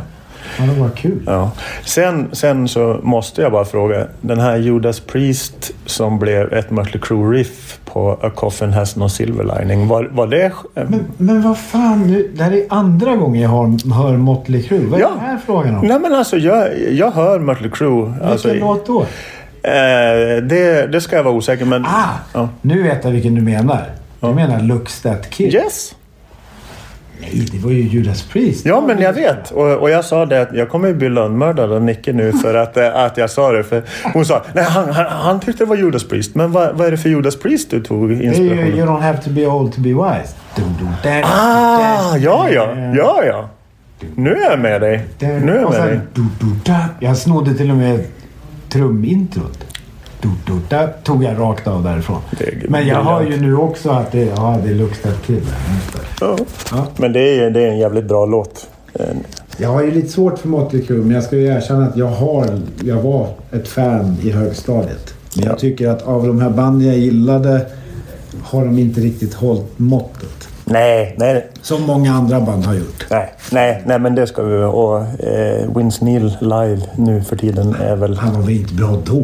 Ja, 0.59 0.65
det 0.73 0.79
var 0.81 0.89
kul. 0.89 1.19
Ja. 1.25 1.51
Sen, 1.85 2.29
sen 2.31 2.67
så 2.67 2.99
måste 3.03 3.41
jag 3.41 3.51
bara 3.51 3.65
fråga. 3.65 4.07
Den 4.21 4.39
här 4.39 4.57
Judas 4.57 4.99
Priest 4.99 5.71
som 5.85 6.19
blev 6.19 6.53
ett 6.53 6.71
Mötley 6.71 7.01
Crüe-riff 7.01 7.79
på 7.85 8.19
A 8.21 8.29
Coffin 8.35 8.73
Has 8.73 8.95
No 8.95 9.09
Silver 9.09 9.59
Lining. 9.59 9.87
Var, 9.87 10.03
var 10.11 10.27
det... 10.27 10.51
Men, 10.73 11.05
men 11.17 11.41
vad 11.41 11.57
fan, 11.57 12.07
nu, 12.07 12.31
det 12.35 12.43
här 12.43 12.51
är 12.51 12.63
andra 12.69 13.15
gången 13.15 13.41
jag 13.41 13.49
har, 13.49 13.93
hör 14.03 14.17
Motley 14.17 14.63
Crue. 14.63 14.85
Vad 14.85 14.99
är 14.99 15.03
Ja. 15.03 15.11
det 15.15 15.19
här 15.25 15.39
frågan 15.45 15.75
om? 15.75 15.87
Nej 15.87 15.99
men 15.99 16.13
alltså 16.15 16.37
jag, 16.37 16.67
jag 16.91 17.11
hör 17.11 17.39
Mötley 17.39 17.69
Crüe. 17.71 18.05
Vilken 18.11 18.27
Alltså, 18.29 18.53
låt 18.53 18.85
då? 18.87 19.01
eh, 19.63 20.43
det, 20.43 20.87
det 20.91 21.01
ska 21.01 21.15
jag 21.15 21.23
vara 21.23 21.33
osäker 21.35 21.65
men... 21.65 21.85
Ah! 21.85 22.09
Ja. 22.33 22.49
Nu 22.61 22.83
vet 22.83 23.03
jag 23.03 23.11
vilken 23.11 23.35
du 23.35 23.41
menar. 23.41 23.83
Du 24.19 24.27
menar 24.27 24.59
Looks 24.61 25.01
That 25.01 25.29
Kid? 25.29 25.53
Yes! 25.53 25.95
Nej, 27.21 27.47
det 27.51 27.57
var 27.57 27.71
ju 27.71 27.81
Judas 27.81 28.21
Priest. 28.23 28.65
Ja, 28.65 28.81
men 28.81 29.01
jag 29.01 29.13
vet. 29.13 29.51
Och, 29.51 29.71
och 29.71 29.89
jag 29.89 30.05
sa 30.05 30.25
det 30.25 30.41
att 30.41 30.53
jag 30.53 30.69
kommer 30.69 30.87
ju 30.87 30.93
bli 30.93 31.09
lönnmördad 31.09 31.71
av 31.71 31.81
Nicke 31.81 32.13
nu 32.13 32.31
för 32.31 32.55
att, 32.55 32.77
eh, 32.77 32.95
att 32.95 33.17
jag 33.17 33.29
sa 33.29 33.51
det. 33.51 33.63
För 33.63 33.83
hon 34.13 34.25
sa 34.25 34.43
nej, 34.53 34.63
han, 34.63 34.89
han, 34.89 35.05
han 35.05 35.39
tyckte 35.39 35.63
det 35.63 35.69
var 35.69 35.75
Judas 35.75 36.03
Priest. 36.07 36.35
Men 36.35 36.51
vad, 36.51 36.75
vad 36.77 36.87
är 36.87 36.91
det 36.91 36.97
för 36.97 37.09
Judas 37.09 37.35
Priest 37.39 37.71
du 37.71 37.83
tog 37.83 38.09
Det 38.09 38.15
är 38.15 38.17
ju 38.17 38.23
inspiration 38.23 38.67
You 38.67 38.87
don't 38.87 39.01
have 39.01 39.17
to 39.17 39.29
be 39.29 39.47
old 39.47 39.73
to 39.73 39.81
be 39.81 39.89
wise. 39.89 40.33
Du, 40.55 40.61
du, 40.61 40.87
där, 41.03 41.23
Ah, 41.25 42.17
ja, 42.17 42.49
ja, 42.49 42.75
ja, 42.95 43.23
ja. 43.25 43.49
Nu 44.15 44.31
är 44.31 44.49
jag 44.49 44.59
med 44.59 44.81
dig. 44.81 45.05
Nu 45.19 45.27
är 45.27 45.61
jag 45.61 45.71
med 45.71 45.87
dig. 45.87 45.99
Jag 46.99 47.17
snodde 47.17 47.53
till 47.53 47.71
och 47.71 47.77
med 47.77 48.03
trumintrot. 48.69 49.68
Du, 50.21 50.29
du, 50.47 50.59
där 50.69 50.93
tog 51.03 51.23
jag 51.23 51.39
rakt 51.39 51.67
av 51.67 51.83
därifrån. 51.83 52.19
Men 52.67 52.87
jag 52.87 53.03
hör 53.03 53.21
ju 53.21 53.41
nu 53.41 53.55
också 53.55 53.89
att 53.89 54.11
det, 54.11 54.23
ja, 54.25 54.57
det. 54.63 54.69
Just 54.71 55.03
det. 55.03 55.09
Ja. 56.21 56.37
Ja. 56.71 56.85
Men 56.97 57.13
det 57.13 57.39
är, 57.39 57.49
det 57.49 57.61
är 57.63 57.67
en 57.67 57.77
jävligt 57.79 58.05
bra 58.05 58.25
låt. 58.25 58.67
Jag 59.57 59.69
har 59.69 59.83
ju 59.83 59.91
lite 59.91 60.07
svårt 60.09 60.39
för 60.39 60.47
Motley 60.47 60.85
Crue, 60.85 60.97
men 60.97 61.11
jag 61.11 61.23
ska 61.23 61.35
ju 61.35 61.45
erkänna 61.45 61.85
att 61.85 61.97
jag, 61.97 62.07
har, 62.07 62.45
jag 62.83 62.95
var 63.01 63.27
ett 63.51 63.67
fan 63.67 64.17
i 64.23 64.31
högstadiet. 64.31 65.13
Men 65.35 65.43
Ja. 65.45 65.49
jag 65.51 65.59
tycker 65.59 65.89
att 65.89 66.01
av 66.01 66.27
de 66.27 66.41
här 66.41 66.49
banden 66.49 66.87
jag 66.87 66.97
gillade 66.97 67.65
har 68.43 68.65
de 68.65 68.79
inte 68.79 69.01
riktigt 69.01 69.33
hållit 69.33 69.79
måttet. 69.79 70.47
Nej, 70.65 71.15
nej, 71.17 71.47
Som 71.61 71.81
många 71.83 72.13
andra 72.13 72.39
band 72.41 72.65
har 72.65 72.73
gjort. 72.73 73.05
nej, 73.09 73.33
nej, 73.51 73.83
nej, 73.85 73.99
men 73.99 74.15
det 74.15 74.27
ska 74.27 74.43
vi. 74.43 74.63
Och 74.63 74.97
eh, 75.23 75.75
Vince 75.75 76.05
Neil 76.05 76.37
live 76.41 76.81
nu 76.95 77.21
för 77.23 77.35
tiden 77.35 77.75
är 77.81 77.95
väl... 77.95 78.17
Han 78.17 78.33
var 78.33 78.41
väl 78.41 78.49
inte 78.55 78.73
bra 78.73 78.97
då? 79.05 79.23